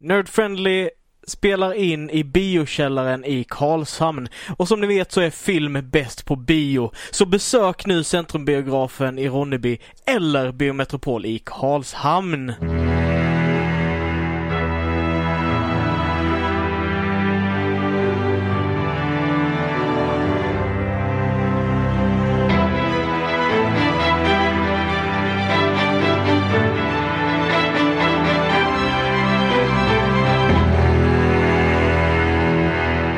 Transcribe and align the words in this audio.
Nerdfriendly 0.00 0.90
spelar 1.26 1.74
in 1.74 2.10
i 2.10 2.24
biokällaren 2.24 3.24
i 3.24 3.44
Karlshamn. 3.48 4.28
Och 4.56 4.68
som 4.68 4.80
ni 4.80 4.86
vet 4.86 5.12
så 5.12 5.20
är 5.20 5.30
film 5.30 5.90
bäst 5.90 6.24
på 6.24 6.36
bio. 6.36 6.92
Så 7.10 7.26
besök 7.26 7.86
nu 7.86 8.04
Centrumbiografen 8.04 9.18
i 9.18 9.28
Ronneby 9.28 9.78
eller 10.06 10.52
Biometropol 10.52 11.26
i 11.26 11.38
Karlshamn. 11.44 12.52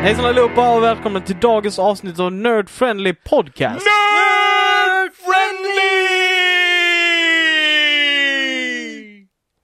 Hejsan 0.03 0.25
allihopa 0.25 0.77
och 0.77 0.83
välkomna 0.83 1.21
till 1.21 1.37
dagens 1.41 1.79
avsnitt 1.79 2.19
av 2.21 2.33
Nerd 2.33 2.69
Friendly 2.71 3.15
Podcast. 3.15 3.87
Nerd 3.87 5.11
friendly! 5.15 6.19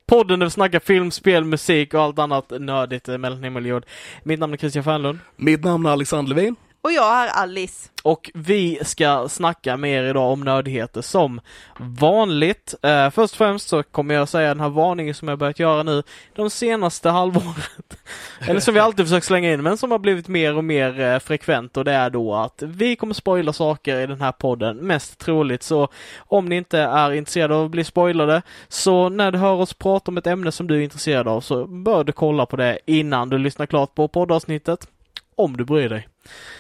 Podden 0.07 0.39
där 0.39 0.47
vi 0.47 0.51
snackar 0.51 0.81
film, 0.81 1.11
spel, 1.11 1.45
musik 1.45 1.95
och 1.95 2.01
allt 2.01 2.19
annat 2.19 2.53
nördigt 2.61 3.07
mellan 3.07 3.45
himmel 3.45 3.63
och 3.63 3.69
jord. 3.69 3.85
Mitt 4.23 4.41
namn 4.41 4.53
är 4.53 4.57
Christian 4.57 4.85
Fernlund. 4.85 5.19
Mitt 5.37 5.65
namn 5.65 5.87
är 5.87 5.91
Alexander 5.91 6.35
Levin. 6.35 6.57
Och 6.85 6.93
jag 6.93 7.15
är 7.15 7.29
Alice. 7.29 7.91
Och 8.03 8.31
vi 8.35 8.79
ska 8.83 9.29
snacka 9.29 9.77
med 9.77 9.91
er 9.91 10.11
idag 10.11 10.33
om 10.33 10.41
nördigheter 10.41 11.03
som 11.03 11.41
vanligt. 11.79 12.75
Eh, 12.83 13.11
först 13.11 13.35
och 13.35 13.39
främst 13.39 13.69
så 13.69 13.83
kommer 13.83 14.15
jag 14.15 14.29
säga 14.29 14.49
den 14.49 14.61
här 14.61 14.69
varningen 14.69 15.15
som 15.15 15.29
jag 15.29 15.39
börjat 15.39 15.59
göra 15.59 15.83
nu 15.83 16.03
de 16.35 16.51
senaste 16.51 17.11
halvåret. 17.11 17.97
Eller 18.49 18.61
som 18.61 18.75
vi 18.75 18.81
alltid 18.81 19.07
försökt 19.07 19.27
slänga 19.27 19.53
in 19.53 19.63
men 19.63 19.77
som 19.77 19.91
har 19.91 19.99
blivit 19.99 20.29
mer 20.29 20.57
och 20.57 20.65
mer 20.65 21.01
eh, 21.01 21.19
frekvent 21.19 21.77
och 21.77 21.85
det 21.85 21.93
är 21.93 22.11
då 22.11 22.35
att 22.35 22.63
vi 22.63 22.97
kommer 22.97 23.15
spoila 23.15 23.53
saker 23.53 24.01
i 24.01 24.07
den 24.07 24.21
här 24.21 24.33
podden 24.33 24.77
mest 24.77 25.19
troligt. 25.19 25.63
Så 25.63 25.89
om 26.19 26.47
ni 26.47 26.57
inte 26.57 26.79
är 26.79 27.13
intresserade 27.13 27.55
av 27.55 27.65
att 27.65 27.71
bli 27.71 27.85
spoilade 27.85 28.43
så 28.69 29.09
när 29.09 29.33
du 29.33 29.39
hör 29.39 29.55
oss 29.55 29.75
prata 29.75 30.11
om 30.11 30.17
ett 30.17 30.27
ämne 30.27 30.53
som 30.53 30.67
du 30.67 30.77
är 30.77 30.81
intresserad 30.81 31.29
av 31.29 31.41
så 31.41 31.67
bör 31.67 32.05
du 32.05 32.13
kolla 32.13 32.47
på 32.47 32.57
det 32.57 32.79
innan 32.87 33.29
du 33.29 33.39
lyssnar 33.39 33.67
klart 33.67 33.95
på 33.95 34.09
poddavsnittet. 34.09 34.89
Om 35.37 35.57
du 35.57 35.65
bryr 35.65 35.89
dig. 35.89 36.09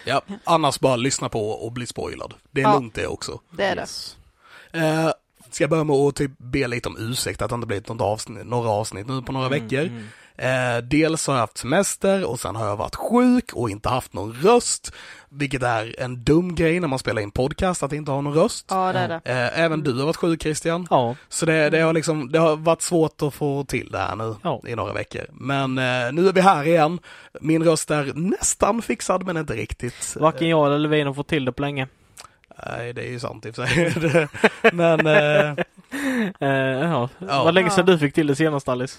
Ja, 0.05 0.23
annars 0.45 0.81
bara 0.81 0.97
lyssna 0.97 1.29
på 1.29 1.51
och 1.51 1.73
bli 1.73 1.87
spoilad. 1.87 2.35
Det 2.51 2.61
är 2.61 2.65
Ja. 2.65 2.75
lugnt 2.75 2.95
det 2.95 3.07
också. 3.07 3.41
Det 3.51 3.65
är 3.65 3.77
Yes. 3.77 4.17
Eh, 4.73 5.11
ska 5.51 5.65
jag 5.65 5.71
börja 5.71 5.85
med 5.85 5.97
att 5.97 6.15
typ 6.17 6.31
be 6.39 6.67
lite 6.67 6.89
om 6.89 6.97
ursäkt 6.99 7.43
att 7.43 7.49
det 7.51 7.55
inte 7.55 7.67
blivit 7.67 7.89
något 7.89 8.01
avsnitt, 8.01 8.47
några 8.47 8.69
avsnitt 8.71 9.07
nu 9.07 9.23
på 9.23 9.33
några 9.33 9.49
veckor. 9.49 9.81
mm. 9.81 10.09
Eh, 10.39 10.77
dels 10.83 11.27
har 11.27 11.35
jag 11.35 11.41
haft 11.41 11.59
semester 11.59 12.25
och 12.31 12.41
sen 12.41 12.57
har 12.57 12.67
jag 12.67 12.77
varit 12.77 12.95
sjuk 12.95 13.53
och 13.53 13.71
inte 13.71 13.89
haft 13.89 14.13
någon 14.13 14.33
röst. 14.33 14.93
Vilket 15.29 15.63
är 15.63 16.01
en 16.01 16.25
dum 16.25 16.55
grej 16.55 16.81
när 16.81 16.89
man 16.89 16.99
spelar 16.99 17.23
in 17.23 17.31
podcast, 17.31 17.83
att 17.83 17.93
inte 17.93 18.11
ha 18.11 18.21
någon 18.21 18.35
röst. 18.35 18.67
Ja, 18.71 18.93
det 18.93 18.99
är 18.99 19.09
det. 19.09 19.21
Eh, 19.25 19.61
även 19.61 19.83
du 19.83 19.99
har 19.99 20.05
varit 20.07 20.17
sjuk 20.17 20.43
Christian. 20.43 20.87
Ja, 20.91 21.17
Så 21.29 21.47
det, 21.47 21.71
det, 21.71 21.81
har 21.81 21.93
liksom, 21.93 22.33
det 22.33 22.39
har 22.39 22.57
varit 22.57 22.83
svårt 22.83 23.23
att 23.23 23.35
få 23.35 23.65
till 23.65 23.89
det 23.91 23.99
här 23.99 24.17
nu 24.17 24.35
Ja. 24.43 24.63
i 24.67 24.75
några 24.75 24.93
veckor. 24.93 25.25
Men 25.33 25.79
eh, 25.79 26.13
nu 26.13 26.29
är 26.29 26.33
vi 26.33 26.41
här 26.41 26.65
igen. 26.67 26.99
Min 27.41 27.65
röst 27.65 27.91
är 27.91 28.13
nästan 28.15 28.83
fixad 28.83 29.27
men 29.27 29.37
inte 29.37 29.53
riktigt. 29.55 30.17
varken 30.21 30.49
jag 30.49 30.67
eller 30.67 30.79
Levin 30.79 31.07
har 31.07 31.15
fått 31.15 31.29
till 31.29 31.45
det 31.45 31.53
på 31.53 31.63
länge. 31.63 31.89
Nej, 32.67 32.93
det 32.93 33.03
är 33.03 33.11
ju 33.11 33.21
sant 33.21 33.47
i 33.47 33.51
och 33.51 33.55
för 33.55 33.67
sig. 33.67 34.29
Men 34.73 35.07
eh, 35.07 35.55
Eh, 36.41 36.49
ja. 36.49 37.09
Ja. 37.19 37.45
Vad 37.45 37.55
länge 37.55 37.71
sedan 37.71 37.87
du 37.87 37.99
fick 37.99 38.15
till 38.15 38.27
det 38.27 38.37
senast 38.37 38.69
Alice? 38.69 38.99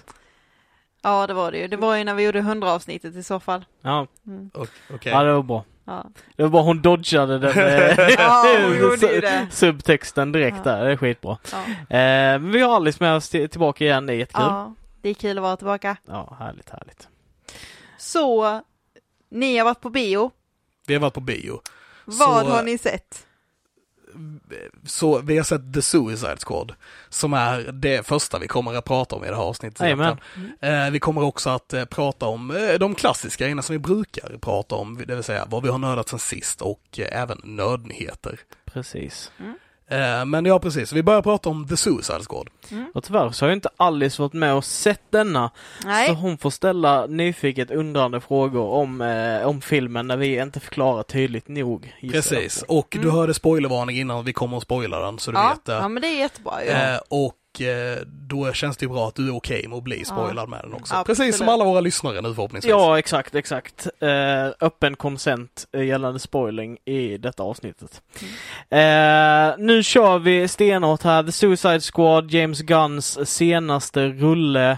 Ja, 1.05 1.27
det 1.27 1.33
var 1.33 1.51
det 1.51 1.57
ju. 1.57 1.67
Det 1.67 1.77
var 1.77 1.95
ju 1.95 2.03
när 2.03 2.13
vi 2.13 2.23
gjorde 2.23 2.39
100 2.39 2.71
avsnittet 2.71 3.15
i 3.15 3.23
så 3.23 3.39
fall. 3.39 3.65
Ja, 3.81 4.07
Mm. 4.27 4.49
okej. 4.89 5.11
ja 5.11 5.23
det 5.23 5.33
var 5.33 5.43
bra. 5.43 5.63
Ja. 5.85 6.05
Det 6.35 6.43
var 6.43 6.49
bara 6.49 6.63
hon 6.63 6.81
dodgade 6.81 7.39
den 7.39 7.57
eh, 7.57 8.09
Ja, 8.17 8.45
hon 8.67 8.77
gjorde 8.77 9.13
ju 9.13 9.21
det. 9.21 9.47
subtexten 9.51 10.31
direkt 10.31 10.57
Ja. 10.65 10.71
där. 10.71 10.85
Det 10.85 10.91
är 10.91 10.97
skitbra. 10.97 11.37
Ja. 11.51 11.57
Eh, 11.97 12.39
men 12.39 12.51
vi 12.51 12.61
har 12.61 12.75
Alice 12.75 13.03
med 13.03 13.15
oss 13.15 13.29
till, 13.29 13.49
tillbaka 13.49 13.83
igen. 13.83 14.05
Det 14.05 14.13
är 14.13 14.17
jättekul. 14.17 14.43
Ja. 14.47 14.49
ja, 14.49 14.73
det 15.01 15.09
är 15.09 15.13
kul 15.13 15.37
att 15.37 15.41
vara 15.41 15.57
tillbaka. 15.57 15.97
härligt, 16.39 16.69
härligt. 16.69 17.07
Så, 17.97 18.61
ni 19.31 19.57
har 19.57 19.65
varit 19.65 19.81
på 19.81 19.89
bio. 19.89 20.31
Vi 20.87 20.93
har 20.93 21.01
varit 21.01 21.13
på 21.13 21.21
bio. 21.21 21.61
Vad 22.05 22.45
Så- 22.45 22.51
har 22.51 22.63
ni 22.63 22.77
sett? 22.77 23.25
Så 24.85 25.21
vi 25.21 25.37
har 25.37 25.43
sett 25.43 25.73
The 25.73 25.81
Suicide 25.81 26.37
Squad. 26.45 26.73
Som 27.09 27.33
är 27.33 27.71
det 27.71 28.07
första 28.07 28.39
vi 28.39 28.47
kommer 28.47 28.73
att 28.73 28.85
prata 28.85 29.15
om 29.15 29.23
i 29.23 29.27
det 29.27 29.35
här 29.35 29.43
avsnittet. 29.43 29.79
Jajamän. 29.79 30.17
Eh, 30.61 30.89
vi 30.91 30.99
kommer 30.99 31.23
också 31.23 31.49
att 31.49 31.73
eh, 31.73 31.85
prata 31.85 32.25
om 32.25 32.51
eh, 32.51 32.73
de 32.79 32.95
klassiska 32.95 33.43
grejerna 33.43 33.61
som 33.61 33.73
vi 33.73 33.79
brukar 33.79 34.37
prata 34.37 34.75
om. 34.75 35.03
Det 35.07 35.15
vill 35.15 35.23
säga 35.23 35.45
vad 35.49 35.63
vi 35.63 35.69
har 35.69 35.77
nördat 35.77 36.09
sen 36.09 36.19
sist 36.19 36.61
och 36.61 36.81
eh, 36.97 37.21
även 37.21 37.41
nördnyheter. 37.43 38.39
Precis. 38.65 39.31
Eh, 39.39 39.45
men 40.25 40.45
ja, 40.45 40.59
precis. 40.59 40.93
Vi 40.93 41.03
börjar 41.03 41.21
prata 41.21 41.49
om 41.49 41.67
The 41.67 41.77
Suicide 41.77 42.19
Squad. 42.29 42.49
Och 42.93 43.03
tyvärr 43.03 43.29
så 43.29 43.45
har 43.45 43.49
ju 43.49 43.55
inte 43.55 43.69
Alice 43.77 44.21
varit 44.21 44.33
med 44.33 44.53
och 44.53 44.65
sett 44.65 45.01
denna. 45.09 45.51
Så 45.81 45.87
Nej, 45.87 46.13
hon 46.13 46.37
får 46.37 46.49
ställa 46.49 47.05
nyfiket 47.05 47.71
undrande 47.71 48.21
frågor 48.21 48.67
om, 48.67 49.01
eh, 49.01 49.47
om 49.47 49.61
filmen 49.61 50.07
när 50.07 50.17
vi 50.17 50.41
inte 50.41 50.59
förklarar 50.59 51.03
tydligt 51.03 51.47
nog. 51.47 51.93
Precis. 52.11 52.63
Och 52.67 52.97
du 53.01 53.11
hörde 53.11 53.33
spoilervarning 53.33 53.97
innan 53.97 54.25
vi 54.25 54.33
kommer 54.33 54.57
att 54.57 54.63
spoila 54.63 54.99
den, 54.99 55.19
så 55.19 55.31
du 55.31 55.37
ja, 55.37 55.49
vet 55.49 55.65
det. 55.65 55.73
ja, 55.73 55.87
men 55.87 56.01
det 56.01 56.07
är 56.07 56.17
jättebra 56.17 56.63
ju. 56.63 56.69
Eh, 56.69 56.99
och 57.09 57.33
eh, 57.61 57.97
då 58.05 58.53
känns 58.53 58.77
det 58.77 58.85
ju 58.85 58.89
bra 58.89 59.07
att 59.07 59.15
du 59.15 59.27
är 59.27 59.35
okej 59.35 59.67
med 59.67 59.77
att 59.77 59.83
bli 59.83 60.05
spoilad 60.05 60.49
med 60.49 60.59
den 60.63 60.73
också. 60.73 60.95
Absolut. 60.95 61.05
Precis 61.17 61.37
som 61.37 61.49
alla 61.49 61.63
våra 61.63 61.79
lyssnare 61.81 62.21
nu 62.21 62.33
förhoppningsvis. 62.33 62.69
Ja, 62.69 62.99
exakt, 62.99 63.35
exakt. 63.35 63.87
Eh, 63.99 64.45
öppen 64.61 64.95
konsent 64.95 65.67
eh, 65.71 65.83
gällande 65.83 66.19
spoiling 66.19 66.77
i 66.85 67.17
detta 67.17 67.43
avsnittet. 67.43 68.01
Eh, 68.69 69.53
nu 69.57 69.83
kör 69.83 70.19
vi 70.19 70.47
stenhårt 70.47 71.03
här. 71.03 71.23
The 71.23 71.31
Suicide 71.31 71.81
Squad, 71.81 72.31
James 72.31 72.61
Gunns 72.61 73.29
senaste 73.29 74.07
rulle 74.07 74.71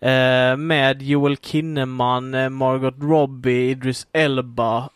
eh, 0.00 0.56
med 0.56 1.02
Joel 1.02 1.36
Kinnaman, 1.36 2.34
eh, 2.34 2.48
Margot 2.48 2.94
Robbie, 3.00 3.70
Idris 3.70 4.06
Elba, 4.12 4.88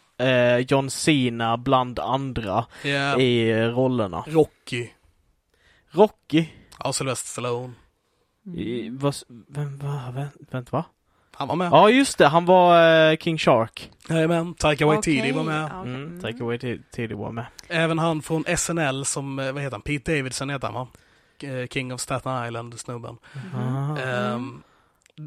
John 0.68 0.90
Cena 0.90 1.56
bland 1.56 1.98
andra 1.98 2.64
Ja. 2.82 3.18
i 3.20 3.52
rollerna. 3.54 4.24
Rocky. 4.26 4.88
Rocky? 5.90 6.46
Ja, 6.84 6.92
Sylvester 6.92 7.28
Stallone. 7.28 7.72
I, 8.56 8.90
vad, 8.90 9.14
vem, 9.48 9.78
va, 9.78 10.00
vem, 10.14 10.28
vänta 10.50 10.76
va? 10.76 10.84
Han 11.34 11.48
var 11.48 11.56
med. 11.56 11.68
Ja 11.72 11.90
just 11.90 12.18
det, 12.18 12.26
han 12.26 12.44
var 12.44 13.10
eh, 13.10 13.16
King 13.16 13.38
Shark. 13.38 13.90
Jajamän. 14.08 14.54
Taika 14.54 14.86
Waititi 14.86 15.20
Okej, 15.20 15.32
var 15.32 15.42
med. 15.44 15.62
ja, 15.62 15.80
okej. 15.80 15.94
Mm, 15.94 16.20
Taika 16.20 16.44
Waititi 16.44 17.06
var 17.06 17.32
med. 17.32 17.46
Även 17.68 17.98
han 17.98 18.22
från 18.22 18.44
SNL 18.56 19.04
som, 19.04 19.38
eh, 19.38 19.52
vad 19.52 19.62
heter 19.62 19.74
han, 19.74 19.82
Pete 19.82 20.16
Davidson 20.16 20.50
heter 20.50 20.66
han 20.66 20.74
va? 20.74 20.88
Eh, 21.42 21.66
King 21.68 21.94
of 21.94 22.00
Staten 22.00 22.46
Island, 22.46 22.80
snubben. 22.80 23.16
Ah. 23.56 23.96
Ehm, 23.98 24.62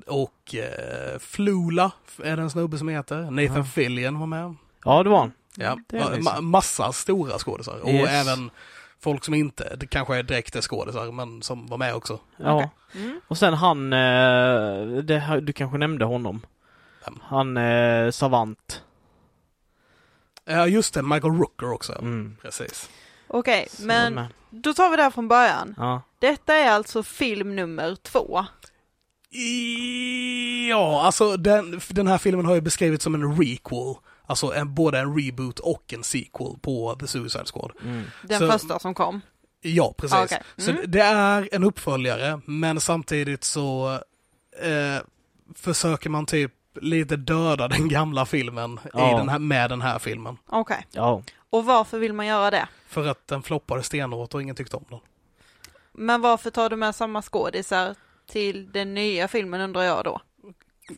och 0.08 0.56
eh, 0.56 1.20
Flula 1.20 1.92
är 2.24 2.36
det 2.38 2.42
en 2.44 2.50
snubbe 2.50 2.78
som 2.78 2.88
heter. 2.90 3.32
Nathan 3.32 3.56
Ja. 3.58 3.64
Fillion 3.64 4.20
var 4.20 4.28
med. 4.28 4.56
Ja, 4.84 5.04
det 5.04 5.10
var 5.10 5.20
han. 5.20 5.32
Ja, 5.58 6.42
massa 6.42 6.92
stora 6.92 7.38
skådisar. 7.40 7.80
Och 7.84 7.90
även 7.90 8.50
folk 9.06 9.26
som 9.26 9.34
inte, 9.34 9.76
det 9.76 9.88
kanske 9.88 10.16
är 10.18 10.24
direkt 10.24 10.56
är 10.56 10.62
skådisar, 10.62 11.12
men 11.12 11.42
som 11.42 11.68
var 11.68 11.78
med 11.78 11.96
också. 11.96 12.20
Ja. 12.38 12.54
Okej. 12.56 12.70
Mm. 12.96 13.22
Och 13.28 13.38
sen 13.38 13.54
han, 13.54 13.94
eh, 13.94 14.98
det, 15.04 15.40
du 15.44 15.54
kanske 15.54 15.78
nämnde 15.78 16.06
honom. 16.06 16.42
Vem? 17.06 17.20
Han 17.24 17.58
eh, 17.58 18.12
Savant. 18.12 18.84
Ja, 20.46 20.68
just 20.68 20.94
det, 20.94 21.02
Michael 21.02 21.34
Rooker 21.34 21.72
också. 21.74 21.94
Mm. 21.94 22.38
Precis. 22.42 22.90
Okej, 23.28 23.68
Så 23.72 23.84
men 23.86 24.20
då 24.50 24.74
tar 24.74 24.90
vi 24.90 24.96
det 24.98 25.04
här 25.04 25.12
från 25.12 25.28
början. 25.28 25.76
Ja. 25.78 26.02
Detta 26.20 26.54
är 26.56 26.72
alltså 26.72 27.04
film 27.04 27.56
nummer 27.56 27.96
två. 27.96 28.46
I- 29.30 30.70
Ja, 30.70 31.02
alltså 31.06 31.38
den, 31.38 31.82
den 31.90 32.08
här 32.08 32.18
filmen 32.18 32.46
har 32.46 32.56
ju 32.56 32.62
beskrivits 32.62 33.04
som 33.04 33.16
en 33.16 33.38
requel. 33.38 33.96
Alltså 34.28 34.54
en, 34.54 34.74
både 34.74 35.00
en 35.00 35.20
reboot 35.20 35.60
och 35.60 35.94
en 35.94 36.04
sequel 36.04 36.56
på 36.62 36.96
The 37.00 37.08
Suicide 37.08 37.46
Squad. 37.54 37.72
Mm. 37.84 38.04
Den 38.24 38.40
Så- 38.40 38.52
första 38.52 38.80
som 38.80 38.94
kom. 38.94 39.22
Ja, 39.62 39.94
precis. 39.98 40.34
Ah. 40.34 40.38
Så 40.58 40.72
Mm. 40.72 40.84
det 40.88 41.02
är 41.02 41.50
en 41.52 41.64
uppföljare, 41.64 42.40
men 42.46 42.80
samtidigt 42.80 43.44
så 43.44 43.94
eh, 44.62 45.02
försöker 45.56 46.10
man 46.10 46.26
typ 46.26 46.52
lite 46.82 47.16
döda 47.16 47.68
den 47.78 47.90
gamla 47.90 48.26
filmen 48.26 48.80
Ja. 48.94 49.12
i 49.12 49.18
den 49.18 49.30
här, 49.30 49.40
med 49.40 49.70
den 49.70 49.82
här 49.82 50.00
filmen. 50.00 50.38
Okej. 50.48 50.88
Ja. 50.92 51.22
Och 51.50 51.66
varför 51.66 52.00
vill 52.00 52.14
man 52.14 52.26
göra 52.28 52.52
det? 52.52 52.68
För 52.88 53.08
att 53.08 53.28
den 53.28 53.44
floppade 53.44 53.84
stenhårt 53.84 54.34
och 54.34 54.42
ingen 54.42 54.56
tyckte 54.56 54.78
om 54.78 54.86
den. 54.90 55.00
Men 55.94 56.22
varför 56.22 56.50
tar 56.52 56.70
du 56.70 56.76
med 56.76 56.96
samma 56.96 57.22
skådisar 57.22 57.96
till 58.28 58.72
den 58.72 58.94
nya 58.94 59.28
filmen 59.28 59.62
undrar 59.62 59.82
jag 59.84 60.04
då? 60.04 60.22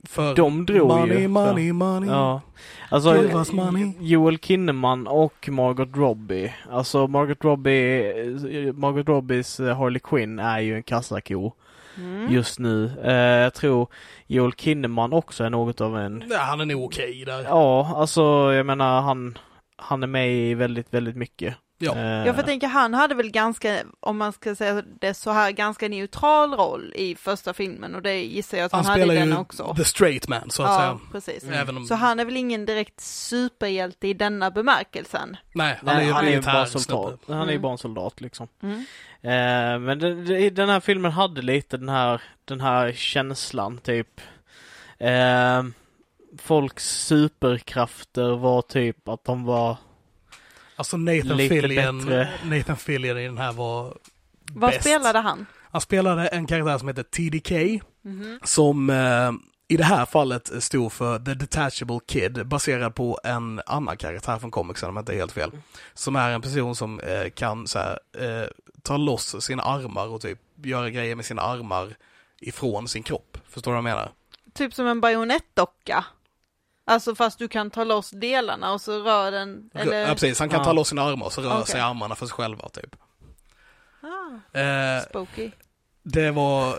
För 0.03 0.35
De 0.35 0.65
drog 0.65 0.87
money, 0.87 1.19
ju. 1.19 1.27
money, 1.27 1.73
money. 1.73 2.09
Ja. 2.09 2.41
Alltså, 2.89 3.55
money. 3.55 3.91
Joel 3.99 4.37
Kinnaman 4.37 5.07
och 5.07 5.49
Margot 5.49 5.89
Robbie. 5.95 6.53
Alltså 6.71 7.07
Margot 7.07 7.43
Robbie, 7.43 8.73
Margot 8.73 9.07
Robbies 9.07 9.59
eh, 9.59 9.77
Harley 9.77 9.99
Quinn 9.99 10.39
är 10.39 10.59
ju 10.59 10.75
en 10.75 10.83
kassako. 10.83 11.51
Mm. 11.97 12.33
just 12.33 12.59
nu. 12.59 12.91
Eh, 13.03 13.13
jag 13.13 13.53
tror 13.53 13.87
Joel 14.27 14.53
Kinnaman 14.53 15.13
också 15.13 15.43
är 15.43 15.49
något 15.49 15.81
av 15.81 15.97
en 15.97 16.23
Ja, 16.29 16.37
han 16.37 16.61
är 16.61 16.65
nog 16.65 16.83
okej 16.83 17.23
där. 17.25 17.43
Ja, 17.43 17.93
alltså 17.95 18.21
jag 18.53 18.65
menar 18.65 19.01
han, 19.01 19.37
han 19.75 20.03
är 20.03 20.07
med 20.07 20.33
i 20.33 20.53
väldigt, 20.53 20.93
väldigt 20.93 21.15
mycket. 21.15 21.55
Ja. 21.79 21.95
Eh, 21.95 22.01
Jag 22.27 22.35
får 22.35 22.43
tänka, 22.43 22.67
han 22.67 22.93
hade 22.93 23.15
väl 23.15 23.31
ganska, 23.31 23.77
om 23.99 24.17
man 24.17 24.33
ska 24.33 24.55
säga 24.55 24.83
det 24.99 25.13
så 25.13 25.31
här, 25.31 25.51
ganska 25.51 25.87
neutral 25.89 26.53
roll 26.53 26.93
i 26.95 27.15
första 27.15 27.53
filmen 27.53 27.95
och 27.95 28.01
det 28.01 28.23
gissar 28.23 28.57
jag 28.57 28.65
att 28.65 28.71
han, 28.71 28.85
Han 28.85 28.91
hade 28.91 29.03
i 29.03 29.05
spelar 29.07 29.19
den 29.21 29.29
ju 29.29 29.37
också. 29.37 29.73
the 29.77 29.83
straight 29.85 30.27
man, 30.27 30.49
så 30.49 30.63
att 30.63 30.69
Ja, 30.69 30.77
säga. 30.79 30.99
precis. 31.11 31.43
Även 31.51 31.77
om, 31.77 31.85
Så 31.85 31.95
han 31.95 32.19
är 32.19 32.25
väl 32.25 32.37
ingen 32.37 32.65
direkt 32.65 33.01
superhjälte 33.01 34.07
i 34.07 34.13
denna 34.13 34.51
bemärkelsen? 34.51 35.37
nej, 35.53 35.79
han 35.85 35.89
är 35.97 36.01
ju 36.03 36.11
han 36.11 36.23
en 36.25 36.31
är 36.31 36.35
ju 36.35 36.41
bara 36.41 36.65
soldat. 36.65 37.19
Han 37.27 37.37
är 37.41 37.43
ju 37.45 37.49
Mm. 37.51 37.61
bara 37.61 37.71
en 37.71 37.77
soldat 37.77 38.21
liksom. 38.21 38.47
Mm. 38.63 38.79
Eh, 39.21 39.79
men 39.79 39.99
det, 40.25 40.49
den 40.49 40.69
här 40.69 40.79
filmen 40.79 41.11
hade 41.11 41.41
lite 41.41 41.77
den 41.77 41.89
här, 41.89 42.21
den 42.45 42.61
här 42.61 42.91
känslan 42.91 43.77
typ. 43.77 44.21
Eh, 44.97 45.63
folks 46.39 47.05
superkrafter 47.05 48.35
var 48.37 48.61
typ 48.61 49.07
att 49.07 49.23
de 49.25 49.43
var 49.45 49.77
Alltså 50.77 50.97
Nathan 50.97 51.37
Lite 51.37 51.55
Fillion, 51.61 51.97
bättre. 52.05 52.29
Nathan 52.45 52.77
Fillion 52.77 53.17
i 53.17 53.25
den 53.25 53.37
här 53.37 53.51
var 53.53 53.97
Vad 54.53 54.71
bäst. 54.71 54.81
spelade 54.81 55.19
han? 55.19 55.45
Han 55.71 55.81
spelade 55.81 56.27
en 56.27 56.47
karaktär 56.47 56.77
som 56.77 56.87
heter 56.87 57.03
TDK, 57.03 57.81
Mhm. 58.01 58.39
som 58.43 58.89
eh, 58.89 59.31
i 59.67 59.77
det 59.77 59.83
här 59.83 60.05
fallet 60.05 60.63
stod 60.63 60.91
för 60.93 61.19
The 61.19 61.33
Detachable 61.33 61.99
Kid, 62.07 62.47
baserad 62.47 62.95
på 62.95 63.19
en 63.23 63.61
annan 63.65 63.97
karaktär 63.97 64.39
från 64.39 64.51
comicsen 64.51 64.89
om 64.89 64.95
jag 64.95 65.01
inte 65.01 65.13
är 65.13 65.17
helt 65.17 65.31
fel. 65.31 65.51
Som 65.93 66.15
är 66.15 66.29
en 66.31 66.41
person 66.41 66.75
som 66.75 66.99
eh, 66.99 67.29
kan 67.29 67.67
så 67.67 67.79
här, 67.79 67.99
eh, 68.17 68.47
ta 68.83 68.97
loss 68.97 69.41
sina 69.45 69.63
armar 69.63 70.07
och 70.07 70.21
typ 70.21 70.39
göra 70.63 70.89
grejer 70.89 71.15
med 71.15 71.25
sina 71.25 71.41
armar 71.41 71.95
ifrån 72.39 72.87
sin 72.87 73.03
kropp. 73.03 73.37
Förstår 73.49 73.71
du 73.71 73.73
vad 73.73 73.77
jag 73.91 73.95
menar? 73.95 74.11
Typ 74.53 74.73
som 74.73 74.87
en 74.87 75.01
bajonettdocka. 75.01 76.05
Alltså 76.87 77.15
fast 77.15 77.39
du 77.39 77.47
kan 77.47 77.69
ta 77.71 77.83
loss 77.83 78.09
delarna 78.09 78.71
och 78.73 78.81
så 78.81 78.99
rör 78.99 79.31
den, 79.31 79.69
eller? 79.73 79.97
Ja, 80.07 80.07
precis. 80.13 80.39
Han 80.39 80.49
kan 80.49 80.59
Ja. 80.59 80.63
ta 80.65 80.73
loss 80.73 80.87
sina 80.89 81.01
armar 81.03 81.25
och 81.25 81.33
så 81.33 81.41
rör 81.41 81.53
Okej. 81.53 81.65
sig 81.67 81.81
armarna 81.81 82.15
för 82.15 82.25
sig 82.25 82.33
själva 82.35 82.69
typ. 82.69 82.95
Ah, 84.53 84.59
Eh, 84.59 85.01
spooky. 85.09 85.51
det 86.03 86.31
var, 86.31 86.73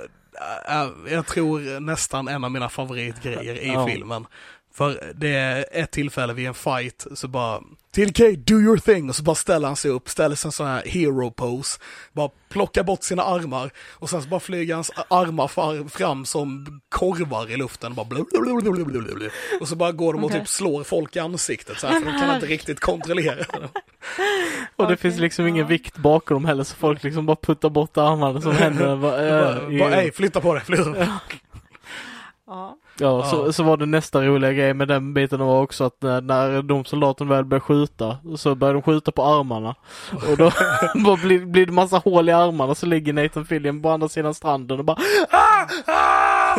äh, 0.68 0.88
jag 1.12 1.26
tror 1.26 1.80
nästan 1.80 2.28
en 2.28 2.44
av 2.44 2.50
mina 2.50 2.68
favoritgrejer 2.68 3.54
i 3.58 3.68
Ja. 3.72 3.86
filmen. 3.86 4.26
För 4.74 5.12
det 5.14 5.28
är 5.34 5.64
ett 5.72 5.90
tillfälle 5.90 6.32
vid 6.32 6.46
en 6.46 6.54
fight 6.54 7.06
så 7.14 7.28
bara 7.28 7.60
TDK, 7.94 8.18
do 8.36 8.54
your 8.60 8.76
thing! 8.78 9.08
Och 9.08 9.16
så 9.16 9.22
bara 9.22 9.34
ställer 9.36 9.66
han 9.66 9.76
sig 9.76 9.90
upp, 9.90 10.08
ställer 10.08 10.36
sig 10.36 10.48
en 10.48 10.52
sån 10.52 10.66
här 10.66 10.82
hero 10.86 11.30
pose, 11.30 11.80
bara 12.12 12.30
plockar 12.48 12.82
bort 12.82 13.02
sina 13.02 13.22
armar 13.22 13.70
och 13.90 14.10
sen 14.10 14.22
så 14.22 14.28
bara 14.28 14.40
flyger 14.40 14.74
hans 14.74 14.90
armar 15.08 15.88
fram 15.88 16.24
som 16.26 16.80
korvar 16.88 17.50
i 17.50 17.56
luften. 17.56 17.94
Bara 17.94 18.04
blu, 18.06 18.24
blu, 18.32 18.84
blu. 18.84 19.30
Och 19.60 19.68
så 19.68 19.76
bara 19.76 19.92
går 19.92 20.12
de 20.12 20.24
och 20.24 20.30
Okej. 20.30 20.40
typ 20.40 20.48
slår 20.48 20.84
folk 20.84 21.16
i 21.16 21.18
ansiktet 21.18 21.78
så 21.78 21.86
här, 21.86 22.00
för 22.00 22.12
de 22.12 22.18
kan 22.20 22.34
inte 22.34 22.46
riktigt 22.46 22.80
kontrollera 22.80 23.34
det. 23.34 23.44
Och 23.56 23.66
det 24.76 24.84
Okej, 24.84 24.96
finns 24.96 25.18
liksom 25.18 25.46
ingen 25.46 25.66
vikt 25.66 25.96
bakom 25.96 26.34
dem 26.34 26.44
heller 26.44 26.64
så 26.64 26.76
folk 26.76 27.02
liksom 27.02 27.26
bara 27.26 27.36
puttar 27.36 27.70
bort 27.70 27.96
armarna 27.96 28.40
som 28.40 28.52
händer. 28.56 28.96
Bara, 28.96 29.26
eh, 29.26 29.54
Bara, 29.68 29.78
bara, 29.78 30.02
"Ey, 30.02 30.12
flytta 30.12 30.40
på 30.40 30.54
dig, 30.54 30.64
flytta. 30.64 30.94
Ja. 32.46 32.76
Ja, 33.00 33.22
så, 33.24 33.44
Ja. 33.46 33.52
så 33.52 33.62
var 33.62 33.76
det 33.76 33.86
nästa 33.86 34.22
roliga 34.22 34.52
grej 34.52 34.74
med 34.74 34.88
den 34.88 35.14
biten 35.14 35.40
var 35.40 35.62
också 35.62 35.84
att 35.84 36.02
när, 36.02 36.20
när 36.20 36.62
de 36.62 36.84
soldaterna 36.84 37.34
väl 37.34 37.44
började 37.44 37.64
skjuta 37.64 38.16
så 38.36 38.54
började 38.54 38.76
de 38.78 38.82
skjuta 38.82 39.12
på 39.12 39.24
armarna. 39.24 39.74
Och 40.30 40.36
då 40.36 40.50
bara 41.04 41.16
blir, 41.16 41.46
blir 41.46 41.66
det 41.66 41.72
massa 41.72 41.98
hål 41.98 42.28
i 42.28 42.32
armarna 42.32 42.74
så 42.74 42.86
ligger 42.86 43.12
Nathan 43.12 43.44
Fillion 43.46 43.82
på 43.82 43.90
andra 43.90 44.08
sidan 44.08 44.34
stranden 44.34 44.78
och 44.78 44.84
bara 44.84 44.96
Ah! 45.30 45.66
Ah! 45.86 46.54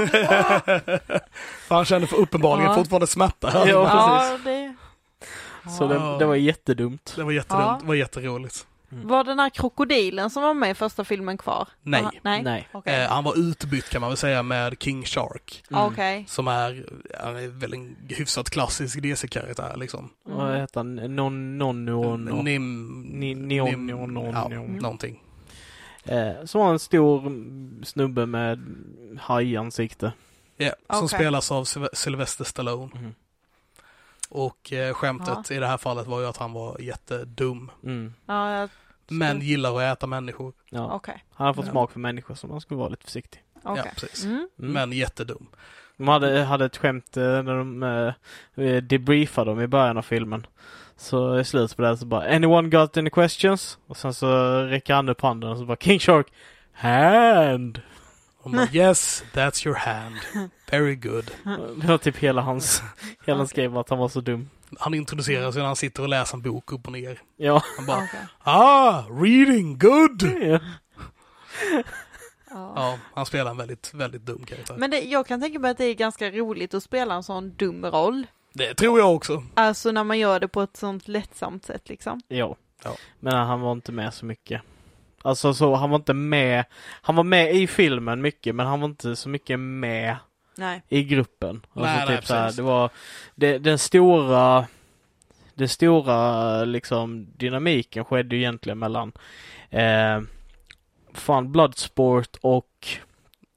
För 1.68 1.76
han 1.76 1.86
känner 1.86 2.08
för 2.08 2.18
uppenbarligen 2.18 2.70
Ja. 2.72 2.76
fortfarande 2.76 3.08
smärta. 3.08 3.52
Ja. 3.54 3.66
Ja, 3.68 4.38
det... 4.44 4.76
Så 5.78 5.88
det, 5.88 6.18
det 6.20 6.26
var 6.26 6.36
jättedumt. 6.36 7.14
Det 7.16 7.24
var 7.24 7.32
jättedumt, 7.32 7.64
Ja. 7.68 7.78
det 7.82 7.88
var 7.88 7.96
jätteroligt. 7.96 8.66
Var 8.90 9.24
den 9.24 9.40
här 9.40 9.50
krokodilen 9.50 10.30
som 10.30 10.44
var 10.44 10.54
med 10.54 10.72
i 10.72 10.74
första 10.74 11.04
filmen 11.04 11.38
kvar? 11.38 11.68
Nej. 11.82 12.02
Aha, 12.02 12.12
nej. 12.24 12.44
Nej. 12.44 12.68
Okej. 12.72 13.04
Eh, 13.04 13.10
han 13.10 13.24
var 13.24 13.40
utbytt 13.40 13.90
kan 13.90 14.02
man 14.02 14.10
väl 14.10 14.18
säga 14.18 14.44
med 14.44 14.76
King 14.80 15.04
Shark. 15.06 15.64
Mm. 15.72 15.84
Okej. 15.84 16.26
Som 16.28 16.48
är, 16.48 16.86
han 17.24 17.36
är 17.36 17.48
väl 17.48 17.74
en 17.74 17.96
hyfsat 18.10 18.50
klassisk 18.50 19.02
DC-karaktär 19.02 19.76
liksom. 19.78 20.10
Vad 20.24 20.58
heter 20.58 20.80
han? 20.80 20.96
Non, 20.96 21.58
non, 21.58 21.86
non, 21.86 22.26
non. 22.26 22.46
Nim... 22.46 23.04
Nim- 23.20 23.48
neon, 23.48 23.86
neon, 23.88 24.16
ja, 24.34 24.48
någonting. 24.82 25.24
Eh, 26.04 26.46
som 26.46 26.62
var 26.62 26.72
en 26.72 26.80
stor 26.80 27.22
snubbe 27.86 28.26
med 28.26 28.60
hajansikte. 29.20 30.12
Ja, 30.58 30.72
som 30.90 31.06
Okej. 31.06 31.20
spelas 31.20 31.52
av 31.52 31.64
Syl- 31.64 31.90
Sylvester 31.94 32.44
Stallone. 32.44 32.92
Mm. 32.96 33.14
Och 34.30 34.74
eh, 34.74 34.94
skämtet 34.94 35.52
i 35.52 35.58
det 35.58 35.68
här 35.68 35.78
fallet 35.78 36.08
var 36.08 36.20
ju 36.20 36.26
att 36.28 36.38
han 36.38 36.54
var 36.54 36.80
jättedum. 36.80 37.72
Mm. 37.84 38.14
Ja, 38.26 38.52
jag... 38.60 38.70
Men 39.12 39.42
gillar 39.42 39.76
att 39.82 39.98
äta 39.98 40.08
människor. 40.08 40.54
Ja. 40.70 40.92
Okej. 40.94 41.24
Han 41.34 41.48
har 41.48 41.54
fått 41.54 41.66
Ja. 41.66 41.72
smak 41.72 41.92
för 41.92 42.00
människor 42.00 42.36
så 42.36 42.48
man 42.48 42.62
skulle 42.62 42.78
vara 42.78 42.90
lite 42.90 43.04
försiktig. 43.04 43.44
Okej. 43.64 43.84
Ja, 43.86 43.92
precis. 44.00 44.26
Mm. 44.26 44.36
Mm. 44.60 44.72
Men 44.74 44.92
jättedum. 44.92 45.48
De 45.98 46.08
hade, 46.08 46.44
hade 46.44 46.66
ett 46.66 46.78
skämt 46.78 47.18
eh, 47.18 47.24
när 47.24 47.56
de 47.56 47.84
eh, 48.64 48.76
debriefade 48.84 49.52
dem 49.52 49.62
i 49.62 49.68
början 49.68 49.98
av 49.98 50.02
filmen. 50.02 50.48
Så 50.98 51.40
i 51.40 51.44
slutet 51.44 51.78
på 51.78 51.84
det 51.84 51.98
så 51.98 52.06
bara 52.06 52.36
Anyone 52.36 52.70
got 52.70 52.98
any 52.98 53.10
questions? 53.10 53.78
Och 53.88 53.98
sen 53.98 54.14
så 54.14 54.62
räcker 54.64 54.94
han 54.94 55.10
upp 55.10 55.22
handen 55.22 55.50
och 55.52 55.58
så 55.58 55.66
bara 55.66 55.78
King 55.78 56.00
Shark 56.00 56.28
Hand! 56.74 57.82
Och 58.42 58.52
man, 58.52 58.68
yes, 58.72 59.24
that's 59.34 59.68
your 59.68 59.78
hand. 59.78 60.16
Very 60.72 60.96
good. 60.96 61.32
Det 61.82 61.88
var 61.88 61.98
typ 61.98 62.18
hela 62.18 62.42
hans, 62.42 62.84
hela 63.26 63.38
hans 63.38 63.54
grej 63.54 63.68
var 63.68 63.82
att 63.82 63.90
han 63.90 64.00
var 64.00 64.10
så 64.10 64.22
dum. 64.22 64.50
Han 64.80 64.94
introducerar 64.94 65.52
sig 65.52 65.60
när 65.62 65.68
han 65.68 65.76
sitter 65.76 66.04
och 66.04 66.10
läser 66.10 66.38
en 66.38 66.42
bok 66.42 66.72
upp 66.72 66.86
och 66.86 66.94
ner. 66.94 67.22
Ja. 67.38 67.64
Han 67.78 67.86
bara, 67.86 67.98
Okej. 68.04 68.20
ah, 68.44 69.02
reading, 69.10 69.78
good! 69.80 70.24
ja. 70.42 70.60
Ja. 72.52 72.74
Ja, 72.76 72.98
han 73.14 73.26
spelar 73.26 73.52
en 73.52 73.58
väldigt, 73.58 73.94
väldigt 73.94 74.22
dum 74.22 74.46
karaktär. 74.46 74.76
Men 74.78 74.92
det, 74.92 75.00
jag 75.00 75.28
kan 75.28 75.42
tänka 75.42 75.60
mig 75.60 75.72
att 75.72 75.78
det 75.78 75.86
är 75.86 75.94
ganska 75.94 76.32
roligt 76.32 76.74
att 76.74 76.84
spela 76.84 77.16
en 77.16 77.24
sån 77.24 77.54
dum 77.56 77.86
roll. 77.86 78.28
Det 78.54 78.74
tror 78.74 79.00
jag 79.00 79.16
också. 79.16 79.44
Alltså 79.54 79.92
när 79.92 80.04
man 80.04 80.20
gör 80.20 80.40
det 80.40 80.48
på 80.48 80.62
ett 80.62 80.78
sånt 80.78 81.08
lättsamt 81.08 81.66
sätt 81.66 81.90
liksom. 81.90 82.22
Ja. 82.28 82.56
Ja. 82.84 82.96
Men 83.20 83.34
han 83.34 83.62
var 83.62 83.72
inte 83.72 83.92
med 83.92 84.14
så 84.14 84.26
mycket. 84.26 84.62
Alltså 85.22 85.54
så, 85.54 85.76
han 85.76 85.90
var 85.90 85.96
inte 85.96 86.14
med. 86.14 86.66
Han 87.02 87.16
var 87.16 87.24
med 87.24 87.56
i 87.56 87.68
filmen 87.68 88.22
mycket 88.22 88.56
men 88.56 88.66
han 88.66 88.82
var 88.82 88.88
inte 88.90 89.16
så 89.16 89.30
mycket 89.30 89.60
med 89.60 90.16
Nej. 90.60 90.82
i 90.90 91.04
gruppen. 91.04 91.50
Alltså 91.74 91.80
Nej, 91.96 92.06
nej, 92.08 92.18
typ 92.18 92.26
så 92.26 92.34
här, 92.34 92.52
det 92.52 92.62
var 92.62 92.90
det, 93.36 93.58
den 93.58 93.80
stora 93.80 94.66
den 95.54 95.70
stora 95.70 96.64
liksom 96.66 97.28
dynamiken 97.38 98.06
skedde 98.06 98.36
ju 98.36 98.42
egentligen 98.42 98.80
mellan 98.80 99.12
eh, 99.70 100.22
fan 101.14 101.52
Bloodsport 101.52 102.38
och 102.42 102.88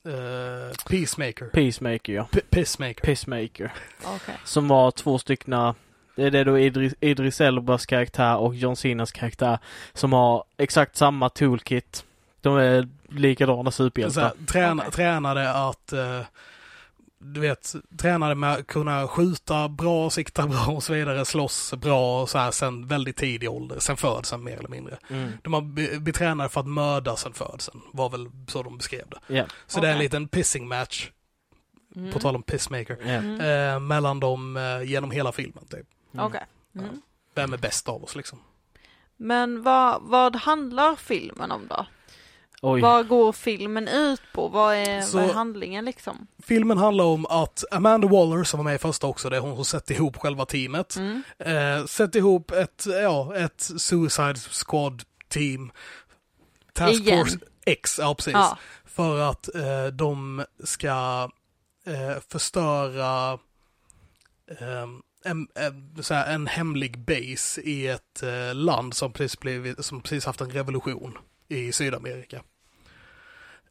Uh, 0.06 0.72
Peacemaker. 0.88 1.46
Peacemaker 1.46 2.12
ja. 2.12 2.28
P- 2.32 2.40
Pissmaker. 2.50 3.02
Peacemaker. 3.02 3.72
Okej. 4.04 4.34
Som 4.44 4.68
var 4.68 4.90
två 4.90 5.18
styckna 5.18 5.74
det 6.16 6.22
är 6.22 6.30
det 6.30 6.44
då 6.44 6.58
Idris, 6.58 6.94
Idris 7.00 7.40
Elbas 7.40 7.86
karaktär 7.86 8.36
och 8.36 8.54
John 8.54 8.76
Cenas 8.76 9.12
karaktär 9.12 9.58
som 9.92 10.12
har 10.12 10.44
exakt 10.56 10.96
samma 10.96 11.28
toolkit. 11.28 12.04
De 12.40 12.56
är 12.56 12.88
likadana 13.08 13.70
superhjältar. 13.70 14.32
träna, 14.46 14.82
Okej. 14.82 14.92
Tränade 14.92 15.50
att, 15.68 15.92
eh, 15.92 16.20
du 17.22 17.40
vet, 17.40 17.74
tränade 17.98 18.34
med 18.34 18.52
att 18.52 18.66
kunna 18.66 19.08
skjuta 19.08 19.68
bra, 19.68 20.10
sikta 20.10 20.46
bra 20.46 20.66
och 20.66 20.82
så 20.82 20.92
vidare, 20.92 21.24
slåss 21.24 21.74
bra 21.74 22.22
och 22.22 22.30
så 22.30 22.38
här 22.38 22.50
sen 22.50 22.86
väldigt 22.86 23.16
tidig 23.16 23.50
ålder, 23.50 23.78
sen 23.78 23.96
födseln 23.96 24.44
mer 24.44 24.56
eller 24.58 24.68
mindre. 24.68 24.98
Mm. 25.10 25.32
De 25.42 25.52
har 25.52 25.60
be- 25.60 26.00
betränade 26.00 26.48
för 26.48 26.60
att 26.60 26.66
mörda 26.66 27.16
sen 27.16 27.32
födseln, 27.32 27.80
var 27.92 28.08
väl 28.10 28.30
så 28.48 28.62
de 28.62 28.76
beskrev 28.76 29.04
det. 29.08 29.34
Ja. 29.34 29.44
Så 29.66 29.80
det 29.80 29.88
är 29.88 29.92
en 29.92 29.98
liten 29.98 30.28
pissing 30.28 30.68
match, 30.68 31.10
Mm. 31.96 32.12
på 32.12 32.18
tal 32.18 32.34
om 32.36 32.42
pissmaker, 32.42 32.96
ja. 33.00 33.06
Mm. 33.08 33.40
eh, 33.40 33.80
mellan 33.80 34.20
dem 34.20 34.56
eh, 34.56 34.82
genom 34.82 35.10
hela 35.10 35.32
filmen. 35.32 35.64
Typ. 35.70 35.86
Mm. 36.14 36.26
Okej. 36.26 36.46
Mm. 36.78 37.02
Vem 37.34 37.52
är 37.52 37.56
bäst 37.58 37.88
av 37.88 38.04
oss 38.04 38.16
liksom? 38.16 38.38
Men 39.16 39.62
vad, 39.62 40.02
vad 40.02 40.36
handlar 40.36 40.96
filmen 40.96 41.50
om 41.52 41.66
då? 41.68 41.86
Oj. 42.64 42.80
Vad 42.80 43.08
går 43.08 43.32
filmen 43.32 43.88
ut 43.88 44.22
på? 44.32 44.48
Vad 44.48 44.74
är, 44.74 45.02
Så- 45.02 45.18
vad 45.18 45.30
är 45.30 45.32
handlingen 45.34 45.84
liksom? 45.84 46.26
Filmen 46.42 46.78
handlar 46.78 47.04
om 47.04 47.26
att 47.26 47.64
Amanda 47.70 48.08
Waller, 48.08 48.44
som 48.44 48.58
var 48.58 48.64
med 48.64 48.74
i 48.74 48.78
första 48.78 49.06
också, 49.06 49.30
det 49.30 49.36
är 49.36 49.40
hon 49.40 49.54
som 49.56 49.64
sätter 49.64 49.94
ihop 49.94 50.16
själva 50.16 50.46
teamet. 50.46 50.96
Mm. 50.96 51.22
Eh, 51.38 51.84
sätter 51.86 52.18
ihop 52.18 52.50
ett, 52.50 52.84
ja, 52.86 53.36
ett 53.36 53.60
Suicide 53.76 54.34
Squad-team. 54.36 55.72
Task 56.72 57.00
Igen. 57.00 57.18
Force 57.18 57.38
X, 57.66 57.98
ja 57.98 58.14
precis. 58.14 58.32
Ja. 58.32 58.58
För 58.84 59.18
att 59.20 59.54
eh, 59.54 59.86
de 59.92 60.44
ska 60.64 61.28
eh, 61.86 62.22
förstöra 62.28 63.32
eh, 64.50 64.82
en, 65.24 65.48
en, 65.54 66.02
här, 66.10 66.34
en 66.34 66.46
hemlig 66.46 66.98
base 66.98 67.60
i 67.60 67.88
ett 67.88 68.22
eh, 68.22 68.54
land 68.54 68.94
som 68.94 69.12
precis, 69.12 69.40
blivit, 69.40 69.84
som 69.84 70.00
precis 70.00 70.26
haft 70.26 70.40
en 70.40 70.50
revolution 70.50 71.18
i 71.48 71.72
Sydamerika. 71.72 72.42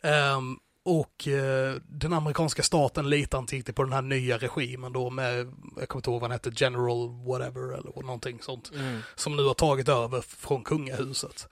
Ehm, 0.01 0.57
och 0.83 1.27
eh, 1.27 1.75
den 1.87 2.13
amerikanska 2.13 2.63
staten 2.63 3.09
litar 3.09 3.39
inte 3.39 3.55
riktigt 3.55 3.75
på 3.75 3.83
den 3.83 3.93
här 3.93 4.01
nya 4.01 4.37
regimen 4.37 4.93
då 4.93 5.09
med, 5.09 5.37
jag 5.77 5.89
kommer 5.89 5.99
inte 5.99 6.09
ihåg 6.09 6.21
vad 6.21 6.31
han 6.31 6.31
hette, 6.31 6.51
General 6.55 7.09
whatever 7.25 7.73
eller 7.73 8.01
någonting 8.01 8.39
sånt. 8.41 8.71
Mm. 8.75 8.99
Som 9.15 9.35
nu 9.35 9.43
har 9.43 9.53
tagit 9.53 9.89
över 9.89 10.21
från 10.21 10.63
kungahuset. 10.63 11.47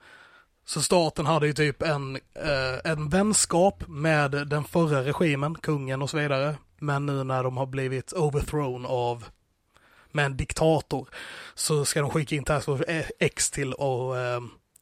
Så 0.64 0.82
staten 0.82 1.26
hade 1.26 1.46
ju 1.46 1.52
typ 1.52 1.82
en, 1.82 2.16
eh, 2.16 2.90
en 2.92 3.08
vänskap 3.08 3.84
med 3.88 4.30
den 4.30 4.64
förra 4.64 5.04
regimen, 5.04 5.54
kungen 5.54 6.02
och 6.02 6.10
så 6.10 6.16
vidare. 6.16 6.56
Men 6.78 7.06
nu 7.06 7.24
när 7.24 7.44
de 7.44 7.56
har 7.56 7.66
blivit 7.66 8.12
overthrown 8.12 8.86
av 8.86 9.24
med 10.12 10.24
en 10.24 10.36
diktator 10.36 11.08
så 11.54 11.84
ska 11.84 12.00
de 12.00 12.10
skicka 12.10 12.36
in 12.36 12.44
Task 12.44 12.66
Force 12.66 13.10
X 13.18 13.50
till 13.50 13.72
att 13.72 14.16
eh, 14.16 14.40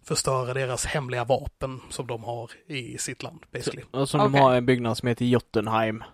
förstöra 0.09 0.55
deras 0.55 0.87
hemliga 0.87 1.25
vapen 1.25 1.81
som 1.91 2.07
de 2.07 2.25
har 2.25 2.51
i 2.67 2.99
sitt 2.99 3.23
land 3.23 3.41
basically. 3.53 3.83
Och 3.91 4.09
som 4.09 4.21
Okej. 4.21 4.33
de 4.33 4.39
har 4.39 4.55
en 4.55 4.67
byggnad 4.67 4.99
som 4.99 5.09
heter 5.09 5.25
Jotunheim. 5.25 6.05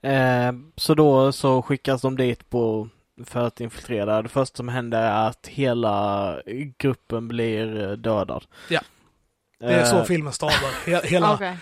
Eh, 0.00 0.52
så 0.76 0.94
då 0.94 1.32
så 1.32 1.62
skickas 1.62 2.02
de 2.02 2.16
dit 2.16 2.50
på 2.50 2.88
för 3.24 3.46
att 3.46 3.60
infiltrera. 3.60 4.22
Det 4.22 4.28
första 4.28 4.56
som 4.56 4.68
händer 4.68 5.02
är 5.02 5.28
att 5.28 5.46
hela 5.46 6.40
gruppen 6.78 7.28
blir 7.28 7.80
eh, 7.90 7.92
dödad. 7.92 8.44
Ja. 8.68 8.80
Det 9.58 9.66
är 9.74 9.84
så 9.84 9.96
Eh, 9.98 10.04
filmen 10.04 10.32
startar. 10.32 10.68
He- 10.90 11.06
Hela, 11.06 11.34
Okej. 11.34 11.56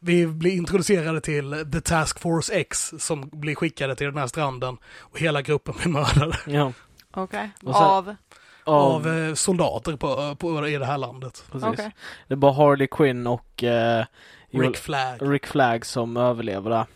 vi- 0.00 0.26
blir 0.26 0.52
introducerade 0.52 1.20
till 1.20 1.70
The 1.72 1.80
Task 1.80 2.20
Force 2.20 2.52
X 2.54 2.92
som 2.98 3.28
blir 3.32 3.54
skickade 3.54 3.96
till 3.96 4.06
den 4.06 4.16
här 4.18 4.26
stranden 4.26 4.76
och 4.98 5.18
hela 5.20 5.42
gruppen 5.42 5.74
blir 5.82 5.88
mördade 5.92 6.36
Ja, 6.46 6.72
Okej. 7.14 7.50
Och 7.62 7.74
sen- 7.74 8.16
Av? 8.64 8.92
av 8.92 9.08
eh, 9.08 9.34
soldater 9.34 9.96
på, 9.96 10.34
på, 10.34 10.68
i 10.68 10.78
det 10.78 10.86
här 10.86 10.98
landet. 10.98 11.44
precis. 11.52 11.68
Okej. 11.68 11.94
Det 12.28 12.34
är 12.34 12.36
bara 12.36 12.52
Harley 12.52 12.86
Quinn 12.86 13.26
och 13.26 13.64
eh, 13.64 14.04
Rick 14.50 14.76
Flag. 14.76 15.32
Rick 15.32 15.46
Flag 15.46 15.86
som 15.86 16.16
överlever 16.16 16.70
där. 16.70 16.86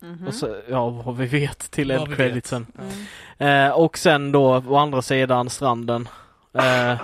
Mhm. 0.00 0.26
Och 0.26 0.34
så, 0.34 0.56
ja, 0.68 0.88
vad 0.88 1.16
vi 1.16 1.26
vet 1.26 1.70
till 1.70 1.88
Vad 1.88 2.00
end 2.00 2.08
vi 2.08 2.16
creditsen. 2.16 2.66
Mm. 3.38 3.68
Eh, 3.68 3.78
och 3.78 3.98
sen 3.98 4.32
då 4.32 4.62
på 4.62 4.76
andra 4.76 5.02
sidan 5.02 5.50
stranden 5.50 6.08
eh, 6.52 7.00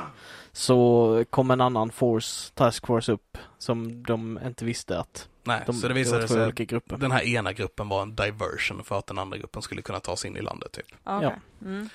så 0.52 1.25
kom 1.30 1.50
en 1.50 1.60
annan 1.60 1.90
force, 1.90 2.52
task 2.54 2.87
force 2.87 3.12
upp 3.12 3.38
som 3.58 4.02
de 4.02 4.38
inte 4.46 4.64
visste 4.64 4.98
att 4.98 5.28
Nej, 5.44 5.62
de, 5.66 5.72
så 5.72 5.88
det 5.88 5.94
var 5.94 5.98
visade 5.98 6.26
två 6.26 6.34
sig 6.34 6.42
olika 6.42 6.64
grupper. 6.64 6.94
att 6.94 7.00
den 7.00 7.12
här 7.12 7.22
ena 7.22 7.52
gruppen 7.52 7.88
var 7.88 8.02
en 8.02 8.14
diversion 8.14 8.84
för 8.84 8.98
att 8.98 9.06
den 9.06 9.18
andra 9.18 9.38
gruppen 9.38 9.62
skulle 9.62 9.82
kunna 9.82 10.00
ta 10.00 10.16
sig 10.16 10.30
in 10.30 10.37
i 10.37 10.40
landet 10.40 10.72
typ. 10.72 10.87
Okej. 11.04 11.37
Mm. 11.62 11.88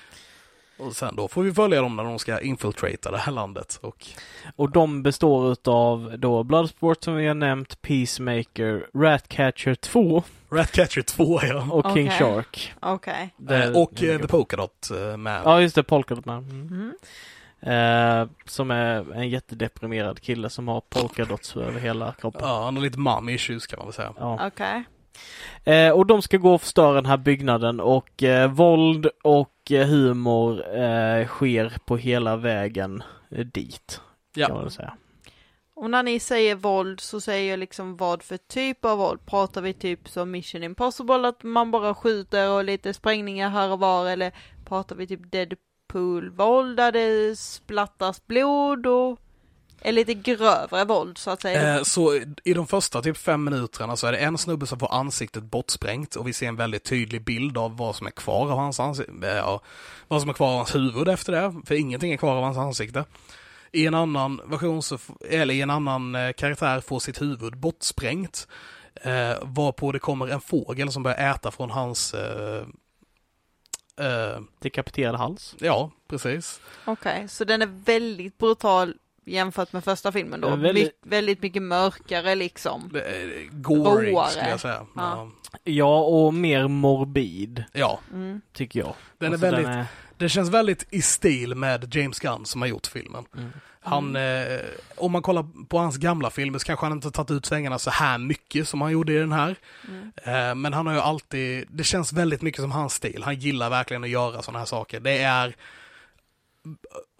Och 0.78 0.96
sen 0.96 1.16
då 1.16 1.28
får 1.28 1.42
vi 1.42 1.52
följa 1.54 1.80
dem 1.80 1.96
när 1.96 2.04
de 2.04 2.18
ska 2.18 2.40
infiltrata 2.40 3.10
det 3.10 3.18
här 3.18 3.32
landet 3.32 3.78
och 3.82 4.06
Och 4.56 4.70
de 4.70 5.02
består 5.02 5.52
utav 5.52 6.14
då 6.18 6.42
Bloodsport 6.42 7.04
som 7.04 7.16
vi 7.16 7.26
har 7.26 7.34
nämnt, 7.34 7.82
Peacemaker, 7.82 8.86
Ratcatcher 8.94 9.74
2 9.74 10.22
Ratcatcher 10.50 11.02
2 11.02 11.40
ja. 11.42 11.66
och 11.70 11.84
King 11.94 12.06
Okej. 12.06 12.18
Shark. 12.18 12.74
Okej. 12.80 13.34
Det 13.36 13.54
är- 13.56 13.70
Eh, 13.70 13.82
och 13.82 13.92
det 14.00 14.08
är 14.10 14.14
eh, 14.14 14.20
The 14.20 14.26
Polka 14.28 14.56
Dot 14.56 14.90
eh, 14.90 15.16
Man. 15.16 15.40
Ja 15.44 15.60
just 15.60 15.74
det, 15.74 15.82
Polka 15.82 16.14
Dot 16.14 16.24
Man. 16.24 16.38
Mm. 16.44 16.66
Mm. 16.68 16.92
Eh, 18.22 18.28
som 18.46 18.70
är 18.70 19.14
en 19.14 19.28
jättedeprimerad 19.28 20.20
kille 20.20 20.50
som 20.50 20.68
har 20.68 20.80
polka 20.80 21.24
dots 21.24 21.56
över 21.56 21.80
hela 21.80 22.12
kroppen. 22.12 22.40
Ja, 22.44 22.64
han 22.64 22.76
har 22.76 22.82
lite 22.82 22.98
mom 22.98 23.28
issues 23.28 23.66
kan 23.66 23.78
man 23.78 23.86
väl 23.86 23.94
säga. 23.94 24.12
Ja. 24.18 24.46
Okej. 24.46 24.84
Eh, 25.64 25.90
och 25.92 26.06
de 26.06 26.22
ska 26.22 26.36
gå 26.36 26.54
och 26.54 26.60
förstöra 26.62 26.92
den 26.94 27.06
här 27.06 27.16
byggnaden 27.16 27.80
och 27.80 28.22
eh, 28.22 28.50
våld 28.50 29.06
och 29.24 29.38
eh, 29.38 29.53
humor 29.70 30.76
eh, 30.76 31.26
sker 31.26 31.72
på 31.84 31.96
hela 31.96 32.36
vägen 32.36 33.02
eh, 33.30 33.46
dit. 33.46 34.00
Kan 34.34 34.54
man 34.54 34.64
Ja, 34.64 34.70
säga. 34.70 34.96
Och 35.76 35.90
när 35.90 36.02
ni 36.02 36.20
säger 36.20 36.54
våld 36.54 37.00
så 37.00 37.20
säger 37.20 37.50
jag 37.50 37.58
liksom 37.58 37.96
vad 37.96 38.22
för 38.22 38.36
typ 38.36 38.84
av 38.84 38.98
våld? 38.98 39.26
Pratar 39.26 39.62
vi 39.62 39.72
typ 39.72 40.08
som 40.08 40.30
Mission 40.30 40.62
Impossible 40.62 41.28
att 41.28 41.42
man 41.42 41.70
bara 41.70 41.94
skjuter 41.94 42.50
och 42.50 42.64
lite 42.64 42.94
sprängningar 42.94 43.50
här 43.50 43.72
och 43.72 43.78
var 43.78 44.06
eller 44.06 44.32
pratar 44.64 44.96
vi 44.96 45.06
typ 45.06 45.32
Deadpool-våld 45.32 46.76
där 46.76 46.92
det 46.92 47.38
splattas 47.38 48.26
blod 48.26 48.86
och 48.86 49.18
lite 49.92 50.14
grövre 50.14 50.84
våld 50.84 51.18
så 51.18 51.30
att 51.30 51.42
säga? 51.42 51.76
eh, 51.76 51.82
så 51.82 52.20
i 52.44 52.54
de 52.54 52.66
första 52.66 53.02
typ 53.02 53.16
fem 53.16 53.44
minuterna 53.44 53.96
så 53.96 54.06
är 54.06 54.12
det 54.12 54.18
en 54.18 54.38
snubbe 54.38 54.66
som 54.66 54.78
får 54.78 54.94
ansiktet 54.94 55.42
bortsprängt 55.42 56.16
och 56.16 56.28
vi 56.28 56.32
ser 56.32 56.48
en 56.48 56.56
väldigt 56.56 56.84
tydlig 56.84 57.24
bild 57.24 57.58
av 57.58 57.76
vad 57.76 57.96
som 57.96 58.06
är 58.06 58.10
kvar 58.10 58.52
av 58.52 58.58
hans 58.58 58.80
ansikte, 58.80 59.26
ja, 59.26 59.60
vad 60.08 60.20
som 60.20 60.30
är 60.30 60.34
kvar 60.34 60.48
av 60.48 60.56
hans 60.56 60.74
huvud 60.74 61.08
efter 61.08 61.32
det, 61.32 61.54
för 61.66 61.74
ingenting 61.74 62.12
är 62.12 62.16
kvar 62.16 62.36
av 62.36 62.42
hans 62.42 62.58
ansikte. 62.58 63.04
I 63.72 63.86
en 63.86 63.94
annan 63.94 64.40
version, 64.46 64.82
så, 64.82 64.98
eller 65.30 65.54
i 65.54 65.60
en 65.60 65.70
annan 65.70 66.14
eh, 66.14 66.32
karaktär 66.32 66.80
får 66.80 67.00
sitt 67.00 67.22
huvud 67.22 67.56
bortsprängt. 67.56 68.48
Eh, 68.94 69.34
varpå 69.42 69.92
det 69.92 69.98
kommer 69.98 70.28
en 70.28 70.40
fågel 70.40 70.92
som 70.92 71.02
börjar 71.02 71.30
äta 71.34 71.50
från 71.50 71.70
hans 71.70 72.14
eh, 72.14 72.64
eh, 73.96 74.40
Dekapiterad 74.58 75.14
hals. 75.14 75.54
Ja, 75.58 75.90
precis. 76.08 76.60
Okej, 76.84 77.28
så 77.28 77.44
den 77.44 77.62
är 77.62 77.66
väldigt 77.84 78.38
brutal 78.38 78.94
jämfört 79.26 79.72
med 79.72 79.84
första 79.84 80.12
filmen 80.12 80.40
då? 80.40 80.48
Väldigt- 80.48 80.64
Väldigt, 80.66 80.92
väldigt 81.02 81.42
mycket 81.42 81.62
mörkare 81.62 82.34
liksom. 82.34 82.90
Råare. 83.66 84.30
skulle 84.30 84.48
jag 84.50 84.60
säga. 84.60 84.86
Ja. 84.96 85.30
Ja, 85.64 85.98
och 86.00 86.34
mer 86.34 86.68
morbid, 86.68 87.64
Ja, 87.72 88.00
Mm. 88.12 88.40
tycker 88.52 88.80
jag. 88.80 88.94
den 89.18 89.28
är 89.28 89.32
Alltså, 89.32 89.46
väldigt, 89.46 89.66
är- 89.66 89.86
det 90.18 90.28
känns 90.28 90.48
väldigt 90.50 90.86
i 90.90 91.02
stil 91.02 91.54
med 91.54 91.94
James 91.96 92.20
Gunn 92.20 92.46
som 92.46 92.60
har 92.62 92.68
gjort 92.68 92.86
filmen. 92.86 93.24
Mm. 93.36 93.50
Han, 93.80 94.16
eh, 94.16 94.58
om 94.96 95.12
man 95.12 95.22
kollar 95.22 95.66
på 95.68 95.78
hans 95.78 95.96
gamla 95.96 96.30
filmer 96.30 96.58
så 96.58 96.66
kanske 96.66 96.86
han 96.86 96.92
inte 96.92 97.10
tagit 97.10 97.30
ut 97.30 97.46
svängarna 97.46 97.78
så 97.78 97.90
här 97.90 98.18
mycket 98.18 98.68
som 98.68 98.80
han 98.80 98.92
gjorde 98.92 99.12
i 99.12 99.16
den 99.18 99.32
här. 99.32 99.56
Mm. 99.88 100.10
Eh, 100.50 100.54
men 100.54 100.72
han 100.72 100.86
har 100.86 100.94
ju 100.94 101.00
alltid, 101.00 101.66
det 101.70 101.84
känns 101.84 102.12
väldigt 102.12 102.42
mycket 102.42 102.60
som 102.60 102.70
hans 102.72 102.94
stil. 102.94 103.22
Han 103.24 103.34
gillar 103.34 103.70
verkligen 103.70 104.04
att 104.04 104.10
göra 104.10 104.42
sådana 104.42 104.58
här 104.58 104.66
saker. 104.66 105.00
Det 105.00 105.18
är 105.18 105.56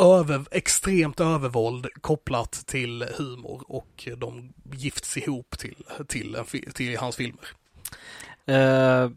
över, 0.03 0.45
extremt 0.51 1.21
övervåld 1.21 1.87
kopplat 2.01 2.53
till 2.53 3.05
humor 3.19 3.63
och 3.69 4.09
de 4.17 4.53
gifts 4.73 5.17
ihop 5.17 5.59
till, 5.59 5.85
till, 6.09 6.35
en, 6.35 6.73
till 6.73 6.99
hans 6.99 7.17
filmer. 7.17 7.45
Eh, 8.47 9.11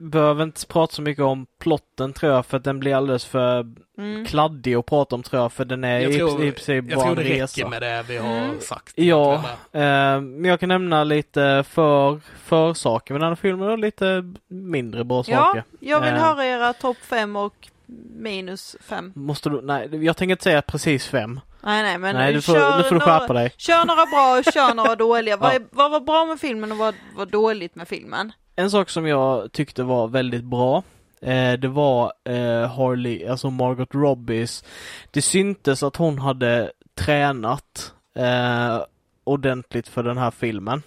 behöver 0.00 0.42
inte 0.42 0.66
prata 0.66 0.94
så 0.94 1.02
mycket 1.02 1.24
om 1.24 1.46
plotten 1.60 2.12
tror 2.12 2.32
jag 2.32 2.46
för 2.46 2.56
att 2.56 2.64
den 2.64 2.80
blir 2.80 2.94
alldeles 2.94 3.24
för 3.24 3.66
Mm. 3.98 4.26
kladdig 4.26 4.74
att 4.74 4.86
prata 4.86 5.14
om 5.14 5.22
tror 5.22 5.42
jag 5.42 5.52
för 5.52 5.64
den 5.64 5.84
är 5.84 6.00
Jag 6.00 6.12
i, 6.12 6.18
tror, 6.18 6.44
i 6.44 6.52
princip 6.52 6.84
jag 6.88 6.98
bara 6.98 7.00
tror 7.06 7.10
en 7.10 7.16
det 7.16 7.30
räcker 7.30 7.42
resa. 7.42 7.68
med 7.68 7.82
det 7.82 8.04
vi 8.08 8.16
har 8.16 8.28
Mm. 8.38 8.60
sagt. 8.60 8.92
Ja, 8.96 9.34
eh, 9.72 10.20
men 10.20 10.44
jag 10.44 10.60
kan 10.60 10.68
nämna 10.68 11.04
lite 11.04 11.64
för, 11.68 12.20
för 12.44 12.74
saker 12.74 13.14
med 13.14 13.20
den 13.20 13.28
här 13.28 13.36
filmen 13.36 13.68
och 13.68 13.78
lite 13.78 14.34
mindre 14.48 15.04
bra 15.04 15.24
Ja, 15.26 15.36
saker. 15.44 15.64
jag 15.80 16.00
vill 16.00 16.14
Eh. 16.14 16.20
höra 16.20 16.44
era 16.46 16.72
topp 16.72 16.96
fem 17.02 17.36
och 17.36 17.68
minus 18.14 18.76
fem. 18.80 19.12
Måste 19.14 19.50
du, 19.50 19.62
nej, 19.62 20.04
jag 20.04 20.16
tänker 20.16 20.32
inte 20.32 20.44
säga 20.44 20.62
precis 20.62 21.06
fem. 21.06 21.40
Nej, 21.60 21.82
nej, 21.82 21.98
men 21.98 22.14
nej, 22.16 22.32
du 22.32 22.42
får, 22.42 22.52
kör, 22.52 22.76
nu 22.76 22.82
får 22.82 22.94
du 22.94 22.98
några, 22.98 23.18
skärpa 23.18 23.32
dig. 23.32 23.52
kör 23.56 23.84
några 23.84 24.06
bra 24.06 24.38
och 24.38 24.44
kör 24.52 24.74
några 24.74 24.96
dåliga. 25.06 25.36
Vad, 25.36 25.54
är, 25.54 25.62
vad 25.70 25.90
var 25.90 26.00
bra 26.00 26.24
med 26.24 26.40
filmen 26.40 26.72
och 26.72 26.78
vad 26.78 26.94
var 27.16 27.26
dåligt 27.26 27.74
med 27.74 27.88
filmen? 27.88 28.32
En 28.56 28.70
sak 28.70 28.90
som 28.90 29.06
jag 29.06 29.52
tyckte 29.52 29.82
var 29.82 30.08
väldigt 30.08 30.44
bra 30.44 30.82
eh, 31.22 31.52
det 31.52 31.68
var 31.68 32.12
eh, 32.24 32.70
Harley, 32.70 33.26
alltså 33.26 33.50
Margot 33.50 33.94
Robbies. 33.94 34.64
Det 35.10 35.22
syntes 35.22 35.82
att 35.82 35.96
hon 35.96 36.18
hade 36.18 36.72
tränat 36.94 37.94
eh, 38.16 38.82
ordentligt 39.24 39.88
för 39.88 40.02
den 40.02 40.18
här 40.18 40.30
filmen. 40.30 40.82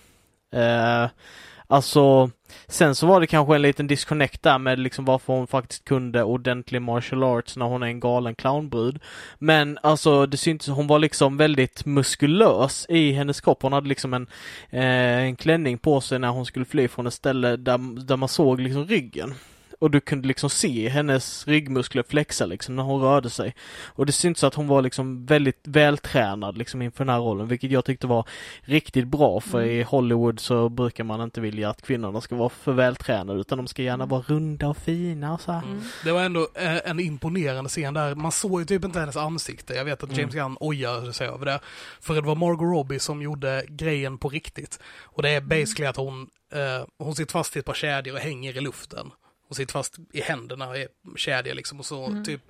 Alltså, 1.72 2.30
sen 2.68 2.96
så 2.96 3.08
var 3.08 3.20
det 3.20 3.28
kanske 3.28 3.56
en 3.56 3.62
liten 3.62 3.88
disconnect 3.88 4.44
där 4.44 4.58
med 4.58 4.80
liksom 4.80 5.06
varför 5.06 5.34
hon 5.34 5.48
faktiskt 5.48 5.86
kunde 5.86 6.24
ordentlig 6.24 6.82
martial 6.82 7.24
arts 7.24 7.58
när 7.58 7.66
hon 7.66 7.84
är 7.84 7.88
en 7.88 8.00
galen 8.00 8.36
clownbrud. 8.36 9.00
Men 9.40 9.80
alltså 9.84 10.26
det 10.26 10.38
syntes, 10.38 10.68
hon 10.68 10.88
var 10.88 11.00
liksom 11.00 11.38
väldigt 11.38 11.86
muskulös 11.86 12.86
i 12.90 13.12
hennes 13.12 13.42
kropp. 13.42 13.62
Hon 13.62 13.74
hade 13.74 13.88
liksom 13.88 14.14
en, 14.14 14.28
eh, 14.70 15.18
en 15.18 15.36
klänning 15.36 15.78
på 15.78 16.02
sig 16.02 16.20
när 16.20 16.30
hon 16.30 16.46
skulle 16.46 16.66
fly 16.66 16.88
från 16.88 17.08
ett 17.08 17.14
ställe 17.14 17.58
där, 17.58 18.06
där 18.06 18.18
man 18.18 18.30
såg 18.30 18.60
liksom 18.60 18.86
ryggen. 18.86 19.34
Och 19.82 19.92
du 19.92 20.00
kunde 20.00 20.28
liksom 20.28 20.50
se 20.50 20.90
hennes 20.90 21.48
ryggmuskler 21.48 22.04
flexa 22.10 22.46
liksom 22.46 22.76
när 22.76 22.84
hon 22.84 23.02
rörde 23.02 23.30
sig. 23.30 23.56
Och 23.86 24.06
det 24.06 24.12
syntes 24.12 24.44
att 24.44 24.56
hon 24.56 24.68
var 24.68 24.82
liksom 24.82 25.26
väldigt 25.26 25.60
vältränad 25.64 26.58
liksom 26.58 26.82
inför 26.82 27.06
den 27.06 27.14
här 27.14 27.22
rollen, 27.22 27.48
vilket 27.48 27.72
jag 27.72 27.86
tyckte 27.86 28.08
var 28.08 28.28
riktigt 28.62 29.08
bra 29.08 29.40
för 29.40 29.62
i 29.62 29.84
Hollywood 29.84 30.40
så 30.40 30.70
brukar 30.70 31.04
man 31.04 31.22
inte 31.22 31.42
vilja 31.42 31.70
att 31.70 31.82
kvinnorna 31.82 32.22
ska 32.22 32.36
vara 32.36 32.50
för 32.50 32.72
vältränade 32.72 33.40
utan 33.40 33.58
de 33.58 33.68
ska 33.68 33.82
gärna 33.82 34.06
vara 34.06 34.22
runda 34.22 34.68
och 34.68 34.78
fina 34.78 35.34
och 35.34 35.42
så 35.42 35.52
här. 35.52 35.64
Mm. 35.64 35.82
Det 36.04 36.12
var 36.12 36.22
ändå 36.22 36.48
eh, 36.56 36.90
en 36.90 37.00
imponerande 37.00 37.70
scen 37.70 37.94
där. 37.94 38.16
Man 38.16 38.32
såg 38.32 38.60
ju 38.60 38.66
typ 38.66 38.86
inte 38.86 39.00
hennes 39.00 39.18
ansikte. 39.18 39.74
Jag 39.74 39.86
vet 39.86 40.04
att 40.04 40.18
James 40.18 40.34
Gunn 40.34 40.58
ojade 40.60 41.14
sig 41.14 41.28
över 41.28 41.46
det. 41.46 41.60
För 42.02 42.14
det 42.14 42.22
var 42.22 42.36
Margot 42.36 42.78
Robbie 42.78 43.00
som 43.00 43.22
gjorde 43.22 43.66
grejen 43.68 44.18
på 44.18 44.30
riktigt. 44.30 44.80
Och 45.04 45.22
det 45.22 45.30
är 45.30 45.42
basically 45.42 45.88
att 45.88 45.98
hon, 45.98 46.30
eh, 46.54 46.88
hon 46.98 47.16
sitter 47.16 47.32
fast 47.32 47.56
i 47.56 47.60
ett 47.60 47.66
par 47.66 47.74
kedjor 47.74 48.16
och 48.16 48.22
hänger 48.22 48.58
i 48.58 48.62
luften. 48.62 49.12
Hon 49.52 49.56
sitter 49.56 49.74
fast 49.74 49.98
i 50.14 50.22
händerna 50.22 50.78
i 50.78 50.88
kedjor 51.16 51.54
liksom 51.54 51.80
och 51.80 51.86
så 51.86 52.06
Mm. 52.06 52.24
typ 52.24 52.42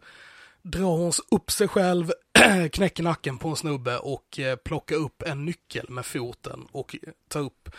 drar 0.62 0.98
hon 0.98 1.12
upp 1.31 1.51
sig 1.51 1.67
själv, 1.67 2.12
knäcker 2.72 3.03
nacken 3.03 3.38
på 3.38 3.50
en 3.50 3.55
snubbe 3.55 3.98
och 3.98 4.39
eh, 4.39 4.55
plockar 4.55 4.96
upp 4.96 5.22
en 5.22 5.46
nyckel 5.46 5.89
med 5.89 6.05
foten 6.05 6.67
och 6.72 6.96
tar 7.27 7.39
upp 7.39 7.70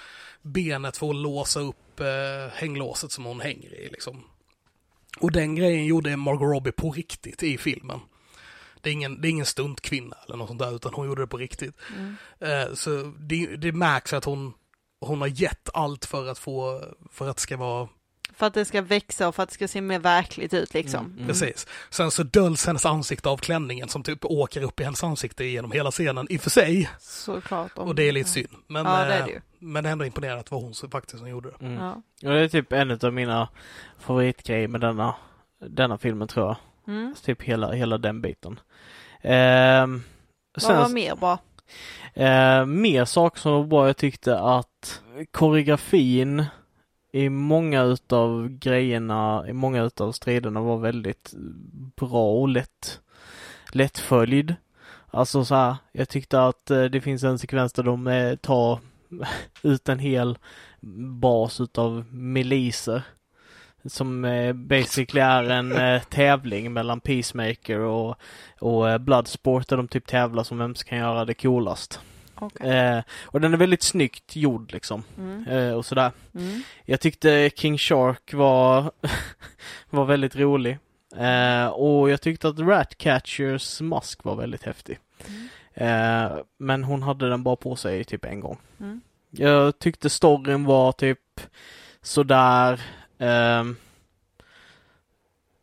benet 0.42 0.96
för 0.96 1.10
att 1.10 1.16
låsa 1.16 1.60
upp 1.60 2.00
eh, 2.00 2.06
hänglåset 2.54 3.12
som 3.12 3.24
hon 3.24 3.40
hänger 3.40 3.74
i. 3.74 3.88
Liksom. 3.88 4.24
Och 5.20 5.32
den 5.32 5.54
grejen 5.54 5.86
gjorde 5.86 6.16
Margot 6.16 6.54
Robbie 6.54 6.72
på 6.72 6.90
riktigt 6.90 7.42
i 7.42 7.58
filmen. 7.58 8.00
Det 8.80 8.90
är 8.90 8.92
ingen, 8.94 9.20
det 9.20 9.28
är 9.28 9.30
ingen 9.30 9.46
stuntkvinna 9.46 10.16
eller 10.26 10.36
något 10.36 10.48
sånt 10.48 10.60
där, 10.60 10.76
utan 10.76 10.94
hon 10.94 11.06
gjorde 11.06 11.22
det 11.22 11.26
på 11.26 11.36
riktigt. 11.38 11.74
Mm. 11.96 12.16
Eh, 12.40 12.74
så 12.74 13.12
det, 13.18 13.46
det 13.56 13.72
märks 13.72 14.12
att 14.12 14.24
hon, 14.24 14.52
hon 15.00 15.20
har 15.20 15.28
gett 15.28 15.68
allt 15.74 16.04
för 16.04 16.28
att 16.28 16.38
få, 16.38 16.84
för 17.12 17.28
att 17.28 17.36
det 17.36 17.42
ska 17.42 17.56
vara 17.56 17.88
För 18.36 18.46
att 18.46 18.54
det 18.54 18.64
ska 18.64 18.82
växa 18.82 19.28
och 19.28 19.34
för 19.34 19.42
att 19.42 19.48
det 19.48 19.54
ska 19.54 19.68
se 19.68 19.80
mer 19.80 19.98
verkligt 19.98 20.54
ut 20.54 20.74
liksom. 20.74 21.00
Mm, 21.04 21.12
mm. 21.16 21.26
Precis. 21.28 21.66
Sen 21.90 22.10
så 22.10 22.22
döljs 22.22 22.66
hennes 22.66 22.86
ansikte 22.86 23.28
av 23.28 23.36
klänningen 23.36 23.88
som 23.88 24.02
typ 24.02 24.24
åker 24.24 24.62
upp 24.62 24.80
i 24.80 24.84
hennes 24.84 25.04
ansikte 25.04 25.44
genom 25.44 25.72
hela 25.72 25.90
scenen 25.90 26.26
i 26.30 26.36
och 26.36 26.40
för 26.40 26.50
sig. 26.50 26.90
Såklart. 27.00 27.72
om- 27.78 27.88
Och 27.88 27.94
det 27.94 28.02
är 28.08 28.12
lite 28.12 28.30
synd. 28.30 28.48
Men, 28.66 28.86
Ja, 28.86 29.04
det 29.04 29.14
är 29.14 29.20
eh, 29.20 29.26
det 29.26 29.32
ju. 29.32 29.40
men 29.58 29.86
ändå 29.86 30.04
imponerande 30.04 30.40
att 30.40 30.46
det 30.46 30.54
var 30.54 30.62
hon 30.62 30.74
som 30.74 30.90
faktiskt 30.90 31.18
som 31.18 31.28
gjorde 31.28 31.50
det. 31.50 31.64
Mm. 31.66 31.74
Ja. 31.84 31.92
Och 32.28 32.34
det 32.34 32.40
är 32.40 32.48
typ 32.48 32.72
en 32.72 32.98
av 33.02 33.12
mina 33.12 33.48
favoritgrejer 34.00 34.68
med 34.68 34.80
denna, 34.80 35.14
denna 35.66 35.98
filmen 35.98 36.28
tror 36.28 36.46
jag. 36.46 36.56
Mm. 36.94 37.14
Typ 37.24 37.42
hela, 37.42 37.72
hela 37.72 37.98
den 37.98 38.20
biten. 38.22 38.60
Ehm, 39.22 40.02
Vad 40.62 40.76
var 40.76 40.88
mer 40.88 41.16
bra? 41.16 41.38
Eh, 42.14 42.66
mer 42.66 43.04
saker 43.04 43.40
som 43.40 43.52
var 43.52 43.64
bra, 43.64 43.86
jag 43.86 43.96
tyckte 43.96 44.38
att 44.38 45.02
koreografin 45.30 46.44
i 47.12 47.28
många 47.28 47.82
utav 47.82 48.48
grejerna, 48.48 49.44
i 49.48 49.52
många 49.52 49.82
utav 49.82 50.12
striderna 50.12 50.60
var 50.60 50.78
väldigt 50.78 51.34
bra 51.96 52.32
och 52.32 52.48
lätt, 52.48 53.00
lättföljd. 53.72 54.54
Alltså 55.10 55.44
så 55.44 55.54
här, 55.54 55.76
jag 55.92 56.08
tyckte 56.08 56.42
att 56.42 56.70
eh, 56.70 56.84
det 56.84 57.00
finns 57.00 57.22
en 57.22 57.38
sekvens 57.38 57.72
där 57.72 57.82
de 57.82 58.06
eh, 58.06 58.36
tar 58.36 58.80
ut 59.62 59.88
en 59.88 59.98
hel 59.98 60.38
bas 61.20 61.60
utav 61.60 62.04
miliser. 62.10 63.02
Som 63.84 64.24
eh, 64.24 64.52
basically 64.52 65.20
är 65.20 65.50
en 65.50 66.00
tävling 66.10 66.72
mellan 66.72 67.00
Peacemaker 67.00 67.78
och, 67.78 68.16
och 68.58 69.00
Bloodsport 69.00 69.68
där 69.68 69.76
de 69.76 69.88
typ 69.88 70.06
tävlar 70.06 70.44
som 70.44 70.58
vem 70.58 70.74
som 70.74 70.88
kan 70.88 70.98
göra 70.98 71.24
det 71.24 71.34
coolast. 71.34 72.00
Okej. 72.34 72.70
Eh, 72.70 73.02
och 73.24 73.40
den 73.40 73.52
är 73.52 73.58
väldigt 73.58 73.82
snyggt 73.82 74.36
gjord 74.36 74.72
liksom. 74.72 75.02
Mm. 75.18 75.46
Eh, 75.48 75.74
och 75.74 75.86
sådär. 75.86 76.12
Mm. 76.34 76.62
Jag 76.84 77.00
tyckte 77.00 77.50
King 77.56 77.78
Shark 77.78 78.34
var, 78.34 78.90
var 79.90 80.04
väldigt 80.04 80.36
rolig. 80.36 80.78
Eh, 81.16 81.66
och 81.66 82.10
jag 82.10 82.20
tyckte 82.20 82.48
att 82.48 82.58
Ratcatchers 82.58 83.80
mask 83.80 84.24
var 84.24 84.36
väldigt 84.36 84.62
häftig. 84.62 84.98
Mm. 85.26 85.48
Eh, 85.74 86.38
men 86.58 86.84
hon 86.84 87.02
hade 87.02 87.28
den 87.28 87.42
bara 87.42 87.56
på 87.56 87.76
sig 87.76 88.04
typ 88.04 88.24
en 88.24 88.40
gång. 88.40 88.58
Mm. 88.80 89.00
Jag 89.30 89.78
tyckte 89.78 90.10
storyn 90.10 90.64
var 90.64 90.92
typ 90.92 91.40
sådär. 92.02 92.80
ehm, 93.18 93.76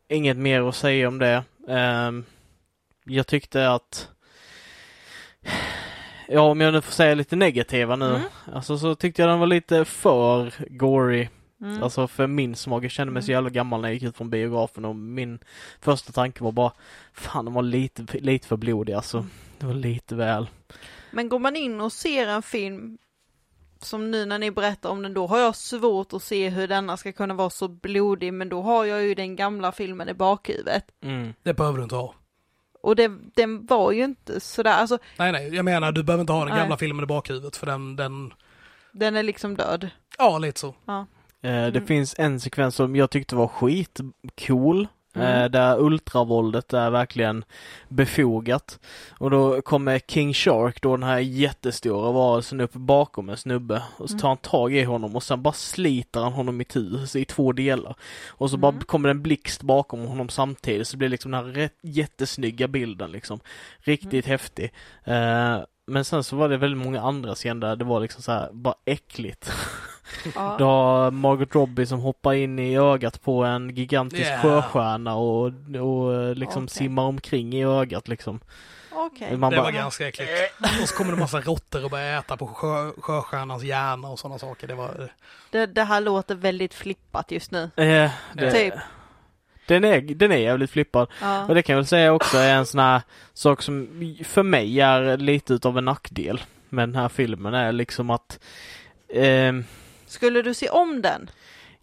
inget 0.08 0.36
mer 0.36 0.68
att 0.68 0.76
säga 0.76 1.08
om 1.08 1.18
det. 1.18 1.44
Ehm, 1.68 2.24
jag 3.04 3.26
tyckte 3.26 3.70
att 3.70 4.08
Ja, 6.32 6.40
om 6.40 6.60
jag 6.60 6.72
nu 6.72 6.80
får 6.80 6.92
säga 6.92 7.14
lite 7.14 7.36
negativa 7.36 7.96
nu. 7.96 8.08
Mm. 8.14 8.22
Alltså 8.54 8.78
så 8.78 8.94
tyckte 8.94 9.22
jag 9.22 9.28
den 9.28 9.38
var 9.40 9.46
lite 9.46 9.84
för 9.84 10.52
gory. 10.68 11.28
Mm. 11.60 11.82
Alltså 11.82 12.08
för 12.08 12.26
min 12.26 12.54
smak. 12.56 12.84
Jag 12.84 12.90
kände 12.90 13.12
mig 13.12 13.22
så 13.22 13.26
Mm. 13.30 13.36
jävla 13.36 13.50
gammal 13.50 13.80
när 13.80 13.88
jag 13.88 13.94
gick 13.94 14.02
ut 14.02 14.16
från 14.16 14.30
biografen 14.30 14.84
och 14.84 14.96
min 14.96 15.38
första 15.80 16.12
tanke 16.12 16.44
var 16.44 16.52
bara 16.52 16.72
Fan, 17.12 17.44
den 17.44 17.54
var 17.54 17.62
lite, 17.62 18.18
lite 18.18 18.48
för 18.48 18.56
blodig 18.56 18.92
alltså. 18.92 19.18
Mm. 19.18 19.30
Det 19.58 19.66
var 19.66 19.74
lite 19.74 20.14
väl. 20.14 20.46
Men 21.10 21.28
går 21.28 21.38
man 21.38 21.56
in 21.56 21.80
och 21.80 21.92
ser 21.92 22.26
en 22.26 22.42
film 22.42 22.98
som 23.82 24.10
nu 24.10 24.26
när 24.26 24.38
ni 24.38 24.50
berättar 24.50 24.90
om 24.90 25.02
den, 25.02 25.14
då 25.14 25.26
har 25.26 25.38
jag 25.38 25.56
svårt 25.56 26.12
att 26.12 26.22
se 26.22 26.48
hur 26.48 26.68
denna 26.68 26.96
ska 26.96 27.12
kunna 27.12 27.34
vara 27.34 27.50
så 27.50 27.68
blodig, 27.68 28.32
men 28.34 28.48
då 28.48 28.62
har 28.62 28.84
jag 28.84 29.02
ju 29.02 29.14
den 29.14 29.36
gamla 29.36 29.72
filmen 29.72 30.08
i 30.08 30.14
bakhuvudet. 30.14 30.84
Mm. 31.02 31.34
Det 31.42 31.54
behöver 31.54 31.78
du 31.78 31.82
inte 31.84 31.96
ha. 31.96 32.14
Och 32.82 32.96
det, 32.96 33.10
den 33.34 33.66
var 33.66 33.92
ju 33.92 34.04
inte 34.04 34.40
sådär, 34.40 34.70
alltså 34.72 34.98
Nej, 35.18 35.32
nej, 35.32 35.54
jag 35.54 35.64
menar 35.64 35.92
du 35.92 36.02
behöver 36.02 36.20
inte 36.20 36.32
ha 36.32 36.40
den 36.44 36.48
Nej. 36.48 36.58
gamla 36.58 36.76
filmen 36.76 37.02
i 37.02 37.06
bakhuvudet 37.06 37.56
för 37.56 37.66
den, 37.66 37.96
den, 37.96 38.32
den 38.92 39.16
är 39.16 39.22
liksom 39.22 39.56
död. 39.56 39.90
ja 40.18 40.38
lite 40.38 40.60
så. 40.60 40.68
Eh, 40.68 40.74
det 41.42 41.48
Mm. 41.48 41.86
finns 41.86 42.14
en 42.18 42.40
sekvens 42.40 42.74
som 42.74 42.96
jag 42.96 43.10
tyckte 43.10 43.36
var 43.36 43.48
skitcool. 43.48 44.88
Mm. 45.14 45.42
Eh, 45.42 45.50
där 45.50 45.80
ultravåldet 45.80 46.72
är 46.72 46.90
verkligen 46.90 47.44
befogat. 47.88 48.78
Och 49.18 49.30
då 49.30 49.62
kommer 49.62 49.98
King 49.98 50.34
Shark, 50.34 50.82
då 50.82 50.96
den 50.96 51.08
här 51.08 51.18
jättestora 51.18 52.12
varelsen 52.12 52.60
upp 52.60 52.72
bakom 52.72 53.28
en 53.28 53.36
snubbe. 53.36 53.82
Och 53.96 54.10
så 54.10 54.18
tar 54.18 54.28
han 54.28 54.36
tag 54.36 54.74
i 54.74 54.84
honom 54.84 55.16
och 55.16 55.22
sen 55.22 55.42
bara 55.42 55.54
sliter 55.54 56.20
han 56.20 56.32
honom 56.32 56.60
i 56.60 56.64
tu, 56.64 57.06
i 57.14 57.24
två 57.24 57.52
delar. 57.52 57.94
Och 58.28 58.50
så 58.50 58.56
bara 58.56 58.72
Mm. 58.72 58.84
kommer 58.84 59.08
det 59.08 59.10
en 59.12 59.22
blixt 59.22 59.62
bakom 59.62 60.06
honom 60.06 60.28
samtidigt 60.28 60.88
så 60.88 60.92
det 60.92 60.98
blir 60.98 61.08
liksom 61.08 61.30
den 61.30 61.44
här 61.44 61.52
rätt, 61.52 61.74
jättesnygga 61.82 62.68
bilden 62.68 63.12
liksom. 63.12 63.40
Riktigt 63.78 64.26
häftig. 64.26 64.72
Eh, 65.04 65.58
men 65.86 66.04
sen 66.04 66.24
så 66.24 66.36
var 66.36 66.48
det 66.48 66.56
väldigt 66.56 66.84
många 66.84 67.00
andra 67.02 67.34
scener 67.34 67.66
där 67.66 67.76
det 67.76 67.84
var 67.84 68.00
liksom 68.00 68.22
så 68.22 68.32
här 68.32 68.48
bara 68.52 68.74
äckligt. 68.84 69.50
Ja. 70.34 70.54
Du 70.58 70.64
har 70.64 71.10
Margot 71.10 71.54
Robbie 71.54 71.86
som 71.86 72.00
hoppar 72.00 72.32
in 72.34 72.58
i 72.58 72.76
ögat 72.78 73.22
på 73.22 73.44
en 73.44 73.74
gigantisk 73.74 74.22
Yeah. 74.22 74.42
sjöstjärna 74.42 75.14
och, 75.14 75.46
och 75.80 76.14
eh, 76.14 76.34
liksom 76.34 76.64
Okej. 76.64 76.74
simmar 76.76 77.02
omkring 77.02 77.54
i 77.54 77.64
ögat 77.64 78.08
liksom. 78.08 78.40
Okej. 78.92 79.36
Man 79.36 79.50
det 79.50 79.56
bara- 79.56 79.64
var 79.64 79.72
ganska 79.72 80.08
äckligt. 80.08 80.30
Och 80.82 80.88
så 80.88 80.94
kommer 80.96 81.12
det 81.12 81.18
massa 81.18 81.40
råttor 81.40 81.84
och 81.84 81.90
börjar 81.90 82.18
äta 82.18 82.36
på 82.36 82.46
sjö, 82.46 82.90
sjöstjärnans 83.00 83.62
hjärna 83.62 84.08
och 84.08 84.18
sådana 84.18 84.38
saker. 84.38 84.66
Det 84.68 84.74
var, 84.74 85.10
Det, 85.50 85.66
det 85.66 85.82
här 85.84 86.00
låter 86.00 86.34
väldigt 86.34 86.74
flippat 86.74 87.30
just 87.30 87.50
nu. 87.50 87.70
Eh, 87.76 88.10
det, 88.34 88.50
Typ. 88.52 88.74
Den 89.66 89.84
är, 89.84 90.00
den 90.00 90.32
är 90.32 90.36
jävligt 90.36 90.70
flippad. 90.70 91.08
Ja. 91.20 91.44
Och 91.46 91.54
det 91.54 91.62
kan 91.62 91.72
jag 91.72 91.78
väl 91.78 91.86
säga 91.86 92.12
också 92.12 92.38
är 92.38 92.54
en 92.54 92.66
sån 92.66 92.80
här 92.80 93.02
sak 93.34 93.62
som 93.62 93.88
för 94.24 94.42
mig 94.42 94.80
är 94.80 95.16
lite 95.16 95.54
utav 95.54 95.78
en 95.78 95.84
nackdel 95.84 96.40
med 96.68 96.88
den 96.88 96.96
här 96.96 97.08
filmen 97.08 97.54
är 97.54 97.72
liksom 97.72 98.10
att 98.10 98.38
ehm, 99.14 99.64
Skulle 100.10 100.42
du 100.42 100.54
se 100.54 100.68
om 100.68 101.02
den? 101.02 101.30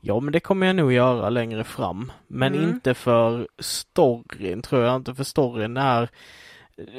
Ja, 0.02 0.20
men 0.20 0.32
det 0.32 0.40
kommer 0.40 0.68
jag 0.68 0.76
nog 0.76 0.94
göra 0.94 1.30
längre 1.30 1.64
fram. 1.64 2.12
Men 2.28 2.54
Mm. 2.56 2.70
inte 2.70 2.94
för 2.94 3.48
storyn, 3.60 4.62
tror 4.62 4.84
jag 4.84 4.96
inte. 4.96 5.16
För 5.16 5.24
storyn 5.24 5.78
är 5.78 6.10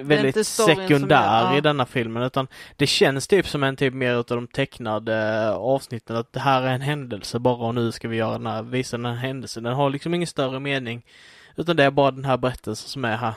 väldigt 0.03 0.47
sekundär 0.47 1.41
gör- 1.43 1.53
ja. 1.53 1.57
i 1.59 1.61
denna 1.61 1.87
filmen. 1.87 2.23
Utan 2.23 2.47
det 2.77 2.87
känns 2.87 3.27
typ 3.29 3.49
som 3.49 3.63
en 3.63 3.77
typ 3.77 3.95
mer 3.95 4.21
utav 4.21 4.37
de 4.37 4.47
tecknade 4.47 5.51
avsnitten. 5.53 6.17
Att 6.17 6.33
det 6.33 6.41
här 6.41 6.63
är 6.63 6.73
en 6.75 6.81
händelse 6.81 7.39
bara 7.39 7.67
och 7.67 7.75
nu 7.75 7.93
ska 7.93 8.09
vi 8.09 8.17
göra 8.17 8.33
den 8.33 8.47
här, 8.47 8.63
visa 8.63 8.97
den 8.97 9.07
här 9.07 9.15
händelsen. 9.15 9.63
Den 9.63 9.75
har 9.75 9.91
liksom 9.91 10.15
ingen 10.15 10.27
större 10.27 10.61
mening. 10.61 11.03
Utan 11.57 11.77
det 11.77 11.85
är 11.85 11.91
bara 11.91 12.11
den 12.11 12.25
här 12.25 12.37
berättelsen 12.37 12.89
som 12.89 13.05
är 13.05 13.17
här. 13.17 13.33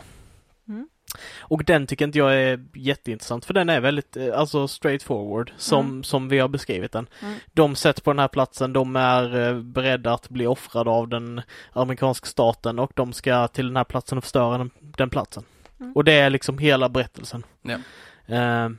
Och 1.39 1.65
den 1.65 1.88
tycker 1.88 2.06
inte 2.06 2.17
jag 2.17 2.36
är 2.36 2.65
jätteintressant 2.74 3.45
för 3.45 3.54
den 3.54 3.69
är 3.69 3.80
väldigt, 3.80 4.17
eh, 4.17 4.39
alltså 4.39 4.67
straightforward 4.67 5.52
som, 5.58 5.86
Mm. 5.86 6.04
som 6.04 6.30
vi 6.30 6.39
har 6.39 6.47
beskrivit 6.47 6.91
den. 6.91 7.08
Mm. 7.21 7.36
De 7.54 7.76
sätts 7.76 8.02
på 8.02 8.12
den 8.12 8.19
här 8.19 8.28
platsen, 8.28 8.74
de 8.74 8.95
är 8.95 9.39
eh, 9.50 9.60
beredda 9.62 10.13
att 10.13 10.30
bli 10.30 10.47
offrade 10.47 10.89
av 10.89 11.08
den 11.08 11.41
amerikanska 11.74 12.26
staten 12.26 12.80
och 12.80 12.91
de 12.95 13.13
ska 13.13 13.47
till 13.47 13.67
den 13.67 13.76
här 13.78 13.84
platsen 13.84 14.17
och 14.17 14.24
förstöra 14.24 14.58
den, 14.58 14.71
den 14.80 15.10
platsen. 15.10 15.43
Mm. 15.80 15.93
Och 15.93 16.04
det 16.04 16.13
är 16.13 16.30
liksom 16.30 16.58
hela 16.58 16.89
berättelsen. 16.89 17.43
Ja. 17.62 17.78
Eh, 18.36 18.69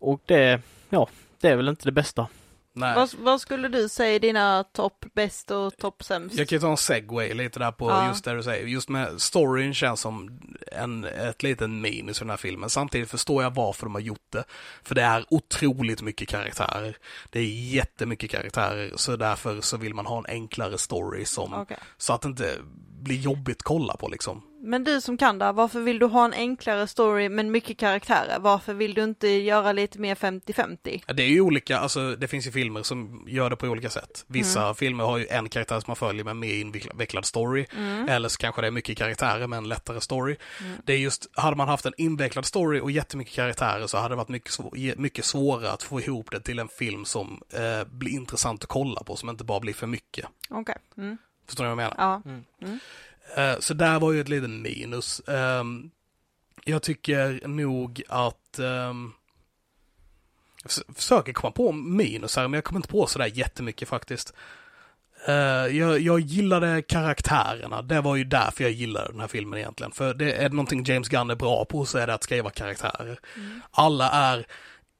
och 0.00 0.20
det, 0.26 0.60
ja, 0.90 1.08
det 1.40 1.48
är 1.48 1.56
väl 1.56 1.68
inte 1.68 1.84
det 1.84 1.92
bästa. 1.92 2.26
Nej. 2.72 2.94
Vad, 2.94 3.14
vad 3.18 3.40
skulle 3.40 3.68
du 3.68 3.88
säga 3.88 4.14
är 4.14 4.20
dina 4.20 4.64
topp 4.64 5.04
bäst 5.14 5.50
och 5.50 5.76
topp 5.76 6.04
sämst? 6.04 6.36
Jag 6.38 6.48
kan 6.48 6.56
ju 6.56 6.60
ta 6.60 6.70
en 6.70 6.76
segway 6.76 7.34
lite 7.34 7.58
där 7.58 7.72
på 7.72 7.90
Ja. 7.90 8.08
just 8.08 8.24
det 8.24 8.34
du 8.34 8.42
säger. 8.42 8.66
Just 8.66 8.88
med 8.88 9.20
storyn 9.22 9.74
känns 9.74 10.00
som 10.00 10.40
en, 10.72 11.04
ett 11.04 11.42
liten 11.42 11.80
minus 11.80 12.18
i 12.18 12.20
den 12.20 12.30
här 12.30 12.36
filmen. 12.36 12.70
Samtidigt 12.70 13.10
förstår 13.10 13.42
jag 13.42 13.54
varför 13.54 13.86
de 13.86 13.94
har 13.94 14.00
gjort 14.02 14.26
det. 14.32 14.44
För 14.82 14.94
det 14.94 15.02
är 15.02 15.24
otroligt 15.30 16.02
mycket 16.02 16.28
karaktärer. 16.28 16.96
Det 17.30 17.40
är 17.40 17.44
jättemycket 17.74 18.30
karaktärer. 18.30 18.92
Så 18.96 19.16
därför 19.16 19.60
så 19.60 19.76
vill 19.76 19.94
man 19.94 20.06
ha 20.06 20.18
en 20.18 20.26
enklare 20.26 20.78
story 20.78 21.24
som, 21.24 21.54
Okej. 21.54 21.78
så 21.96 22.12
att 22.12 22.22
det 22.22 22.28
inte 22.28 22.56
blir 23.00 23.16
jobbigt 23.16 23.56
att 23.56 23.62
kolla 23.62 23.96
på 23.96 24.08
liksom. 24.08 24.42
Men 24.62 24.84
du 24.84 25.00
som 25.00 25.16
kan 25.16 25.38
det, 25.38 25.52
varför 25.52 25.80
vill 25.80 25.98
du 25.98 26.06
ha 26.06 26.24
en 26.24 26.32
enklare 26.32 26.86
story 26.86 27.28
men 27.28 27.50
mycket 27.50 27.78
karaktärer? 27.78 28.38
Varför 28.40 28.74
vill 28.74 28.94
du 28.94 29.04
inte 29.04 29.28
göra 29.28 29.72
lite 29.72 29.98
mer 29.98 30.14
50-50? 30.14 31.02
Ja, 31.06 31.14
Det 31.14 31.22
är 31.22 31.28
ju 31.28 31.40
olika, 31.40 31.78
alltså 31.78 32.16
det 32.16 32.28
finns 32.28 32.46
ju 32.46 32.50
filmer 32.50 32.82
som 32.82 33.24
gör 33.28 33.50
det 33.50 33.56
på 33.56 33.66
olika 33.66 33.90
sätt. 33.90 34.24
Vissa 34.26 34.74
filmer 34.74 35.04
har 35.04 35.18
ju 35.18 35.26
en 35.26 35.48
karaktär 35.48 35.80
som 35.80 35.84
man 35.86 35.96
följer 35.96 36.24
med 36.24 36.36
mer 36.36 36.54
invecklad 36.54 37.24
story. 37.24 37.66
Eller 38.08 38.28
så 38.28 38.38
kanske 38.38 38.60
det 38.60 38.66
är 38.66 38.70
mycket 38.70 38.98
karaktärer 38.98 39.46
med 39.46 39.56
en 39.56 39.68
lättare 39.68 40.00
story. 40.00 40.36
Det 40.84 40.92
är 40.92 40.98
just, 40.98 41.26
hade 41.32 41.56
man 41.56 41.68
haft 41.68 41.86
en 41.86 41.94
invecklad 41.96 42.46
story 42.46 42.80
och 42.80 42.90
jättemycket 42.90 43.34
karaktärer 43.34 43.86
så 43.86 43.98
hade 43.98 44.12
det 44.12 44.16
varit 44.16 44.28
mycket, 44.28 44.52
svår, 44.52 44.96
mycket 44.96 45.24
svårare 45.24 45.70
att 45.70 45.82
få 45.82 46.00
ihop 46.00 46.30
det 46.30 46.40
till 46.40 46.58
en 46.58 46.68
film 46.68 47.04
som 47.04 47.42
eh, 47.52 47.88
blir 47.88 48.12
intressant 48.12 48.62
att 48.62 48.68
kolla 48.68 49.02
på, 49.02 49.16
som 49.16 49.28
inte 49.28 49.44
bara 49.44 49.60
blir 49.60 49.74
för 49.74 49.86
mycket. 49.86 50.26
Okej. 50.50 50.76
Mm. 50.96 51.18
Förstår 51.46 51.64
ni 51.64 51.74
vad 51.74 51.84
jag 51.84 51.92
menar? 51.98 52.22
Ja. 52.60 52.76
Eh, 53.36 53.58
så 53.58 53.74
där 53.74 54.00
var 54.00 54.12
ju 54.12 54.20
ett 54.20 54.28
litet 54.28 54.50
minus. 54.50 55.20
Ehm, 55.28 55.90
jag 56.64 56.82
tycker 56.82 57.48
nog 57.48 58.02
att 58.08 58.58
ehm, 58.58 59.12
jag 60.62 60.72
förs- 60.72 60.96
försöker 60.96 61.32
komma 61.32 61.50
på 61.50 61.72
minus 61.72 62.36
här, 62.36 62.48
men 62.48 62.52
jag 62.58 62.64
kommer 62.64 62.78
inte 62.78 62.88
på 62.88 63.06
sådär 63.06 63.30
jättemycket 63.34 63.88
faktiskt. 63.88 64.32
Eh, 65.26 65.34
jag, 65.76 66.00
jag 66.00 66.20
gillade 66.20 66.82
karaktärerna, 66.82 67.82
det 67.82 68.00
var 68.00 68.16
ju 68.16 68.24
därför 68.24 68.64
jag 68.64 68.72
gillade 68.72 69.10
den 69.12 69.20
här 69.20 69.28
filmen 69.28 69.58
egentligen. 69.58 69.92
För 69.92 70.14
det 70.14 70.32
är 70.32 70.50
någonting 70.50 70.84
James 70.84 71.08
Gunn 71.08 71.30
är 71.30 71.34
bra 71.34 71.64
på 71.64 71.84
så 71.86 71.98
är 71.98 72.06
det 72.06 72.14
att 72.14 72.22
skriva 72.24 72.50
karaktärer. 72.50 73.18
Alla 73.70 74.10
är 74.10 74.46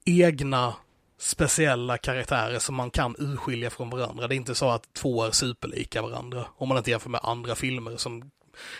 egna 0.04 0.74
speciella 1.20 1.98
karaktärer 1.98 2.58
som 2.58 2.74
man 2.74 2.90
kan 2.90 3.16
urskilja 3.18 3.70
från 3.70 3.90
varandra. 3.90 4.28
Det 4.28 4.34
är 4.34 4.36
inte 4.36 4.54
så 4.54 4.70
att 4.70 4.94
två 4.94 5.24
är 5.24 5.30
superlika 5.30 6.02
varandra. 6.02 6.46
Om 6.56 6.68
man 6.68 6.78
inte 6.78 6.90
jämför 6.90 7.10
med 7.10 7.20
andra 7.24 7.54
filmer 7.54 7.96
som 7.96 8.30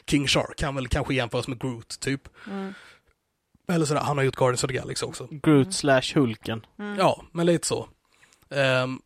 King 0.06 0.26
Shark 0.26 0.56
kan 0.56 0.74
väl 0.74 0.88
kanske 0.88 1.14
jämföras 1.14 1.48
med 1.48 1.60
Groot 1.60 2.00
typ. 2.00 2.28
Mm. 2.46 2.74
Eller 3.68 3.86
sådär, 3.86 4.00
han 4.00 4.16
har 4.16 4.24
gjort 4.24 4.36
Guardians 4.36 4.64
of 4.64 4.68
the 4.68 4.76
Galaxy 4.76 5.06
också. 5.06 5.28
Groot 5.30 5.74
slash 5.74 6.14
Hulken. 6.14 6.66
Mm. 6.78 6.98
Ja, 6.98 7.22
men 7.32 7.46
lite 7.46 7.66
så. 7.66 7.88
Ehm, 8.50 9.00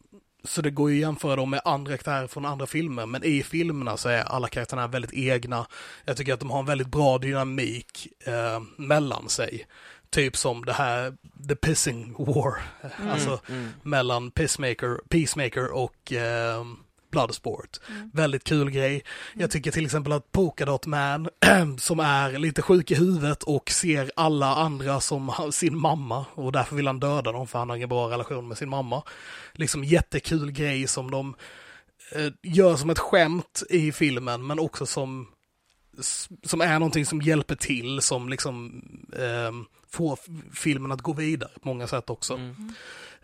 så 0.44 0.62
det 0.62 0.70
går 0.70 0.90
ju 0.90 0.96
att 0.96 1.00
jämföra 1.00 1.36
dem 1.36 1.50
med 1.50 1.60
andra 1.64 1.90
karaktärer 1.90 2.26
från 2.26 2.44
andra 2.44 2.66
filmer, 2.66 3.06
men 3.06 3.24
i 3.24 3.42
filmerna 3.42 3.96
så 3.96 4.08
är 4.08 4.22
alla 4.22 4.48
karaktärerna 4.48 4.86
väldigt 4.86 5.12
egna. 5.12 5.66
Jag 6.04 6.16
tycker 6.16 6.34
att 6.34 6.40
de 6.40 6.50
har 6.50 6.58
en 6.58 6.66
väldigt 6.66 6.88
bra 6.88 7.18
dynamik 7.18 8.08
eh, 8.26 8.62
mellan 8.76 9.28
sig. 9.28 9.66
Typ 10.14 10.36
som 10.36 10.64
det 10.64 10.72
här 10.72 11.14
The 11.48 11.54
Pissing 11.54 12.14
War, 12.18 12.54
alltså 13.10 13.40
Mm. 13.48 13.68
mellan 13.82 14.30
Peacemaker, 14.30 15.00
Peacemaker 15.08 15.72
och 15.72 16.12
eh, 16.12 16.64
Bloodsport. 17.10 17.80
Mm. 17.88 18.10
Väldigt 18.14 18.44
kul 18.44 18.70
grej. 18.70 19.04
Jag 19.34 19.50
tycker 19.50 19.70
till 19.70 19.84
exempel 19.84 20.12
att 20.12 20.32
Polkadot 20.32 20.86
Man, 20.86 21.28
som 21.78 22.00
är 22.00 22.38
lite 22.38 22.62
sjuk 22.62 22.90
i 22.90 22.94
huvudet 22.94 23.42
och 23.42 23.70
ser 23.70 24.10
alla 24.16 24.54
andra 24.54 25.00
som 25.00 25.32
sin 25.52 25.78
mamma 25.78 26.24
och 26.34 26.52
därför 26.52 26.76
vill 26.76 26.86
han 26.86 27.00
döda 27.00 27.32
dem 27.32 27.46
för 27.46 27.58
han 27.58 27.68
har 27.68 27.76
ingen 27.76 27.88
bra 27.88 28.10
relation 28.10 28.48
med 28.48 28.58
sin 28.58 28.68
mamma. 28.68 29.02
Liksom 29.52 29.84
jättekul 29.84 30.50
grej 30.52 30.86
som 30.86 31.10
de 31.10 31.34
eh, 32.12 32.32
gör 32.42 32.76
som 32.76 32.90
ett 32.90 32.98
skämt 32.98 33.62
i 33.70 33.92
filmen 33.92 34.46
men 34.46 34.58
också 34.58 34.86
som 34.86 35.26
som 36.42 36.60
är 36.60 36.78
någonting 36.78 37.06
som 37.06 37.22
hjälper 37.22 37.54
till, 37.54 38.00
som 38.00 38.28
liksom 38.28 38.82
eh, 39.12 39.52
får 39.94 40.12
f- 40.22 40.44
filmen 40.52 40.92
att 40.92 41.02
gå 41.02 41.12
vidare 41.12 41.50
på 41.62 41.68
många 41.68 41.86
sätt 41.86 42.10
också. 42.10 42.34
Mm. 42.34 42.72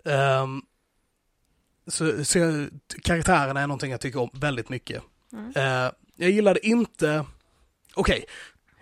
Ehm, 0.04 0.62
så, 1.86 2.24
så 2.24 2.38
jag, 2.38 2.68
karaktärerna 3.02 3.60
är 3.60 3.66
någonting 3.66 3.90
jag 3.90 4.00
tycker 4.00 4.20
om 4.20 4.30
väldigt 4.32 4.68
mycket. 4.68 5.02
Mm. 5.32 5.52
Eh, 5.56 5.90
jag 6.16 6.30
gillade 6.30 6.66
inte, 6.66 7.24
okej, 7.94 8.24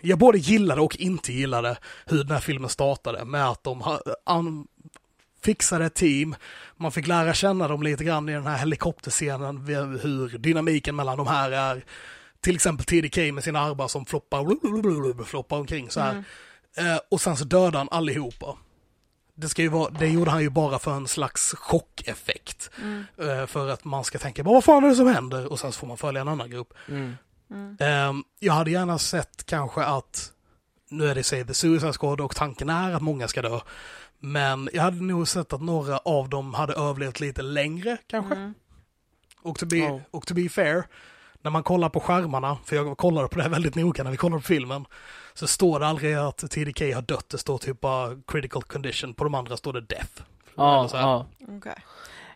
jag 0.00 0.18
både 0.18 0.38
gillade 0.38 0.80
och 0.80 0.96
inte 0.96 1.32
gillade 1.32 1.76
hur 2.06 2.18
den 2.24 2.30
här 2.32 2.40
filmen 2.40 2.70
startade 2.70 3.24
med 3.24 3.48
att 3.48 3.64
de 3.64 3.80
ha, 3.80 4.00
an, 4.24 4.66
fixade 5.42 5.84
ett 5.84 5.94
team, 5.94 6.34
man 6.76 6.92
fick 6.92 7.06
lära 7.06 7.34
känna 7.34 7.68
dem 7.68 7.82
lite 7.82 8.04
grann 8.04 8.28
i 8.28 8.32
den 8.32 8.46
här 8.46 8.58
helikopterscenen, 8.58 9.56
hur 10.02 10.38
dynamiken 10.38 10.96
mellan 10.96 11.16
de 11.18 11.26
här 11.26 11.50
är, 11.50 11.84
till 12.40 12.54
exempel 12.54 12.84
TDK 12.86 13.16
med 13.34 13.44
sina 13.44 13.60
armar 13.60 13.88
som 13.88 14.06
floppar, 14.06 15.24
floppar 15.24 15.56
omkring 15.58 15.90
så 15.90 16.00
här. 16.00 16.10
Mm. 16.10 16.24
Eh, 16.78 16.98
och 17.10 17.20
sen 17.20 17.36
så 17.36 17.44
dödade 17.44 17.78
han 17.78 17.88
allihopa. 17.90 18.56
Det, 19.34 19.48
ska 19.48 19.62
ju 19.62 19.68
vara, 19.68 19.90
det 19.90 20.08
gjorde 20.08 20.30
han 20.30 20.42
ju 20.42 20.50
bara 20.50 20.78
för 20.78 20.92
en 20.92 21.08
slags 21.08 21.54
chockeffekt. 21.54 22.70
Mm. 22.82 23.04
Eh, 23.18 23.46
för 23.46 23.68
att 23.68 23.84
man 23.84 24.04
ska 24.04 24.18
tänka, 24.18 24.42
vad 24.42 24.64
fan 24.64 24.84
är 24.84 24.88
det 24.88 24.94
som 24.94 25.06
händer? 25.06 25.52
Och 25.52 25.60
sen 25.60 25.72
så 25.72 25.78
får 25.78 25.86
man 25.86 25.96
följa 25.96 26.20
en 26.20 26.28
annan 26.28 26.50
grupp. 26.50 26.74
Mm. 26.88 27.16
Mm. 27.50 27.76
Ehm, 27.80 28.24
jag 28.38 28.52
hade 28.52 28.70
gärna 28.70 28.98
sett 28.98 29.46
kanske 29.46 29.84
att, 29.84 30.32
nu 30.90 31.08
är 31.08 31.14
det 31.14 31.22
säg 31.22 31.46
The 31.46 31.54
Suicide 31.54 31.92
Squad 31.92 32.20
och 32.20 32.36
tanken 32.36 32.68
är 32.68 32.94
att 32.94 33.02
många 33.02 33.28
ska 33.28 33.42
dö. 33.42 33.60
Men 34.18 34.68
jag 34.72 34.82
hade 34.82 35.02
nog 35.02 35.28
sett 35.28 35.52
att 35.52 35.62
några 35.62 35.98
av 35.98 36.28
dem 36.28 36.54
hade 36.54 36.72
överlevt 36.74 37.20
lite 37.20 37.42
längre 37.42 37.96
kanske. 38.06 38.34
Mm. 38.34 38.54
Och 39.42 39.58
to, 39.58 39.66
be, 39.66 39.76
Ja. 39.76 40.00
och 40.10 40.26
to 40.26 40.34
be 40.34 40.48
fair, 40.48 40.84
när 41.42 41.50
man 41.50 41.62
kollar 41.62 41.88
på 41.88 42.00
skärmarna, 42.00 42.58
för 42.64 42.76
jag 42.76 42.98
kollade 42.98 43.28
på 43.28 43.36
det 43.36 43.42
här 43.42 43.50
väldigt 43.50 43.74
noga 43.74 44.04
när 44.04 44.10
vi 44.10 44.16
kollade 44.16 44.42
på 44.42 44.46
filmen, 44.46 44.84
så 45.38 45.46
står 45.46 45.80
det 45.80 45.86
aldrig 45.86 46.14
att 46.14 46.36
TDK 46.50 46.80
har 46.94 47.02
dött, 47.02 47.28
det 47.28 47.38
står 47.38 47.58
typ 47.58 47.80
bara 47.80 48.16
critical 48.26 48.62
condition, 48.62 49.14
på 49.14 49.24
de 49.24 49.34
andra 49.34 49.56
står 49.56 49.72
det 49.72 49.80
death. 49.80 50.22
Ja, 50.54 50.78
Eller 50.78 50.88
så 50.88 50.96
här. 50.96 51.02
ja. 51.06 51.26
Okej. 51.48 51.74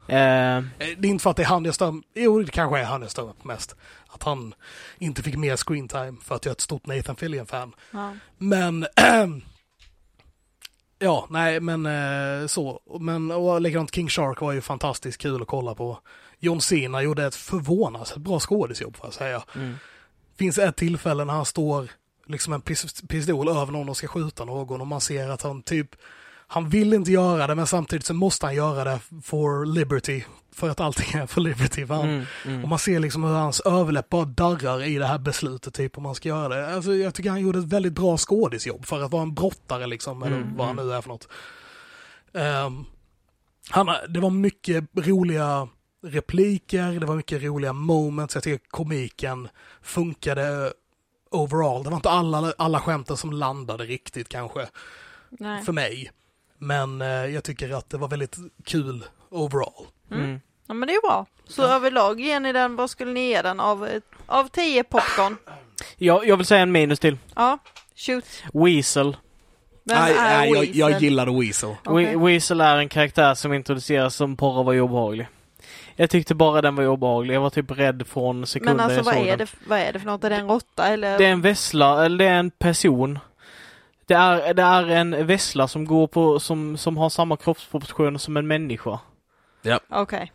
Eh, 0.06 0.56
Eh, 0.56 0.62
Det 0.78 0.84
är 0.84 1.10
inte 1.10 1.22
för 1.22 1.30
att 1.30 1.36
det 1.36 1.42
är 1.42 1.46
han 1.46 1.64
jag 1.64 1.74
stör 1.74 1.94
Jo, 2.14 2.42
det 2.42 2.50
kanske 2.50 2.78
är 2.78 2.84
han 2.84 3.02
jag 3.02 3.10
stör 3.10 3.32
på 3.42 3.48
mest. 3.48 3.76
Att 4.06 4.22
han 4.22 4.54
inte 4.98 5.22
fick 5.22 5.36
mer 5.36 5.56
screen 5.56 5.88
time 5.88 6.16
för 6.24 6.34
att 6.34 6.44
jag 6.44 6.50
är 6.50 6.54
ett 6.54 6.60
stort 6.60 6.86
Nathan 6.86 7.16
Fillion-fan. 7.16 7.74
Ja. 7.90 8.12
Men... 8.38 8.86
ja, 10.98 11.26
nej, 11.30 11.60
men 11.60 11.86
eh, 11.86 12.46
så. 12.46 12.80
Men 13.00 13.30
och 13.30 13.60
likadant 13.60 13.94
King 13.94 14.08
Shark 14.08 14.40
var 14.40 14.52
ju 14.52 14.60
fantastiskt 14.60 15.18
kul 15.20 15.42
att 15.42 15.48
kolla 15.48 15.74
på. 15.74 15.98
John 16.38 16.60
Cena 16.60 17.02
gjorde 17.02 17.24
ett 17.26 17.34
förvånansvärt 17.34 18.18
bra 18.18 18.40
skådisjobb 18.40 18.96
får 18.96 19.06
jag 19.06 19.14
säga. 19.14 19.42
mm. 19.54 19.74
Finns 20.38 20.58
ett 20.58 20.76
tillfälle 20.76 21.24
när 21.24 21.34
han 21.34 21.44
står 21.44 21.88
liksom 22.26 22.52
en 22.52 22.62
pis- 22.62 23.06
pistol 23.08 23.48
över 23.48 23.72
någon 23.72 23.88
och 23.88 23.96
ska 23.96 24.08
skjuta 24.08 24.44
någon 24.44 24.80
och 24.80 24.86
man 24.86 25.00
ser 25.00 25.28
att 25.28 25.42
han 25.42 25.62
typ 25.62 25.96
han 26.46 26.68
vill 26.68 26.92
inte 26.92 27.10
göra 27.10 27.46
det 27.46 27.54
men 27.54 27.66
samtidigt 27.66 28.06
så 28.06 28.14
måste 28.14 28.46
han 28.46 28.54
göra 28.54 28.84
det 28.84 29.00
for 29.22 29.66
liberty. 29.66 30.22
För 30.54 30.68
att 30.68 30.80
allting 30.80 31.20
är 31.20 31.26
for 31.26 31.40
liberty 31.40 31.86
för 31.86 31.94
han. 31.94 32.08
Mm. 32.08 32.24
Mm. 32.46 32.62
Och 32.62 32.68
man 32.68 32.78
ser 32.78 33.00
liksom 33.00 33.24
hur 33.24 33.32
hans 33.32 33.60
överläpp 33.60 34.08
bara 34.08 34.24
darrar 34.24 34.82
i 34.82 34.98
det 34.98 35.06
här 35.06 35.18
beslutet 35.18 35.74
typ 35.74 35.96
om 35.96 36.02
man 36.02 36.14
ska 36.14 36.28
göra 36.28 36.48
det. 36.48 36.74
Alltså 36.74 36.94
jag 36.94 37.14
tycker 37.14 37.30
han 37.30 37.40
gjorde 37.40 37.58
ett 37.58 37.64
väldigt 37.64 37.92
bra 37.92 38.16
skådisjobb 38.16 38.86
för 38.86 39.02
att 39.02 39.12
vara 39.12 39.22
en 39.22 39.34
brottare 39.34 39.86
liksom, 39.86 40.22
eller 40.22 40.36
Mm, 40.36 40.56
vad 40.56 40.66
han 40.66 40.78
mm. 40.78 40.88
nu 40.88 40.94
är 40.94 41.00
för 41.00 41.08
något. 41.08 41.28
Ehm, 42.34 42.84
han, 43.70 43.86
det 44.08 44.20
var 44.20 44.30
mycket 44.30 44.84
roliga 44.94 45.68
repliker, 46.06 47.00
det 47.00 47.06
var 47.06 47.16
mycket 47.16 47.42
roliga 47.42 47.72
moments, 47.72 48.34
jag 48.34 48.44
tycker 48.44 48.68
komiken 48.68 49.48
funkade 49.82 50.72
overall. 51.34 51.82
Det 51.82 51.90
var 51.90 51.96
inte 51.96 52.10
alla, 52.10 52.52
alla 52.58 52.80
skämten 52.80 53.16
som 53.16 53.32
landade 53.32 53.84
riktigt 53.84 54.28
kanske, 54.28 54.66
Nej. 55.30 55.64
för 55.64 55.72
mig. 55.72 56.10
Men 56.58 57.02
eh, 57.02 57.06
jag 57.08 57.44
tycker 57.44 57.70
att 57.70 57.90
det 57.90 57.96
var 57.98 58.08
väldigt 58.08 58.36
kul 58.64 59.04
overall. 59.30 59.86
Mm. 60.10 60.24
Mm. 60.24 60.40
Ja 60.66 60.74
men 60.74 60.86
det 60.88 60.94
är 60.94 61.00
bra. 61.00 61.26
Så 61.48 61.62
Ja. 61.62 61.68
överlag 61.74 62.20
ger 62.20 62.40
ni 62.40 62.52
den, 62.52 62.76
vad 62.76 62.90
skulle 62.90 63.12
ni 63.12 63.28
ge 63.28 63.42
den 63.42 63.60
av, 63.60 63.86
ett- 63.86 64.04
av 64.26 64.48
10 64.48 64.84
popcorn? 64.84 65.36
Jag, 65.96 66.26
jag 66.26 66.36
vill 66.36 66.46
säga 66.46 66.62
en 66.62 66.72
minus 66.72 66.98
till. 67.00 67.18
Ja, 67.34 67.58
shoot. 67.96 68.24
Weasel. 68.52 69.16
Vem 69.84 69.98
Nej, 69.98 70.12
är 70.14 70.22
nej, 70.22 70.50
jag, 70.50 70.60
Weasel? 70.60 70.78
jag 70.78 71.02
gillade 71.02 71.40
Weasel. 71.40 71.76
Okej. 71.84 72.06
We- 72.16 72.26
Weasel 72.26 72.60
är 72.60 72.76
en 72.76 72.88
karaktär 72.88 73.34
som 73.34 73.52
introduceras 73.52 74.14
som 74.14 74.34
bara 74.34 74.62
var 74.62 74.80
obehaglig. 74.80 75.28
Jag 75.96 76.10
tyckte 76.10 76.34
bara 76.34 76.62
den 76.62 76.74
var 76.76 76.86
obehaglig. 76.86 77.34
Jag 77.34 77.40
var 77.40 77.50
typ 77.50 77.70
rädd 77.70 78.02
från 78.06 78.46
sekunden 78.46 78.76
Men 78.76 78.84
alltså 78.84 78.98
jag 78.98 79.04
vad 79.04 79.14
är, 79.28 79.36
den. 79.36 79.38
det, 79.38 79.68
vad 79.68 79.78
är 79.78 79.92
det 79.92 79.98
för 79.98 80.06
något? 80.06 80.24
Är 80.24 80.30
det 80.30 80.36
en 80.36 80.48
råtta 80.48 80.86
eller? 80.88 81.18
Det 81.18 81.24
är 81.26 81.32
en 81.32 81.40
vessla, 81.40 82.04
eller 82.04 82.18
det 82.18 82.24
är 82.30 82.38
en 82.38 82.50
person. 82.50 83.18
Det 84.06 84.14
är, 84.14 84.54
det 84.54 84.62
är 84.62 84.88
en 84.88 85.26
vessla 85.26 85.68
som 85.68 85.84
går 85.84 86.06
på, 86.06 86.40
som, 86.40 86.76
som 86.76 86.96
har 86.96 87.10
samma 87.10 87.36
kroppsproportioner 87.36 88.18
som 88.18 88.36
en 88.36 88.46
människa. 88.46 88.98
Okej, 89.90 90.32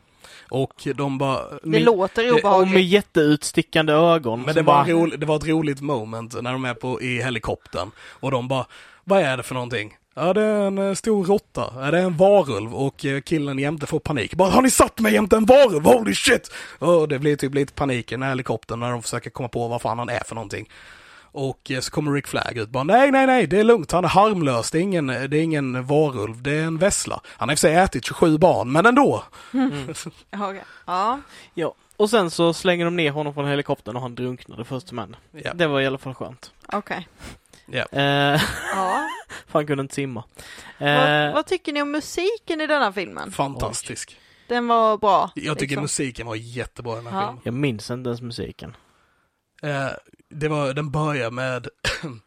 Och 0.50 0.88
de 0.96 1.18
bara... 1.18 1.50
det 1.50 1.60
Med- 1.64 1.82
låter 1.82 2.22
Och 2.28 2.34
med 2.34 2.40
obehagligt. 2.46 2.86
jätteutstickande 2.90 3.94
ögon. 3.94 4.42
Men 4.42 4.56
det 4.56 4.62
var, 4.62 4.74
bara, 4.74 4.94
rolig, 4.94 5.20
det 5.20 5.26
var 5.26 5.36
ett 5.36 5.48
roligt 5.48 5.82
moment 5.82 6.42
när 6.42 6.52
de 6.52 6.66
är 6.66 6.74
på, 6.74 7.02
i 7.02 7.22
helikoptern 7.22 7.92
och 8.00 8.32
de 8.32 8.48
bara, 8.48 8.66
vad 9.04 9.22
är 9.22 9.38
det 9.38 9.44
för 9.44 9.54
någonting? 9.54 9.98
Ja, 10.20 10.34
det 10.34 10.42
är 10.44 10.68
en 10.68 10.78
eh, 10.78 10.94
stor 10.94 11.26
råtta. 11.26 11.74
Ja, 11.76 11.92
det 11.92 12.00
är 12.00 12.04
en 12.04 12.18
varulv 12.18 12.76
och 12.76 13.06
eh, 13.06 13.22
killen 13.22 13.60
jämte 13.60 13.86
får 13.86 14.00
panik. 14.00 14.34
Bara, 14.36 14.50
har 14.50 14.62
ni 14.62 14.70
satt 14.70 15.00
mig 15.00 15.14
jämte 15.14 15.38
en 15.38 15.46
varulv? 15.46 15.86
Holy 15.86 16.14
shit! 16.16 16.52
Och 16.80 17.08
det 17.08 17.20
blir 17.20 17.36
typ 17.36 17.54
lite 17.54 17.74
panik 17.74 18.12
i 18.12 18.16
den 18.16 18.22
här 18.22 18.30
helikoptern 18.30 18.80
när 18.80 18.92
de 18.92 19.02
försöker 19.02 19.30
komma 19.30 19.50
på 19.50 19.68
vad 19.68 19.82
fan 19.82 20.00
han 20.00 20.10
är 20.10 20.24
för 20.26 20.36
någonting. 20.36 20.70
Och 21.22 21.72
eh, 21.72 21.80
så 21.80 21.92
kommer 21.92 22.12
Rick 22.12 22.28
Flag 22.28 22.58
ut 22.58 22.70
bara, 22.70 22.84
nej, 22.84 23.12
nej, 23.12 23.28
nej, 23.28 23.48
det 23.48 23.60
är 23.60 23.64
lugnt, 23.64 23.92
han 23.92 24.04
är 24.04 24.10
harmlös, 24.10 24.72
det 24.72 24.78
är 24.78 24.82
ingen, 24.82 25.08
det 25.08 25.14
är 25.38 25.42
ingen 25.42 25.86
varulv, 25.86 26.42
det 26.42 26.52
är 26.56 26.64
en 26.64 26.78
vessla. 26.78 27.22
Han 27.26 27.50
har 27.50 27.54
i 27.54 27.56
och 27.56 27.60
för 27.60 27.68
sig 27.68 27.76
ätit 27.76 28.06
27 28.06 28.38
barn, 28.38 28.72
men 28.72 28.86
ändå. 28.86 29.24
Ja, 30.32 30.50
okej. 30.50 30.64
Ja, 30.86 31.20
Ja. 31.54 31.74
Och 31.98 32.10
sen 32.10 32.32
så 32.32 32.54
slänger 32.54 32.86
de 32.86 32.96
ner 32.96 33.12
honom 33.12 33.34
från 33.34 33.48
helikoptern 33.48 33.96
och 33.96 34.02
han 34.02 34.16
drunknade 34.16 34.66
först 34.66 34.92
men. 34.92 35.16
Ja. 35.32 35.54
Det 35.54 35.68
var 35.68 35.82
i 35.82 35.88
alla 35.88 35.98
fall 35.98 36.14
skönt. 36.14 36.52
okej. 36.74 37.08
Ja. 37.68 37.86
Eh, 37.92 38.42
Ja. 38.76 39.08
för 39.48 39.60
han 39.60 39.68
kunde 39.68 39.82
inte 39.82 39.96
simma. 39.96 40.24
Vad, 40.78 41.28
Eh, 41.28 41.34
vad 41.34 41.46
tycker 41.46 41.74
ni 41.74 41.82
om 41.82 41.92
musiken 41.92 42.62
i 42.62 42.68
denna 42.68 42.94
filmen? 42.94 43.32
Fantastisk. 43.32 44.20
Den 44.48 44.68
var 44.68 44.98
bra. 44.98 45.32
Jag 45.36 45.58
tycker 45.60 45.68
liksom. 45.70 45.82
musiken 45.82 46.28
var 46.28 46.36
jättebra 46.36 46.94
i 46.94 46.96
den 46.96 47.08
här 47.08 47.22
Ja. 47.22 47.28
filmen. 47.28 47.42
jag 47.44 47.54
minns 47.54 47.92
inte 47.92 48.08
ens 48.10 48.22
musiken. 48.22 48.76
Eh, 49.62 49.88
det 50.30 50.48
var, 50.48 50.74
den 50.74 50.92
börjar 50.92 51.32
med, 51.32 51.68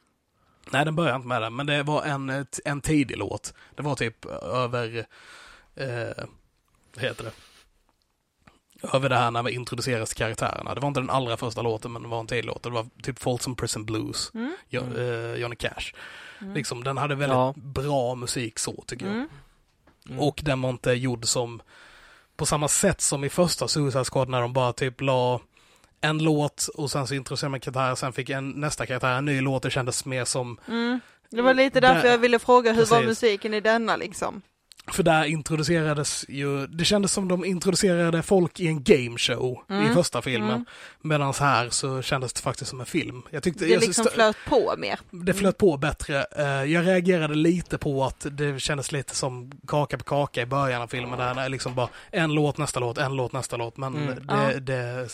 nej 0.70 0.84
den 0.84 0.96
börjar 0.96 1.16
inte 1.16 1.28
med 1.28 1.42
den, 1.42 1.56
men 1.56 1.66
det 1.66 1.82
var 1.82 2.02
en, 2.04 2.46
en 2.64 2.80
tidig 2.80 3.16
låt. 3.18 3.54
Det 3.74 3.82
var 3.82 3.94
typ 3.94 4.24
över, 4.42 5.06
eh, 5.76 6.24
vad 6.94 7.04
heter 7.04 7.24
det? 7.24 7.32
Över 8.92 9.08
det 9.08 9.16
här 9.16 9.30
när 9.30 9.42
vi 9.42 9.52
introduceras 9.52 10.14
karaktärerna. 10.14 10.74
Det 10.74 10.80
var 10.80 10.88
inte 10.88 11.00
den 11.00 11.10
allra 11.10 11.36
första 11.36 11.62
låten, 11.62 11.92
men 11.92 12.02
det 12.02 12.08
var 12.08 12.20
en 12.20 12.26
till 12.26 12.46
låt. 12.46 12.62
Det 12.62 12.70
var 12.70 12.86
typ 13.02 13.18
Folsom 13.18 13.56
Prison 13.56 13.84
Blues, 13.84 14.30
Mm. 14.34 14.54
jo, 14.68 14.82
Mm. 14.82 14.96
eh, 15.24 15.34
Johnny 15.40 15.56
Cash. 15.56 15.92
Mm. 16.40 16.54
Liksom, 16.54 16.84
den 16.84 16.96
hade 16.98 17.14
väldigt 17.14 17.36
Ja. 17.36 17.54
bra 17.56 18.14
musik 18.14 18.58
så, 18.58 18.84
tycker 18.86 19.06
jag. 19.06 19.14
Mm. 19.14 19.28
Mm. 20.08 20.20
Och 20.20 20.40
den 20.44 20.62
var 20.62 20.70
inte 20.70 20.92
gjord 20.92 21.24
som 21.26 21.62
på 22.36 22.46
samma 22.46 22.68
sätt 22.68 23.00
som 23.00 23.24
i 23.24 23.28
första 23.28 23.68
Suicide 23.68 24.04
Squad 24.04 24.28
när 24.28 24.40
de 24.40 24.52
bara 24.52 24.72
typ 24.72 25.00
la 25.00 25.40
en 26.00 26.18
låt 26.18 26.68
och 26.74 26.90
sen 26.90 27.06
så 27.06 27.14
introducerade 27.14 27.50
man 27.50 27.60
karaktär, 27.60 27.94
sen 27.94 28.12
fick 28.12 28.30
en, 28.30 28.50
nästa 28.50 28.86
karaktär 28.86 29.12
en 29.12 29.24
ny 29.24 29.40
låt. 29.40 29.62
Det 29.62 29.70
kändes 29.70 30.04
mer 30.04 30.24
som, 30.24 30.58
Mm. 30.68 31.00
Det 31.30 31.42
var 31.42 31.54
lite 31.54 31.80
därför 31.80 32.02
Där- 32.02 32.10
jag 32.10 32.18
ville 32.18 32.38
fråga 32.38 32.72
hur 32.72 32.84
var 32.86 32.96
Precis. 33.02 33.06
musiken 33.08 33.54
i 33.54 33.60
denna 33.60 33.96
liksom? 33.96 34.42
För 34.86 35.02
där 35.02 35.24
introducerades 35.24 36.24
ju, 36.28 36.66
det 36.66 36.84
kändes 36.84 37.12
som 37.12 37.28
de 37.28 37.44
introducerade 37.44 38.22
folk 38.22 38.60
i 38.60 38.66
en 38.66 38.82
gameshow 38.82 39.58
i 39.68 39.72
Mm. 39.72 39.94
första 39.94 40.22
filmen. 40.22 40.50
Mm. 40.50 40.64
Medan 41.00 41.34
här 41.40 41.68
så 41.70 42.02
kändes 42.02 42.32
det 42.32 42.40
faktiskt 42.40 42.70
som 42.70 42.80
en 42.80 42.86
film. 42.86 43.22
Jag 43.30 43.42
tyckte, 43.42 43.64
Det 43.64 43.70
jag, 43.70 43.80
liksom 43.82 44.04
flöt 44.12 44.36
på 44.48 44.74
mer. 44.78 45.00
det 45.10 45.34
flöt 45.34 45.58
på 45.58 45.76
bättre. 45.76 46.24
Eh, 46.36 46.44
Jag 46.72 46.86
reagerade 46.86 47.34
lite 47.34 47.78
på 47.78 48.04
att 48.04 48.26
det 48.30 48.60
kändes 48.60 48.92
lite 48.92 49.14
som 49.16 49.52
kaka 49.66 49.98
på 49.98 50.04
kaka 50.04 50.42
i 50.42 50.46
början 50.46 50.82
av 50.82 50.86
filmen. 50.86 51.18
Där 51.18 51.34
det 51.34 51.40
är 51.40 51.48
liksom 51.48 51.74
bara 51.74 51.88
en 52.10 52.32
låt, 52.34 52.58
nästa 52.58 52.80
låt, 52.80 52.98
en 52.98 53.16
låt, 53.16 53.32
nästa 53.32 53.56
låt. 53.56 53.76
Men 53.76 53.96
Mm. 53.96 54.06
det, 54.26 54.52
Ja. 54.52 54.60
det 54.60 55.08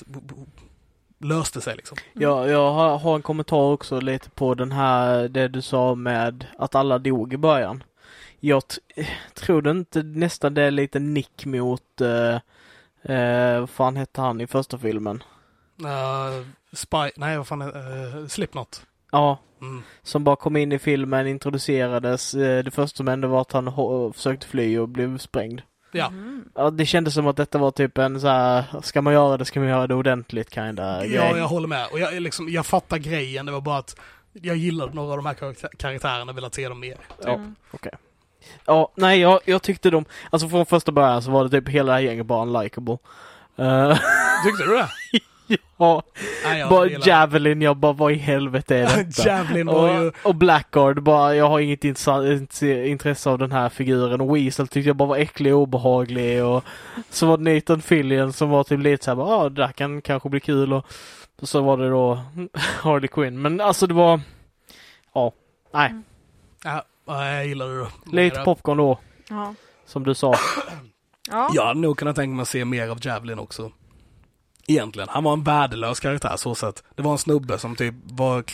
löste 1.18 1.61
sig 1.61 1.76
liksom. 1.76 1.96
Ja, 2.12 2.48
jag 2.48 2.72
har, 2.72 2.98
har 2.98 3.14
en 3.16 3.22
kommentar 3.22 3.57
också 3.72 4.00
lite 4.00 4.31
på 4.31 4.55
den 4.55 4.72
här, 4.72 5.29
det 5.29 5.48
du 5.48 5.62
sa 5.62 5.94
med 5.94 6.46
att 6.59 6.74
alla 6.74 6.98
dog 6.98 7.35
i 7.35 7.37
början. 7.37 7.83
Jag 8.40 8.62
tror 9.35 9.62
du 9.62 9.70
inte 9.70 10.03
nästan 10.03 10.55
det 10.55 10.62
är 10.62 10.70
lite 10.70 10.99
nick 10.99 11.46
mot, 11.46 12.01
eh, 12.01 12.35
eh, 13.16 13.61
vad 13.61 13.70
fan 13.70 13.96
hette 13.96 14.20
han 14.20 14.40
i 14.40 14.46
första 14.46 14.79
filmen? 14.79 15.22
Uh, 15.83 16.46
Spy, 16.72 17.11
nej 17.16 17.37
vad 17.38 17.46
fan 17.46 17.62
är 17.62 18.16
uh, 18.18 18.27
Slipknot. 18.27 18.87
Ja, 19.12 19.38
Mm. 19.61 19.83
som 20.03 20.25
bara 20.25 20.37
kom 20.37 20.57
in 20.57 20.72
i 20.72 20.79
filmen, 20.79 21.27
introducerades. 21.27 22.35
Eh, 22.35 22.64
det 22.64 22.70
första 22.70 22.96
som 22.96 23.09
hände 23.09 23.27
var 23.27 23.40
att 23.40 23.53
han 23.53 23.72
försökte 24.14 24.46
fly 24.46 24.79
och 24.79 24.88
blev 24.88 25.18
sprängd. 25.18 25.61
Ja. 25.92 26.07
Mm. 26.07 26.44
Ja, 26.55 26.70
det 26.70 26.87
kändes 26.87 27.14
som 27.14 27.27
att 27.27 27.37
detta 27.37 27.59
var 27.59 27.70
typ 27.70 27.99
en 27.99 28.20
så 28.20 28.27
här, 28.29 28.64
ska 28.83 29.03
man 29.03 29.12
göra 29.12 29.37
det 29.37 29.44
ska 29.44 29.61
man 29.61 29.68
göra 29.68 29.87
det 29.87 29.94
ordentligt 29.94 30.51
kinda 30.55 31.07
ja, 31.07 31.29
grej. 31.31 31.38
jag 31.40 31.49
håller 31.49 31.68
med. 31.68 31.87
Och 31.92 31.99
jag, 31.99 32.22
liksom, 32.22 32.49
jag 32.49 32.66
fattar 32.66 32.99
grejen. 32.99 33.46
Det 33.46 33.53
var 33.53 33.61
bara 33.61 33.79
att 33.79 33.96
jag 34.33 34.57
gillade 34.57 34.94
några 34.94 35.11
av 35.11 35.16
de 35.16 35.27
här 35.27 35.35
karaktär- 35.35 35.77
karaktärerna 35.79 36.31
och 36.33 36.37
ville 36.37 36.51
se 36.53 36.68
dem 36.68 36.81
mer. 36.81 36.96
Ja. 37.22 37.35
Mm. 37.35 37.55
Ja, 38.64 38.92
nej 38.94 39.20
jag, 39.20 39.40
jag 39.44 39.62
tyckte 39.62 39.90
de, 39.90 40.04
alltså 40.30 40.48
från 40.48 40.66
första 40.66 40.92
början 40.92 41.22
så 41.22 41.30
var 41.30 41.44
det 41.44 41.50
typ 41.50 41.68
hela 41.68 41.92
det 41.92 41.98
här 41.98 42.04
gänget 42.04 42.26
bara 42.26 42.42
unlikable. 42.42 42.98
Uh, 43.59 43.94
Tyckte 44.44 44.64
du 44.64 44.74
det? 44.76 44.88
ja, 45.76 46.02
Nej, 46.44 46.59
jag 46.59 46.68
bara 46.68 46.88
Javelin, 46.88 47.62
jag 47.62 47.76
bara 47.76 47.92
vad 47.92 48.12
i 48.12 48.14
helvete 48.14 48.76
är 48.76 48.96
detta? 48.96 49.28
Javelin 49.28 49.66
var 49.66 49.92
ju... 49.92 50.09
och, 50.09 50.14
och 50.22 50.35
Blackguard 50.35 51.02
bara, 51.02 51.35
jag 51.35 51.48
har 51.48 51.61
inget 51.61 51.85
intresse, 51.85 52.87
intresse 52.87 53.30
av 53.30 53.38
den 53.38 53.52
här 53.52 53.68
figuren 53.68 54.20
och 54.20 54.37
Weasel 54.37 54.68
tyckte 54.68 54.88
jag 54.88 54.96
bara 54.96 55.09
var 55.09 55.16
äcklig 55.16 55.54
och 55.54 55.61
obehaglig 55.61 56.44
och 56.44 56.64
så 57.11 57.26
var 57.26 57.37
det 57.37 57.54
Nathan 57.54 57.82
Fillion 57.82 58.32
som 58.32 58.50
var 58.50 58.64
typ 58.64 58.80
lite 58.80 59.04
såhär, 59.04 59.18
ja 59.18 59.24
ah, 59.24 59.48
det 59.48 59.66
här 59.66 59.72
kan 59.72 60.02
kanske 60.02 60.28
bli 60.28 60.40
kul 60.40 60.72
och, 60.72 60.87
och 61.40 61.48
så 61.48 61.61
var 61.61 61.76
det 61.76 61.90
då 61.90 62.14
Harley 62.82 63.09
Quinn 63.09 63.42
men 63.42 63.61
alltså 63.61 63.87
det 63.87 63.94
var, 63.94 64.20
ja, 65.14 65.32
nej, 65.74 65.92
Ja, 66.64 66.85
jag 67.07 67.47
gillade 67.47 67.79
det. 67.79 67.88
lite 68.12 68.38
Mer. 68.38 68.45
popcorn 68.45 68.77
då, 68.79 68.99
Ja. 69.29 69.55
som 69.87 70.05
du 70.05 70.14
sa. 70.14 70.35
Ja. 71.31 71.51
Jag 71.55 71.66
hade 71.66 71.81
nog 71.81 71.99
kunnat 71.99 72.16
tänka 72.16 72.35
mig 72.35 72.42
att 72.42 72.49
se 72.49 72.64
mer 72.64 72.88
av 72.88 72.99
Javelin 73.07 73.38
också. 73.38 73.73
Egentligen. 74.66 75.09
Han 75.09 75.25
var 75.25 75.33
en 75.33 75.42
värdelös 75.45 76.01
karaktär 76.01 76.37
så 76.37 76.55
sett. 76.55 76.85
Det 76.95 77.03
var 77.03 77.12
en 77.12 77.19
snubbe 77.19 77.59
som 77.59 77.77
typ 77.77 77.95
var 78.05 78.45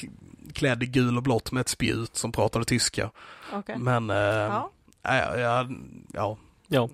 klädd 0.52 0.82
i 0.82 0.86
gul 0.86 1.16
och 1.16 1.22
blått 1.22 1.52
med 1.52 1.60
ett 1.60 1.68
spjut 1.68 2.16
som 2.16 2.32
pratade 2.32 2.64
tyska. 2.64 3.10
Okej. 3.52 3.76
Men, 3.78 4.10
eh, 4.10 4.16
Ja. 4.16 4.70
ja. 5.02 5.38
Ja, 5.38 5.66
ja, 6.12 6.36
Ja. 6.68 6.88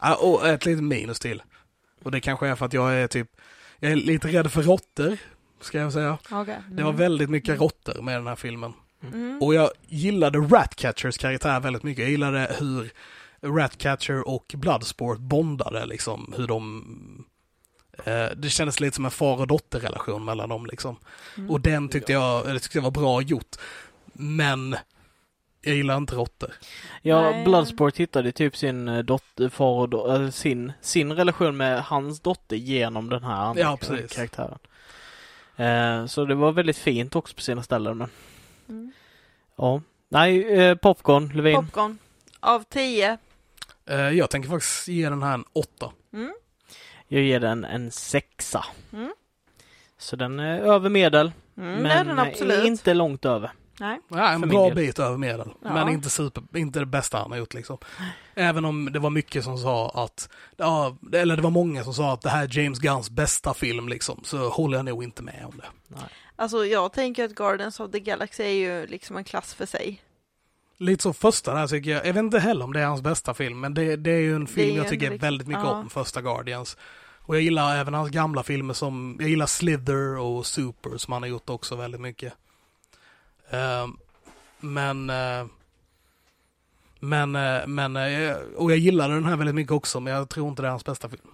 ja. 0.00 0.14
Och 0.14 0.48
ett 0.48 0.64
litet 0.66 0.84
minus 0.84 1.20
till. 1.20 1.42
Och 2.02 2.10
det 2.10 2.20
kanske 2.20 2.48
är 2.48 2.54
för 2.54 2.66
att 2.66 2.72
jag 2.72 2.94
är 2.94 3.06
typ, 3.06 3.28
jag 3.78 3.92
är 3.92 3.96
lite 3.96 4.28
rädd 4.28 4.52
för 4.52 4.62
råttor. 4.62 5.16
Ska 5.60 5.78
jag 5.78 5.92
säga. 5.92 6.18
Okej. 6.30 6.58
Det 6.70 6.82
var 6.82 6.92
väldigt 6.92 7.30
mycket 7.30 7.60
råttor 7.60 8.02
med 8.02 8.14
den 8.14 8.26
här 8.26 8.36
filmen. 8.36 8.72
Mm. 9.02 9.38
Och 9.42 9.54
jag 9.54 9.70
gillade 9.88 10.38
Ratcatchers 10.38 11.18
karaktär 11.18 11.60
väldigt 11.60 11.82
mycket. 11.82 12.02
Jag 12.02 12.10
gillade 12.10 12.56
hur 12.58 12.90
Ratcatcher 13.42 14.28
och 14.28 14.54
Bloodsport 14.56 15.18
bondade 15.18 15.86
liksom. 15.86 16.34
Hur 16.36 16.46
de... 16.46 17.24
Eh, 18.04 18.26
det 18.36 18.48
kändes 18.50 18.80
lite 18.80 18.94
som 18.96 19.04
en 19.04 19.10
far 19.10 19.40
och 19.40 19.46
dotterrelation 19.46 20.24
mellan 20.24 20.48
dem 20.48 20.66
liksom. 20.66 20.96
Mm. 21.36 21.50
Och 21.50 21.60
den 21.60 21.88
tyckte 21.88 22.12
jag, 22.12 22.46
det 22.46 22.58
tyckte 22.58 22.78
jag 22.78 22.82
var 22.82 22.90
bra 22.90 23.22
gjort. 23.22 23.56
Men 24.12 24.76
jag 25.62 25.74
gillar 25.74 25.96
inte 25.96 26.14
råttor. 26.14 26.50
Ja, 27.02 27.30
Nej. 27.30 27.44
Bloodsport 27.44 27.96
hittade 27.96 28.32
typ 28.32 28.56
sin 28.56 28.88
eh, 28.88 28.98
dotter, 28.98 29.48
far 29.48 29.80
och 29.80 29.88
do- 29.88 30.24
äh, 30.24 30.30
sin, 30.30 30.72
sin 30.80 31.12
relation 31.12 31.56
med 31.56 31.82
hans 31.82 32.20
dotter 32.20 32.56
genom 32.56 33.08
den 33.08 33.24
här 33.24 33.36
andra 33.36 33.62
Ja, 33.62 33.76
karaktären. 34.10 34.58
Eh, 35.56 36.06
så 36.06 36.24
det 36.24 36.34
var 36.34 36.52
väldigt 36.52 36.76
fint 36.78 37.16
också 37.16 37.34
på 37.34 37.40
sina 37.40 37.62
ställen 37.62 37.98
men 37.98 38.08
Mm. 38.70 38.92
ja. 39.56 39.82
Nej, 40.08 40.58
eh, 40.60 40.74
popcorn, 40.74 41.28
Levin. 41.34 41.56
Popcorn. 41.56 41.98
Av 42.40 42.64
tio. 42.68 43.18
Eh, 43.86 43.96
jag 43.96 44.30
tänker 44.30 44.48
faktiskt 44.48 44.88
ge 44.88 45.08
den 45.08 45.22
här 45.22 45.34
en 45.34 45.44
åtta. 45.52 45.92
Mm. 46.12 46.32
Jag 47.08 47.22
ger 47.22 47.40
den 47.40 47.64
en 47.64 47.90
sexa. 47.90 48.64
Mm. 48.92 49.12
Så 49.98 50.16
den 50.16 50.38
är 50.38 50.60
över 50.60 50.88
medel. 50.88 51.32
Mm, 51.56 51.82
men 51.82 51.86
är 51.86 52.04
den 52.04 52.18
absolut. 52.18 52.64
inte 52.64 52.94
långt 52.94 53.24
över. 53.24 53.50
Nej. 53.80 54.00
Ja, 54.08 54.28
en 54.28 54.40
För 54.40 54.46
bra 54.48 54.64
del. 54.66 54.74
bit 54.74 54.98
över 54.98 55.16
medel. 55.16 55.48
Ja. 55.62 55.72
Men 55.74 55.88
inte 55.88 56.10
super, 56.10 56.42
inte 56.58 56.78
det 56.78 56.86
bästa 56.86 57.18
han 57.18 57.30
har 57.30 57.38
gjort 57.38 57.54
liksom. 57.54 57.78
Även 58.34 58.64
om 58.64 58.92
det 58.92 58.98
var 58.98 59.10
mycket 59.10 59.44
som 59.44 59.58
sa 59.58 59.90
att, 59.90 60.28
ja, 60.56 60.96
eller 61.12 61.36
det 61.36 61.42
var 61.42 61.50
många 61.50 61.84
som 61.84 61.94
sa 61.94 62.12
att 62.12 62.22
det 62.22 62.30
här 62.30 62.44
är 62.44 62.58
James 62.58 62.78
Gunns 62.78 63.10
bästa 63.10 63.54
film 63.54 63.88
liksom, 63.88 64.20
så 64.24 64.48
håller 64.48 64.78
jag 64.78 64.84
nog 64.84 65.04
inte 65.04 65.22
med 65.22 65.44
om 65.46 65.56
det. 65.58 65.96
Alltså 66.40 66.66
jag 66.66 66.92
tänker 66.92 67.24
att 67.24 67.34
Guardians 67.34 67.80
of 67.80 67.90
the 67.90 68.00
Galaxy 68.00 68.42
är 68.42 68.48
ju 68.48 68.86
liksom 68.86 69.16
en 69.16 69.24
klass 69.24 69.54
för 69.54 69.66
sig. 69.66 70.02
Lite 70.76 71.02
så 71.02 71.12
första 71.12 71.54
där 71.54 71.66
tycker 71.66 71.90
jag, 71.90 72.06
jag 72.06 72.12
vet 72.12 72.20
inte 72.20 72.38
heller 72.38 72.64
om 72.64 72.72
det 72.72 72.80
är 72.80 72.86
hans 72.86 73.02
bästa 73.02 73.34
film, 73.34 73.60
men 73.60 73.74
det, 73.74 73.96
det 73.96 74.10
är 74.10 74.20
ju 74.20 74.34
en 74.34 74.46
film 74.46 74.76
jag 74.76 74.88
tycker 74.88 75.10
liksom- 75.10 75.26
väldigt 75.26 75.48
mycket 75.48 75.64
ja. 75.64 75.70
om, 75.70 75.90
första 75.90 76.22
Guardians. 76.22 76.76
Och 77.18 77.36
jag 77.36 77.42
gillar 77.42 77.76
även 77.76 77.94
hans 77.94 78.10
gamla 78.10 78.42
filmer 78.42 78.74
som, 78.74 79.16
jag 79.20 79.28
gillar 79.28 79.46
Slither 79.46 80.18
och 80.18 80.46
Super 80.46 80.96
som 80.96 81.12
han 81.12 81.22
har 81.22 81.28
gjort 81.28 81.50
också 81.50 81.76
väldigt 81.76 82.00
mycket. 82.00 82.32
Ehm, 83.50 83.96
men, 84.60 85.10
eh, 85.10 85.46
men, 87.00 87.36
eh, 87.36 87.66
men, 87.66 87.96
eh, 87.96 88.36
och 88.56 88.70
jag 88.70 88.78
gillade 88.78 89.14
den 89.14 89.24
här 89.24 89.36
väldigt 89.36 89.54
mycket 89.54 89.72
också, 89.72 90.00
men 90.00 90.12
jag 90.12 90.28
tror 90.28 90.48
inte 90.48 90.62
det 90.62 90.68
är 90.68 90.70
hans 90.70 90.84
bästa 90.84 91.08
film. 91.08 91.30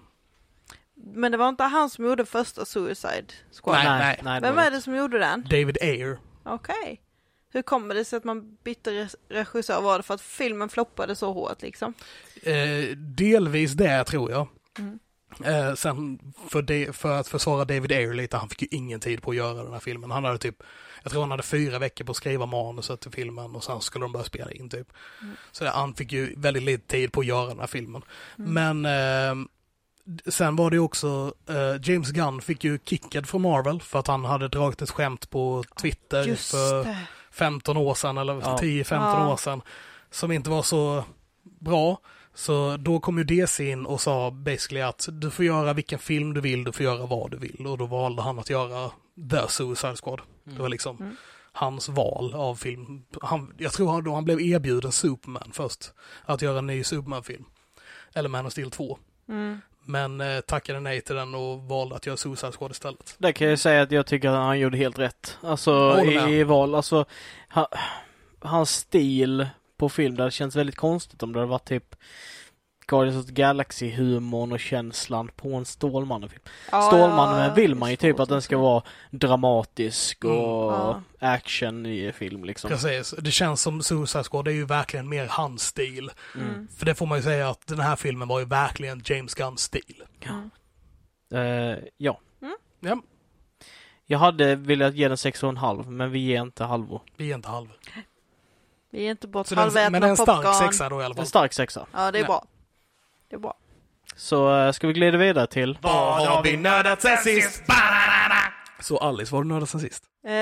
Men 1.15 1.33
det 1.33 1.39
var 1.39 1.49
inte 1.49 1.65
han 1.65 1.91
som 1.91 2.05
gjorde 2.05 2.27
första 2.27 2.65
Suicide 2.65 3.27
Squad? 3.63 3.85
Nej, 3.85 3.99
nej, 3.99 4.21
nej. 4.23 4.41
Vem 4.41 4.57
var 4.57 4.63
är 4.63 4.71
det 4.71 4.81
som 4.81 4.97
gjorde 4.97 5.19
den? 5.19 5.43
David 5.43 5.79
Ayer. 5.83 6.19
Okej. 6.45 7.01
Hur 7.51 7.63
kommer 7.63 7.95
det 7.95 8.05
sig 8.05 8.17
att 8.17 8.25
man 8.25 8.57
bytte 8.65 9.09
regissör? 9.29 9.81
Var 9.81 9.97
det 9.97 10.03
för 10.03 10.15
att 10.15 10.21
filmen 10.21 10.69
floppade 10.69 11.17
så 11.17 11.33
hårt 11.33 11.63
liksom? 11.63 11.95
Eh, 12.43 12.97
delvis 12.97 13.73
det 13.73 14.05
tror 14.05 14.31
jag. 14.31 14.49
Mm. 14.79 14.99
Eh, 15.45 15.75
sen 15.75 16.19
för, 16.49 16.63
det, 16.63 16.97
för 16.97 17.21
att 17.21 17.29
försvara 17.29 17.65
David 17.65 17.93
Ayer 17.93 18.15
lite, 18.15 18.37
han 18.37 18.49
fick 18.49 18.63
ju 18.63 18.69
ingen 18.71 19.01
tid 19.01 19.23
på 19.23 19.31
att 19.31 19.37
göra 19.37 19.63
den 19.63 19.73
här 19.73 19.81
filmen. 19.81 20.11
Han 20.11 20.25
hade 20.25 20.39
typ, 20.39 20.63
jag 21.03 21.13
tror 21.13 21.21
han 21.21 21.31
hade 21.31 21.43
fyra 21.43 21.79
veckor 21.79 22.05
på 22.05 22.11
att 22.11 22.17
skriva 22.17 22.47
manuset 22.47 23.01
till 23.01 23.11
filmen 23.11 23.57
och 23.57 23.65
sen 23.65 23.81
skulle 23.81 24.05
de 24.05 24.13
börja 24.13 24.25
spela 24.25 24.51
in 24.51 24.69
typ. 24.69 24.93
Mm. 25.23 25.37
Så 25.53 25.67
han 25.67 25.95
fick 25.95 26.13
ju 26.13 26.35
väldigt 26.37 26.63
lite 26.63 26.87
tid 26.87 27.13
på 27.13 27.21
att 27.21 27.27
göra 27.27 27.49
den 27.49 27.61
här 27.61 27.67
filmen. 27.67 28.03
Mm. 28.39 28.83
Men 28.83 28.87
eh, 29.41 29.47
sen 30.27 30.57
var 30.57 30.71
det 30.71 30.79
också, 30.79 31.35
eh, 31.49 31.91
James 31.91 32.11
Gunn 32.11 32.41
fick 32.41 32.65
ju 32.65 32.79
kickad 32.85 33.29
från 33.29 33.43
Marvel 33.43 33.81
för 33.81 33.99
att 33.99 34.07
han 34.07 34.25
hade 34.25 34.49
dragit 34.49 34.83
ett 34.83 34.91
skämt 34.91 35.31
på 35.31 35.65
Twitter 35.81 36.25
Just 36.25 36.51
för 36.51 36.85
det. 36.85 36.99
15 37.31 37.77
år 37.77 37.95
sedan 37.95 38.19
eller 38.19 38.35
Ja. 38.35 38.59
10-15 38.61 39.21
Ja. 39.21 39.33
år 39.33 39.37
sedan 39.37 39.63
som 40.11 40.33
inte 40.33 40.51
var 40.51 40.63
så 40.63 41.05
bra. 41.43 41.99
Så 42.35 42.77
då 42.77 43.01
kom 43.01 43.19
ju 43.19 43.25
DC 43.25 43.71
in 43.71 43.87
och 43.87 44.01
sa 44.01 44.31
basically 44.31 44.81
att 44.81 45.09
du 45.13 45.31
får 45.31 45.45
göra 45.45 45.73
vilken 45.73 45.99
film 45.99 46.35
du 46.35 46.41
vill, 46.41 46.65
du 46.65 46.73
får 46.73 46.85
göra 46.85 47.07
vad 47.07 47.31
du 47.31 47.37
vill. 47.37 47.67
Och 47.67 47.79
då 47.79 47.87
valde 47.87 48.23
han 48.23 48.39
att 48.39 48.51
göra 48.51 48.91
The 49.31 49.49
Suicide 49.49 49.97
Squad. 49.97 50.21
Det 50.45 50.63
var 50.63 50.69
liksom 50.69 50.97
Mm. 50.97 51.17
hans 51.53 51.89
val 51.89 52.35
av 52.35 52.55
film. 52.55 53.03
Han, 53.23 53.55
jag 53.59 53.73
tror 53.73 53.93
han, 53.93 54.05
då 54.05 54.15
han 54.15 54.25
blev 54.25 54.41
erbjuden 54.41 54.93
Superman 54.93 55.51
först. 55.53 55.93
Att 56.25 56.43
göra 56.43 56.59
en 56.59 56.67
ny 56.67 56.85
Superman-film. 56.85 57.45
Eller 58.15 58.29
Man 58.29 58.47
of 58.47 58.53
Steel 58.53 58.71
2. 58.71 58.99
Mm. 59.29 59.61
Men 59.87 60.21
eh, 60.21 60.41
tackade 60.41 60.81
nej 60.81 61.01
till 61.01 61.15
den 61.15 61.35
och 61.35 61.63
valde 61.63 61.97
att 61.97 62.07
göra 62.07 62.17
Suicide 62.17 62.53
Squad 62.53 62.71
istället. 62.71 63.15
Där 63.19 63.33
kan 63.33 63.49
jag 63.49 63.59
säga 63.59 63.83
att 63.83 63.91
jag 63.93 64.07
tycker 64.07 64.29
att 64.29 64.35
han 64.35 64.59
gjorde 64.59 64.77
helt 64.77 64.99
rätt. 64.99 65.39
Alltså 65.43 66.03
i, 66.05 66.39
i 66.39 66.45
val, 66.45 66.75
alltså 66.75 67.05
ha, 67.51 67.69
hans 68.41 68.71
stil 68.71 69.49
på 69.77 69.89
film, 69.89 70.15
det 70.15 70.23
hade 70.23 70.31
känts 70.31 70.57
väldigt 70.57 70.77
konstigt 70.77 71.23
om 71.23 71.33
det 71.33 71.39
hade 71.39 71.51
varit 71.51 71.69
typ 71.69 71.95
Guardians 72.89 73.17
of 73.25 73.27
the 73.35 73.43
Galaxy-humorn 73.43 74.53
och 74.53 74.61
känslan 74.61 75.31
på 75.37 75.55
en 75.55 75.65
Stålmannen-film. 75.65 76.43
Ja, 76.73 76.83
Stålmannen 76.83 77.45
ja, 77.49 77.55
vill 77.55 77.75
man 77.75 77.91
ju 77.91 77.97
typ 77.97 78.21
att 78.21 78.29
den 78.29 78.43
ska 78.43 78.59
vara 78.59 78.83
dramatisk 79.11 80.25
och 80.25 80.33
Mm. 80.75 81.03
Ja. 81.19 81.35
action 81.35 81.87
i 81.87 82.13
film 82.13 82.45
liksom. 82.45 82.71
Precis, 82.71 83.15
det 83.19 83.31
känns 83.31 83.63
som 83.63 83.83
Suicide 83.83 84.25
Squad, 84.25 84.45
det 84.45 84.51
är 84.53 84.55
ju 84.55 84.65
verkligen 84.67 85.09
mer 85.09 85.27
hans 85.31 85.63
stil. 85.63 86.11
Mm. 86.35 86.69
För 86.79 86.87
det 86.87 86.95
får 86.95 87.07
man 87.07 87.19
ju 87.19 87.23
säga 87.23 87.49
att 87.51 87.67
den 87.67 87.81
här 87.81 87.97
filmen 87.97 88.29
var 88.29 88.39
ju 88.39 88.45
verkligen 88.45 89.03
James 89.05 89.35
Gunns 89.35 89.61
stil. 89.63 90.03
Mm. 90.29 90.51
Eh, 91.33 91.79
ja. 91.97 92.21
Ja, 92.81 93.01
Jag 94.07 94.19
hade 94.19 94.55
velat 94.57 94.95
ge 94.95 95.09
den 95.09 95.17
6,5 95.17 95.91
men 95.91 96.11
vi 96.11 96.19
ger 96.19 96.41
inte 96.43 96.65
halvor. 96.65 97.03
vi 97.17 97.31
är 97.31 97.35
inte 97.35 97.49
halv. 97.49 97.69
Vi 98.91 99.07
är 99.07 99.11
inte 99.11 99.29
bort 99.29 99.51
halvätna 99.53 99.91
men 99.91 100.01
det 100.01 100.07
är 100.07 100.11
en 100.11 100.17
stark 100.17 100.37
popcorn. 100.45 100.55
sexa 100.55 100.89
då 100.89 101.01
i 101.01 101.05
alla 101.05 101.15
fall. 101.15 101.23
En 101.23 101.27
stark 101.29 101.53
sexa. 101.53 101.87
Ja, 101.93 102.11
det 102.11 102.19
är 102.19 102.23
Ja. 102.23 102.27
bra. 102.27 102.45
Det 103.37 103.39
är 103.39 103.43
bra. 103.43 103.57
Så 104.17 104.57
eh, 104.59 104.73
ska 104.73 104.87
vi 104.87 104.93
glida 104.93 105.19
vidare 105.19 105.47
till 105.47 105.79
Vad 105.83 106.27
har 106.29 106.43
vi 106.43 106.57
nördat 106.57 107.03
sen 107.03 107.17
sist? 107.19 107.63
Så 108.81 108.99
Alice, 108.99 109.33
vad 109.33 109.39
har 109.39 109.45
du 109.45 109.49
nördat 109.49 109.69
sen 109.69 109.81
sist? 109.81 110.05
Eh, 110.27 110.33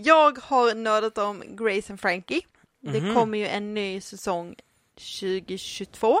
jag 0.00 0.38
har 0.38 0.74
nördat 0.74 1.18
om 1.18 1.42
Grace 1.56 1.92
and 1.92 2.00
Frankie. 2.00 2.40
Det 2.82 3.00
Mhm. 3.00 3.14
kommer 3.14 3.38
ju 3.38 3.46
en 3.46 3.74
ny 3.74 4.00
säsong 4.00 4.54
2022. 5.20 6.18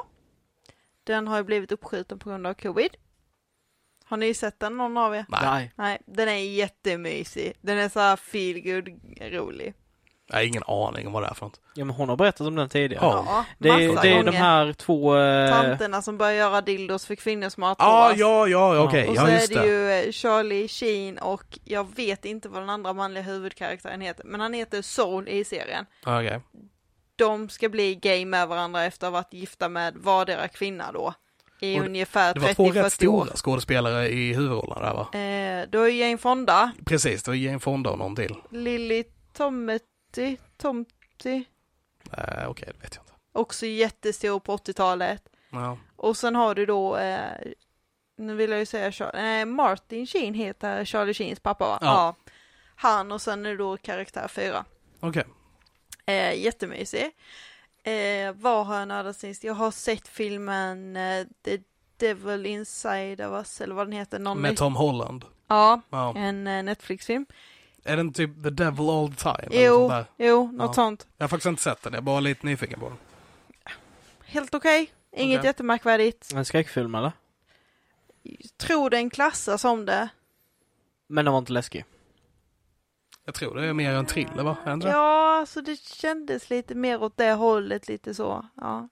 Den 1.04 1.28
har 1.28 1.36
ju 1.36 1.44
blivit 1.44 1.72
uppskjuten 1.72 2.18
på 2.18 2.28
grund 2.30 2.46
av 2.46 2.54
covid. 2.54 2.96
Har 4.04 4.16
ni 4.16 4.34
sett 4.34 4.60
den 4.60 4.76
någon 4.76 4.96
av 4.96 5.14
er? 5.14 5.26
Nej. 5.28 5.72
Nej, 5.76 5.98
den 6.06 6.28
är 6.28 6.36
jättemysig. 6.36 7.52
Den 7.60 7.78
är 7.78 7.88
så 7.88 8.00
här 8.00 8.16
feel 8.16 8.60
good 8.60 9.00
rolig. 9.32 9.74
Jag 10.28 10.36
har 10.36 10.42
ingen 10.42 10.62
aning 10.66 11.06
om 11.06 11.12
vad 11.12 11.22
det 11.22 11.26
är 11.26 11.34
för 11.34 11.46
något. 11.46 11.60
Ja 11.74 11.84
men 11.84 11.96
hon 11.96 12.08
har 12.08 12.16
berättat 12.16 12.46
om 12.46 12.54
den 12.54 12.68
tidigare. 12.68 13.04
Ja. 13.04 13.44
Det 13.58 13.68
är, 13.68 14.02
det 14.02 14.08
är 14.08 14.24
de 14.24 14.30
här 14.36 14.72
två... 14.72 15.16
eh, 15.18 15.50
Tanterna 15.50 16.02
som 16.02 16.18
börjar 16.18 16.32
göra 16.32 16.60
dildos 16.60 17.06
för 17.06 17.14
kvinnor 17.14 17.48
som 17.48 17.62
har 17.62 17.76
Ah, 17.78 18.04
artros. 18.06 18.18
ja, 18.20 18.48
ja, 18.48 18.80
okej, 18.82 19.08
Och 19.08 19.14
ja 19.16 19.20
så 19.20 19.26
är 19.26 19.48
det 19.62 19.66
ju 19.66 19.90
eh, 19.90 20.12
Charlie 20.12 20.68
Sheen 20.68 21.18
och 21.18 21.58
jag 21.64 21.96
vet 21.96 22.24
inte 22.24 22.48
vad 22.48 22.62
den 22.62 22.70
andra 22.70 22.92
manliga 22.92 23.22
huvudkaraktären 23.24 24.00
heter, 24.00 24.24
men 24.24 24.40
han 24.40 24.52
heter 24.52 24.82
Soul 24.82 25.28
i 25.28 25.44
serien. 25.44 25.86
Okej. 26.06 26.40
De 27.16 27.48
ska 27.48 27.68
bli 27.68 27.94
gay 27.94 28.26
med 28.26 28.48
varandra 28.48 28.84
efter 28.84 29.06
att 29.06 29.12
ha 29.12 29.18
varit 29.20 29.32
gifta 29.32 29.68
med 29.68 29.94
vardera 29.96 30.48
kvinna 30.48 30.92
då. 30.92 31.14
I 31.60 31.76
Och 31.76 31.80
det- 31.82 31.88
ungefär 31.88 32.34
Det 32.34 32.40
var 32.40 32.54
två 32.54 32.64
rätt 32.70 32.74
30-40 32.74 32.84
år. 32.86 32.88
stora 33.24 33.36
skådespelare 33.36 34.08
i 34.08 34.32
huvudrollen 34.34 34.82
där 34.82 34.94
va? 34.94 35.08
Eh, 35.18 35.68
då 35.70 35.80
är 35.82 35.88
Jane 35.88 36.18
Fonda, 36.18 36.72
Precis, 36.86 37.22
det 37.22 37.30
var 37.30 37.36
Jane 37.36 37.58
Fonda 37.60 37.90
och 37.90 37.98
någon 37.98 38.16
till. 38.16 38.34
Lily 38.50 39.04
Tomety, 40.16 40.36
Tomty, 40.56 41.44
Eh, 42.12 42.48
okej, 42.48 42.68
det 42.74 42.82
vet 42.82 42.94
jag 42.94 43.02
inte. 43.02 43.12
också 43.32 43.66
jättestor 43.66 44.40
på 44.40 44.56
80-talet. 44.56 45.22
Ja. 45.50 45.78
Och 45.96 46.16
sen 46.16 46.34
har 46.34 46.54
du 46.54 46.66
då, 46.66 46.96
eh, 46.96 47.30
nu 48.16 48.34
vill 48.34 48.50
jag 48.50 48.58
ju 48.60 48.66
säga, 48.66 48.90
Char- 48.90 49.40
eh, 49.40 49.44
Martin 49.44 50.06
Sheen 50.06 50.34
heter 50.34 50.84
Charlie 50.84 51.14
Sheens 51.14 51.40
pappa 51.40 51.64
va? 51.68 51.78
Ja. 51.80 52.14
Han 52.76 53.12
och 53.12 53.20
sen 53.22 53.46
är 53.46 53.50
det 53.50 53.56
då 53.56 53.76
karaktär 53.76 54.28
fyra. 54.28 54.64
Okej. 55.00 55.24
Eh, 56.06 56.34
jättemysig. 56.44 57.10
Eh, 57.82 58.32
vad 58.34 58.66
har 58.66 58.78
jag 58.78 58.88
nördat 58.88 59.16
sist? 59.16 59.44
Jag 59.44 59.54
har 59.54 59.70
sett 59.70 60.08
filmen 60.08 60.96
eh, 60.96 61.26
The 61.44 61.58
Devil 61.96 62.46
Inside 62.46 63.20
of 63.20 63.32
Us, 63.32 63.60
eller 63.60 63.74
vad 63.74 63.86
den 63.86 63.92
heter. 63.92 64.18
Någon 64.18 64.40
Med 64.40 64.56
Tom 64.56 64.76
Holland. 64.76 65.24
Ja, 65.48 65.80
Ja. 65.90 66.14
en 66.16 66.46
eh, 66.46 66.62
Netflix-film. 66.62 67.26
Är 67.86 67.96
den 67.96 68.12
typ 68.12 68.42
The 68.42 68.50
Devil 68.50 68.90
All 68.90 69.08
The 69.08 69.16
Time? 69.16 69.36
eller 69.56 69.66
Jo, 69.66 69.74
sånt 69.88 69.90
där? 70.16 70.26
jo, 70.26 70.52
något 70.52 70.68
Ja. 70.68 70.72
sånt. 70.72 71.06
Jag 71.16 71.24
har 71.24 71.28
faktiskt 71.28 71.46
inte 71.46 71.62
sett 71.62 71.82
den, 71.82 71.92
jag 71.92 72.00
är 72.00 72.04
bara 72.04 72.20
lite 72.20 72.46
nyfiken 72.46 72.80
på 72.80 72.88
den. 72.88 72.98
Helt 74.24 74.54
okej. 74.54 74.92
Inget 75.16 75.38
Okej. 75.38 75.48
jättemärkvärdigt. 75.48 76.32
En 76.34 76.44
skräckfilm 76.44 76.94
eller? 76.94 77.12
Tror 78.56 78.90
den 78.90 79.10
klassas 79.10 79.60
som 79.60 79.84
det. 79.86 80.08
Men 81.06 81.24
den 81.24 81.32
var 81.32 81.38
inte 81.38 81.52
läskig. 81.52 81.84
Jag 83.24 83.34
tror 83.34 83.54
det 83.54 83.66
är 83.66 83.72
mer 83.72 83.92
en 83.92 84.06
thriller 84.06 84.42
va? 84.42 84.56
Är 84.62 84.66
det 84.68 84.72
inte 84.74 84.86
det? 84.86 84.92
Ja, 84.92 85.38
alltså 85.40 85.60
det 85.60 85.76
kändes 85.80 86.50
lite 86.50 86.74
mer 86.74 87.02
åt 87.02 87.16
det 87.16 87.32
hållet, 87.32 87.88
lite 87.88 88.14
så. 88.14 88.46
Ja. 88.56 88.88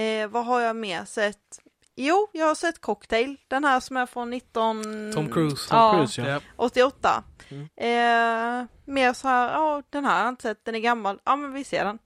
Eh, 0.00 0.28
vad 0.28 0.44
har 0.46 0.60
jag 0.60 0.76
mer 0.76 1.04
sett? 1.04 1.60
Jo, 1.96 2.28
jag 2.32 2.46
har 2.46 2.54
sett 2.54 2.80
Cocktail, 2.80 3.36
den 3.48 3.64
här 3.64 3.80
som 3.80 3.96
är 3.96 4.06
från 4.06 4.30
19... 4.30 4.82
Tom 5.14 5.32
Cruise. 5.32 5.68
Tom 5.68 5.78
ja, 5.78 5.92
Cruise 5.94 6.22
ja. 6.22 6.28
Ja. 6.28 6.40
88. 6.56 7.24
Mm. 7.48 7.62
Eh, 7.76 8.66
mer 8.84 9.12
så 9.12 9.28
här, 9.28 9.52
ja 9.52 9.82
den 9.90 10.04
här 10.04 10.16
har 10.16 10.24
jag 10.24 10.32
inte 10.32 10.42
sett, 10.42 10.64
den 10.64 10.74
är 10.74 10.78
gammal, 10.78 11.20
ja 11.24 11.36
men 11.36 11.52
vi 11.52 11.64
ser 11.64 11.84
den. 11.84 11.98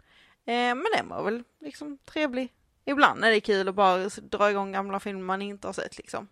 Eh, 0.44 0.74
men 0.74 0.86
den 0.96 1.08
var 1.08 1.22
väl 1.22 1.42
liksom 1.60 1.98
trevlig. 2.04 2.52
Ibland 2.84 3.24
är 3.24 3.30
det 3.30 3.40
kul 3.40 3.68
att 3.68 3.74
bara 3.74 4.08
dra 4.08 4.50
igång 4.50 4.72
gamla 4.72 5.00
filmer 5.00 5.24
man 5.24 5.42
inte 5.42 5.68
har 5.68 5.72
sett 5.72 5.98
liksom. 5.98 6.28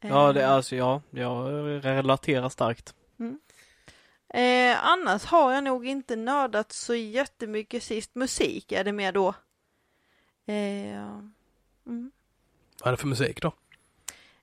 Ja, 0.00 0.32
det, 0.32 0.42
Eh, 0.42 0.52
alltså 0.52 0.76
ja, 0.76 1.02
jag 1.10 1.44
relaterar 1.84 2.48
starkt. 2.48 2.94
Eh, 4.34 4.86
annars 4.86 5.24
har 5.24 5.52
jag 5.52 5.64
nog 5.64 5.86
inte 5.86 6.16
nördat 6.16 6.72
så 6.72 6.94
jättemycket 6.94 7.82
sist. 7.82 8.14
Musik 8.14 8.72
är 8.72 8.84
det 8.84 8.92
mer 8.92 9.12
då. 9.12 9.28
Eh, 10.46 11.18
mm. 11.86 12.10
Vad 12.80 12.88
är 12.88 12.92
det 12.92 13.00
för 13.00 13.06
musik 13.08 13.42
då? 13.42 13.52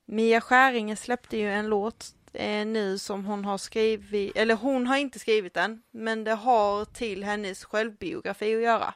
Mia 0.05 0.41
Skäringe 0.41 0.95
släppte 0.95 1.37
ju 1.37 1.53
en 1.53 1.67
låt 1.67 2.05
eh, 2.33 2.65
nu 2.65 2.97
som 2.97 3.25
hon 3.25 3.45
har 3.45 3.57
skrivit, 3.57 4.35
eller 4.37 4.55
hon 4.55 4.87
har 4.87 4.97
inte 4.97 5.19
skrivit 5.19 5.53
den, 5.53 5.81
men 5.91 6.23
det 6.23 6.33
har 6.35 6.85
till 6.85 7.23
hennes 7.23 7.63
självbiografi 7.65 8.55
att 8.55 8.61
göra. 8.61 8.93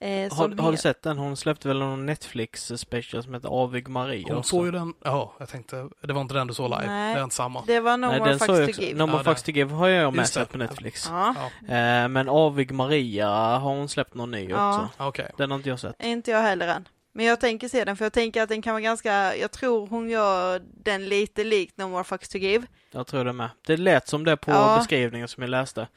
Eh, 0.00 0.34
Har, 0.34 0.62
har 0.62 0.70
du 0.70 0.76
sett 0.78 1.02
den? 1.02 1.18
Hon 1.18 1.36
släppte 1.36 1.68
väl 1.68 1.78
någon 1.78 2.06
Netflix 2.06 2.72
special 2.76 3.22
som 3.22 3.34
heter 3.34 3.48
Avig 3.48 3.88
Maria 3.88 4.24
Hon 4.28 4.36
också. 4.36 4.50
såg 4.50 4.64
ju 4.66 4.72
den, 4.72 4.94
ja, 5.04 5.34
jag 5.38 5.48
tänkte, 5.48 5.88
det 6.02 6.12
var 6.12 6.20
inte 6.20 6.34
den 6.34 6.46
du 6.46 6.54
såg 6.54 6.70
live, 6.70 6.86
Nej. 6.86 7.14
det 7.14 7.20
är 7.20 7.24
inte 7.24 7.36
samma. 7.36 7.62
Det 7.66 7.80
var 7.80 7.96
No 7.96 8.06
Nej, 8.06 8.18
More 8.18 8.38
Facts 8.38 8.76
to. 8.76 8.82
Give. 8.82 8.98
No 8.98 9.06
More 9.06 9.18
Ja, 9.18 9.24
Facts 9.24 9.42
to 9.42 9.50
Give 9.50 9.74
har 9.74 9.88
jag 9.88 10.14
med 10.14 10.28
sett 10.28 10.50
på 10.52 10.58
Netflix. 10.58 11.06
Ja, 11.08 11.34
Ja, 11.68 11.74
Eh, 11.74 12.08
men 12.08 12.28
Avig 12.28 12.72
Maria 12.72 13.28
har 13.58 13.58
hon 13.74 13.88
släppt 13.88 14.14
någon 14.14 14.30
ny 14.30 14.48
Ja. 14.48 14.68
också. 14.74 14.88
okej. 15.04 15.30
Den 15.38 15.50
har 15.50 15.56
inte 15.58 15.68
jag 15.68 15.80
sett. 15.80 16.04
inte 16.04 16.30
jag 16.30 16.42
heller 16.42 16.68
än. 16.68 16.88
Men 17.12 17.26
jag 17.26 17.40
tänker 17.40 17.68
se 17.68 17.84
den, 17.84 17.96
för 17.96 18.04
jag 18.04 18.12
tänker 18.12 18.42
att 18.42 18.48
den 18.48 18.62
kan 18.62 18.72
vara 18.72 18.80
ganska, 18.82 19.36
jag 19.36 19.50
tror 19.52 19.86
hon 19.86 20.10
gör 20.10 20.62
den 20.84 21.08
lite 21.08 21.44
likt 21.44 21.78
No 21.78 21.82
More 21.88 22.04
Facts 22.04 22.28
to 22.28 22.38
Give. 22.38 22.66
Jag 22.92 23.06
tror 23.06 23.24
det 23.24 23.32
med. 23.32 23.50
Det 23.66 23.76
lät 23.76 24.08
som 24.08 24.24
det 24.24 24.36
på 24.36 24.50
Ja. 24.50 24.76
beskrivningen 24.78 25.28
som 25.28 25.42
jag 25.42 25.50
läste. 25.50 25.88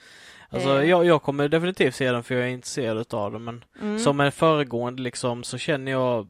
Alltså 0.50 0.82
Eh. 0.82 0.90
jag, 0.90 1.06
jag 1.06 1.22
kommer 1.24 1.48
definitivt 1.48 1.96
se 1.96 2.12
den 2.12 2.24
för 2.24 2.36
jag 2.36 2.44
är 2.44 2.48
intresserad 2.50 3.14
av 3.14 3.32
den 3.32 3.44
men 3.44 3.64
Mm. 3.82 4.00
som 4.00 4.20
en 4.20 4.32
föregående 4.32 5.02
liksom 5.02 5.44
så 5.44 5.58
känner 5.58 5.92
jag 5.92 6.28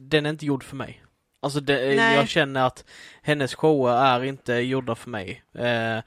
den 0.00 0.26
är 0.26 0.30
inte 0.30 0.46
gjord 0.46 0.64
för 0.64 0.76
mig. 0.76 1.00
Alltså 1.42 1.60
det, 1.60 1.94
jag 1.94 2.28
känner 2.28 2.66
att 2.66 2.84
hennes 3.22 3.54
shower 3.54 3.92
är 4.06 4.24
inte 4.24 4.52
gjorda 4.54 4.94
för 4.94 5.10
mig. 5.10 5.42
Eh, 5.58 5.98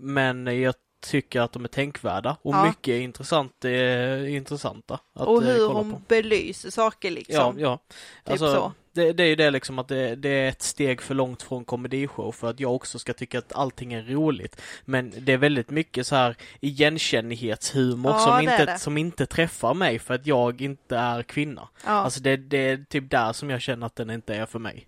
men 0.00 0.60
jag 0.60 0.74
tycker 1.04 1.40
att 1.40 1.52
de 1.52 1.64
är 1.64 1.68
tänkvärda 1.68 2.36
och 2.42 2.54
Ja. 2.54 2.64
mycket 2.66 3.00
intressant, 3.00 3.64
eh, 3.64 4.34
intressanta 4.36 4.94
att 5.14 5.26
och 5.28 5.42
eh, 5.42 5.48
hur 5.48 5.66
kolla 5.66 5.78
hon 5.78 5.92
på. 5.92 6.00
belyser 6.08 6.70
saker 6.70 7.08
Ja, 7.08 7.14
liksom. 7.14 7.58
ja. 7.58 7.78
Typ 8.24 8.30
Alltså, 8.32 8.54
så. 8.54 8.72
Det, 8.92 9.12
det 9.12 9.22
är 9.22 9.26
ju 9.26 9.36
det 9.36 9.50
liksom 9.50 9.78
att 9.78 9.88
det, 9.88 10.14
det 10.16 10.28
är 10.28 10.48
ett 10.48 10.62
steg 10.62 11.02
för 11.02 11.14
långt 11.14 11.42
från 11.42 11.64
komedishow 11.64 12.32
för 12.32 12.50
att 12.50 12.60
jag 12.60 12.74
också 12.74 12.98
ska 12.98 13.12
tycka 13.12 13.38
att 13.38 13.52
allting 13.52 13.92
är 13.92 14.02
roligt. 14.02 14.60
Men 14.84 15.12
det 15.18 15.32
är 15.32 15.36
väldigt 15.36 15.70
mycket 15.70 16.06
så 16.06 16.14
här 16.16 16.36
igenkänningshumor 16.60 18.12
Ja, 18.12 18.18
som, 18.18 18.32
är 18.48 18.60
inte, 18.60 18.78
som 18.78 18.98
inte 18.98 19.26
träffar 19.26 19.74
mig 19.74 19.98
för 19.98 20.14
att 20.14 20.26
jag 20.26 20.60
inte 20.60 20.96
är 20.96 21.22
kvinna. 21.22 21.68
Ja. 21.84 21.90
Alltså 21.90 22.20
det, 22.20 22.36
det 22.36 22.58
är 22.58 22.84
typ 22.88 23.10
där 23.10 23.32
som 23.32 23.50
jag 23.50 23.60
känner 23.60 23.86
att 23.86 23.96
den 23.96 24.10
inte 24.10 24.34
är 24.34 24.46
för 24.46 24.58
mig. 24.58 24.86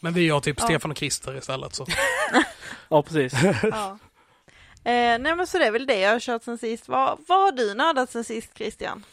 Men 0.00 0.12
vi 0.12 0.28
har 0.28 0.40
typ 0.40 0.56
Ja. 0.60 0.64
Stefan 0.66 0.90
och 0.90 0.96
Christer 0.98 1.36
istället 1.38 1.74
så. 1.74 1.86
Ja, 2.88 3.02
precis. 3.02 3.32
Eh, 4.84 5.18
nej 5.18 5.36
men 5.36 5.46
så 5.46 5.58
det 5.58 5.66
är 5.66 5.70
väl 5.70 5.86
det 5.86 6.00
jag 6.00 6.12
har 6.12 6.20
kört 6.20 6.42
sen 6.42 6.58
sist. 6.58 6.88
Vad, 6.88 7.18
vad 7.28 7.40
har 7.40 7.52
du 7.52 7.74
nördat 7.74 8.10
sen 8.10 8.24
sist 8.24 8.50
Christian? 8.56 9.04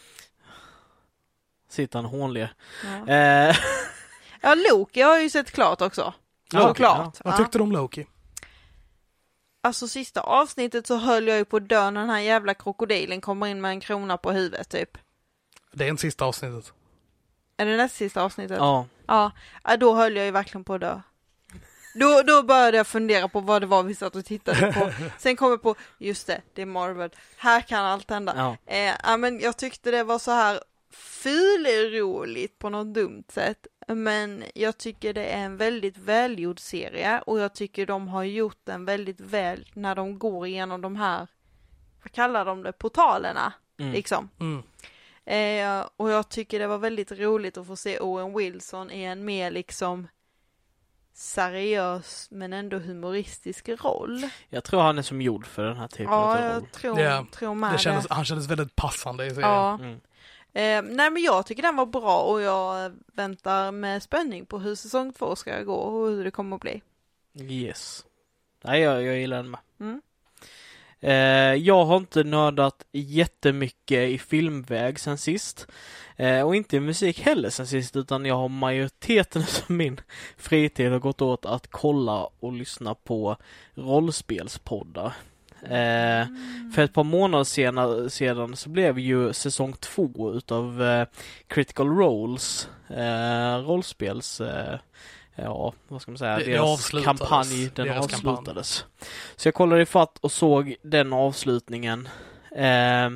Sitter 1.69 1.99
han 1.99 2.05
hånlig. 2.05 2.47
Ja. 3.07 3.13
Eh, 3.13 3.55
ja 4.41 4.55
Loki 4.69 5.01
har 5.01 5.13
jag 5.13 5.23
ju 5.23 5.29
sett 5.29 5.51
klart 5.51 5.81
också. 5.81 6.13
Loki, 6.53 6.67
Såklart. 6.67 7.17
Vad 7.23 7.33
Ja. 7.33 7.37
tyckte 7.37 7.57
du 7.57 7.61
om 7.63 7.71
Loki? 7.71 8.07
Alltså 9.61 9.87
sista 9.87 10.21
avsnittet 10.21 10.87
så 10.87 10.97
höll 10.97 11.27
jag 11.27 11.37
ju 11.37 11.45
på 11.45 11.57
att 11.57 11.69
dö 11.69 11.91
när 11.91 12.01
den 12.01 12.09
här 12.09 12.19
jävla 12.19 12.53
krokodilen 12.53 13.21
kommer 13.21 13.47
in 13.47 13.61
med 13.61 13.71
en 13.71 13.79
krona 13.79 14.17
på 14.17 14.31
huvudet 14.31 14.69
typ. 14.69 14.97
Det 15.71 15.85
är 15.85 15.89
en 15.89 15.97
sista 15.97 16.25
avsnittet. 16.25 16.73
Är 17.57 17.65
det 17.65 17.77
näst 17.77 17.95
sista 17.95 18.21
avsnittet? 18.23 18.57
ja. 18.57 18.85
Ja, 19.07 19.31
ja, 19.63 19.77
då 19.77 19.95
höll 19.95 20.15
jag 20.15 20.25
ju 20.25 20.31
verkligen 20.31 20.63
på 20.63 20.73
att 20.73 20.81
dö. 20.81 21.01
Då, 21.99 22.21
då 22.27 22.43
började 22.43 22.77
jag 22.77 22.87
fundera 22.87 23.27
på 23.27 23.39
vad 23.39 23.61
det 23.61 23.65
var 23.65 23.83
vi 23.83 23.95
satt 23.95 24.15
och 24.15 24.25
tittade 24.25 24.73
på. 24.73 24.91
Sen 25.17 25.35
kom 25.35 25.49
jag 25.49 25.61
på, 25.61 25.75
just 25.97 26.27
det, 26.27 26.41
det 26.53 26.61
är 26.61 26.65
Marvel. 26.65 27.09
Här 27.37 27.61
kan 27.61 27.85
allt 27.85 28.09
hända. 28.09 28.33
ja. 28.65 28.73
Eh, 28.73 29.17
men 29.17 29.39
jag 29.39 29.57
tyckte 29.57 29.91
det 29.91 30.03
var 30.03 30.19
så 30.19 30.31
här 30.31 30.59
fulroligt 30.91 32.59
på 32.59 32.69
något 32.69 32.93
dumt 32.93 33.23
sätt. 33.29 33.67
Men 33.87 34.43
jag 34.55 34.77
tycker 34.77 35.13
det 35.13 35.25
är 35.25 35.43
en 35.43 35.57
väldigt 35.57 35.97
välgjord 35.97 36.59
serie 36.59 37.21
och 37.25 37.39
jag 37.39 37.53
tycker 37.55 37.85
de 37.85 38.07
har 38.07 38.23
gjort 38.23 38.59
den 38.63 38.85
väldigt 38.85 39.19
väl 39.19 39.67
när 39.73 39.95
de 39.95 40.19
går 40.19 40.47
igenom 40.47 40.81
de 40.81 40.95
här, 40.95 41.27
vad 42.03 42.11
kallar 42.11 42.45
de 42.45 42.63
det, 42.63 42.71
portalerna 42.71 43.53
Mm. 43.79 43.93
liksom. 43.93 44.29
Mm. 44.39 44.63
Eh, 45.25 45.85
och 45.97 46.09
jag 46.09 46.29
tycker 46.29 46.59
det 46.59 46.67
var 46.67 46.77
väldigt 46.77 47.11
roligt 47.11 47.57
att 47.57 47.67
få 47.67 47.75
se 47.75 47.99
Owen 47.99 48.33
Wilson 48.37 48.91
i 48.91 49.03
en 49.03 49.25
mer 49.25 49.51
liksom 49.51 50.07
seriös 51.17 52.27
men 52.31 52.53
ändå 52.53 52.77
humoristisk 52.79 53.69
roll. 53.69 54.29
Jag 54.49 54.63
tror 54.63 54.81
han 54.81 54.97
är 54.97 55.01
som 55.01 55.21
gjord 55.21 55.45
för 55.45 55.63
den 55.63 55.77
här 55.77 55.87
typen 55.87 56.05
Ja, 56.13 56.37
av 56.37 56.37
roll. 56.37 56.43
jag 56.63 56.71
tror, 56.71 56.99
Ja, 56.99 57.25
tror 57.31 57.55
med 57.55 57.69
Det 57.69 57.75
det. 57.75 57.79
kändes, 57.79 58.07
han 58.09 58.25
kändes 58.25 58.47
väldigt 58.47 58.75
passande 58.75 59.25
i 59.25 59.29
serien. 59.29 59.49
Ja. 59.49 59.73
Mm. 59.73 59.99
Eh, 60.53 60.95
nej 60.95 61.09
men 61.11 61.23
jag 61.23 61.45
tycker 61.45 61.61
den 61.63 61.75
var 61.75 61.85
bra 61.85 62.17
och 62.19 62.41
jag 62.41 62.95
väntar 63.13 63.71
med 63.71 64.03
spänning 64.03 64.45
på 64.45 64.59
hur 64.59 64.75
säsong 64.75 65.13
två 65.13 65.35
ska 65.35 65.61
gå 65.63 65.75
och 65.75 66.07
hur 66.09 66.23
det 66.23 66.31
kommer 66.31 66.55
att 66.55 66.61
bli. 66.61 66.81
Yes. 67.39 68.05
Nej, 68.63 68.81
jag, 68.81 69.03
jag 69.03 69.17
gillar 69.17 69.37
den 69.37 69.51
med. 69.51 69.59
Mm. 69.79 70.01
Eh, 70.99 71.53
jag 71.53 71.85
har 71.85 71.97
inte 71.97 72.23
nördat 72.23 72.85
jättemycket 72.91 74.09
i 74.09 74.17
filmväg 74.17 74.99
sen 74.99 75.17
sist. 75.17 75.67
Eh, 76.15 76.41
och 76.41 76.55
inte 76.55 76.75
i 76.77 76.79
musik 76.79 77.19
heller 77.19 77.49
sen 77.49 77.67
sist 77.67 77.95
utan 77.95 78.25
jag 78.25 78.35
har 78.35 78.49
majoriteten 78.49 79.41
av 79.69 79.75
min 79.75 80.01
fritid 80.37 80.91
har 80.91 80.99
gått 80.99 81.21
åt 81.21 81.45
att 81.45 81.67
kolla 81.71 82.29
och 82.39 82.53
lyssna 82.53 82.95
på 82.95 83.37
rollspelspoddar. 83.75 85.13
Eh, 85.61 86.27
för 86.75 86.79
ett 86.79 86.93
par 86.93 87.03
månader 87.03 87.43
sena, 87.43 88.09
sedan 88.09 88.55
så 88.55 88.69
blev 88.69 88.99
ju 88.99 89.33
säsong 89.33 89.73
två 89.73 90.33
utav 90.33 91.05
Critical 91.47 91.87
Roles 91.87 92.69
rollspels 93.65 94.41
Ja, 95.37 95.73
vad 95.87 96.01
ska 96.01 96.11
man 96.11 96.17
säga? 96.17 96.37
Det- 96.37 96.43
det 96.43 96.51
deras 96.51 96.69
avslutades. 96.69 97.19
kampanj, 97.19 97.69
den 97.75 97.87
Deras 97.87 98.05
avslutades. 98.05 98.85
Så 99.35 99.47
jag 99.47 99.53
kollade 99.55 99.81
ifatt 99.81 100.17
och 100.17 100.31
såg 100.31 100.75
den 100.83 101.13
avslutningen. 101.13 102.09
Eh, 102.55 103.09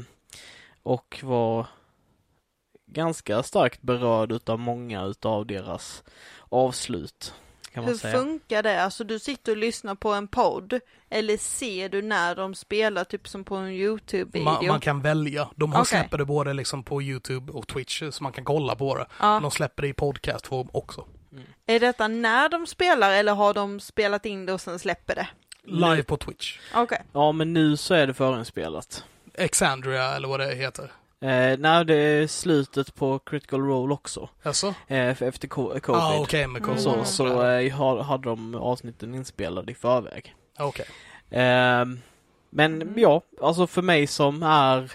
och 0.83 1.19
var 1.23 1.67
ganska 2.87 3.43
starkt 3.43 3.81
berörd 3.81 4.31
utav 4.31 4.59
många 4.59 5.05
utav 5.05 5.45
deras 5.45 6.03
avslut. 6.49 7.33
Kan 7.73 7.83
man 7.83 7.91
Hur 7.91 7.97
säga. 7.99 8.17
funkar 8.17 8.63
det? 8.63 8.83
Alltså 8.83 9.03
du 9.03 9.19
sitter 9.19 9.51
och 9.51 9.57
lyssnar 9.57 9.95
på 9.95 10.13
en 10.13 10.27
podd 10.27 10.79
eller 11.09 11.37
ser 11.37 11.89
du 11.89 12.01
när 12.01 12.35
de 12.35 12.55
spelar 12.55 13.03
typ 13.03 13.27
som 13.27 13.43
på 13.43 13.55
en 13.55 13.69
Youtube-video? 13.71 14.43
Man, 14.43 14.65
man 14.67 14.79
kan 14.79 15.01
välja. 15.01 15.49
De 15.55 15.73
har 15.73 15.81
Okej. 15.81 15.99
släpper 15.99 16.17
det 16.17 16.25
både 16.25 16.53
liksom 16.53 16.83
på 16.83 17.01
YouTube 17.01 17.51
och 17.51 17.67
Twitch 17.67 18.03
så 18.11 18.23
man 18.23 18.31
kan 18.31 18.45
kolla 18.45 18.75
på 18.75 18.95
det. 18.97 19.05
ja. 19.19 19.39
De 19.41 19.51
släpper 19.51 19.81
det 19.81 19.87
i 19.87 19.93
podcastform 19.93 20.69
också. 20.73 21.05
Är 21.65 21.79
detta 21.79 22.07
när 22.07 22.49
de 22.49 22.67
spelar 22.67 23.11
eller 23.11 23.33
har 23.33 23.53
de 23.53 23.79
spelat 23.79 24.25
in 24.25 24.45
det 24.45 24.53
och 24.53 24.61
sen 24.61 24.79
släpper 24.79 25.15
det? 25.15 25.27
Live 25.63 26.03
på 26.03 26.17
Twitch. 26.17 26.59
Okej. 26.75 27.01
Ja, 27.13 27.31
men 27.31 27.53
nu 27.53 27.77
så 27.77 27.93
är 27.93 28.07
det 28.07 28.13
förinspelat. 28.13 29.03
Exandria 29.33 30.15
eller 30.15 30.27
vad 30.27 30.39
det 30.39 30.55
heter. 30.55 30.83
Eh, 31.21 31.57
nej, 31.59 31.85
det 31.85 31.95
är 31.95 32.27
slutet 32.27 32.95
på 32.95 33.19
Critical 33.19 33.59
Role 33.61 33.93
också. 33.93 34.29
Alltså? 34.43 34.67
Eh, 34.87 35.21
efter 35.23 35.47
co- 35.47 35.79
covid. 35.79 36.01
Ah, 36.01 36.19
okej 36.19 36.47
med 36.47 36.63
Mm. 36.63 36.77
Så, 36.77 36.89
corona. 36.89 37.05
så 37.05 37.43
eh, 37.47 37.73
har- 37.75 38.03
hade 38.03 38.23
de 38.29 38.55
avsnitten 38.55 39.15
inspelade 39.15 39.71
i 39.71 39.75
förväg. 39.75 40.35
Okej. 40.59 40.85
Ehm, 41.31 41.99
men 42.49 42.81
Mm. 42.81 42.93
ja, 42.97 43.21
alltså 43.41 43.67
för 43.67 43.81
mig 43.81 44.07
som 44.07 44.43
är 44.43 44.91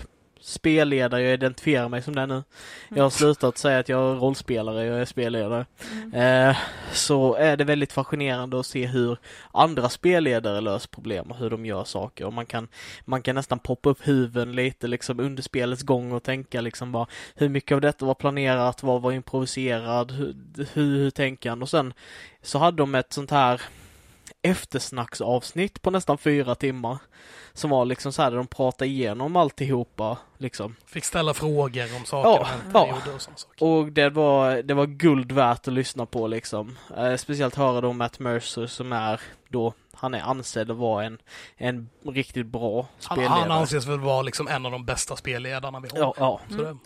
spelledare, 0.47 1.23
jag 1.23 1.35
identifierar 1.35 1.89
mig 1.89 2.03
som 2.03 2.15
det 2.15 2.27
nu. 2.27 2.43
Jag 2.89 3.03
har 3.03 3.11
slutat 3.11 3.59
säga 3.59 3.79
att 3.79 3.89
jag 3.89 4.13
är 4.13 4.15
rollspelare, 4.15 4.85
jag 4.85 5.01
är 5.01 5.05
spelledare. 5.05 5.67
Mm. 5.93 6.49
Eh, 6.51 6.57
så 6.93 7.35
är 7.35 7.57
det 7.57 7.65
väldigt 7.65 7.93
fascinerande 7.93 8.61
att 8.61 8.67
se 8.67 8.87
hur 8.87 9.19
andra 9.53 9.89
spelledare 9.89 10.61
löser 10.61 10.89
problem 10.89 11.31
och 11.31 11.37
hur 11.37 11.51
de 11.51 11.67
gör 11.67 11.85
saker. 11.85 12.25
Och 12.25 12.33
man 12.33 12.47
kan, 12.47 12.69
man 13.05 13.23
kan 13.23 13.35
nästan 13.35 13.59
poppa 13.59 13.91
upp 13.91 14.07
huven 14.07 14.53
lite 14.53 14.87
liksom 14.87 15.21
under 15.21 15.43
spelets 15.43 15.83
gång 15.83 16.13
och 16.13 16.23
tänka 16.23 16.61
liksom 16.61 16.93
bara 16.93 17.07
hur 17.35 17.49
mycket 17.49 17.75
av 17.75 17.81
detta 17.81 18.07
var 18.07 18.15
planerat, 18.15 18.83
vad 18.83 19.03
var 19.03 19.13
improviserad, 19.13 20.11
hur, 20.13 20.35
hur, 20.73 20.99
hur 20.99 21.11
tänker 21.11 21.51
han? 21.51 21.63
Och 21.63 21.69
sen 21.69 21.93
så 22.43 22.59
hade 22.59 22.77
de 22.77 22.95
ett 22.95 23.13
sånt 23.13 23.31
här 23.31 23.63
eftersnacksavsnitt 24.51 25.83
på 25.83 25.91
nästan 25.91 26.19
fyra 26.19 26.55
timmar. 26.55 26.99
Som 27.53 27.71
var 27.71 27.85
liksom 27.85 28.13
så 28.13 28.23
här 28.23 28.31
där 28.31 28.37
de 28.37 28.47
pratade 28.47 28.91
igenom 28.91 29.37
alltihopa 29.37 30.19
liksom. 30.39 30.77
Fick 30.87 31.05
ställa 31.05 31.35
frågor 31.35 31.97
om 31.97 32.05
saker 32.05 32.29
Ja, 32.31 32.47
ja. 32.75 32.95
och 33.15 33.21
sådana 33.23 33.37
saker. 33.37 33.65
Och 33.67 33.93
det 33.93 34.11
var, 34.11 34.63
det 34.63 34.75
var 34.75 34.87
guld 34.87 35.33
värt 35.33 35.69
att 35.69 35.75
lyssna 35.75 36.07
på 36.07 36.27
liksom. 36.27 36.79
Eh, 36.97 37.17
speciellt 37.17 37.55
höra 37.55 37.81
då 37.81 37.93
Matt 37.93 38.19
Mercer 38.19 38.67
som 38.67 38.93
är 38.93 39.21
då, 39.49 39.73
han 39.93 40.15
är 40.15 40.21
ansedd 40.21 40.71
att 40.71 40.77
vara 40.77 41.05
en, 41.05 41.19
en 41.57 41.89
riktigt 42.07 42.47
bra 42.47 42.77
Han, 43.05 43.17
spelledare. 43.17 43.39
han 43.41 43.51
anses 43.51 43.87
väl 43.87 44.01
vara 44.01 44.23
liksom 44.23 44.49
en 44.49 44.67
av 44.67 44.73
de 44.73 44.85
bästa 44.85 45.17
spelledarna 45.17 45.81
vi 45.81 45.89
har. 45.89 45.99
Ja, 45.99 46.15
ja. 46.19 46.41
Det, 46.57 46.77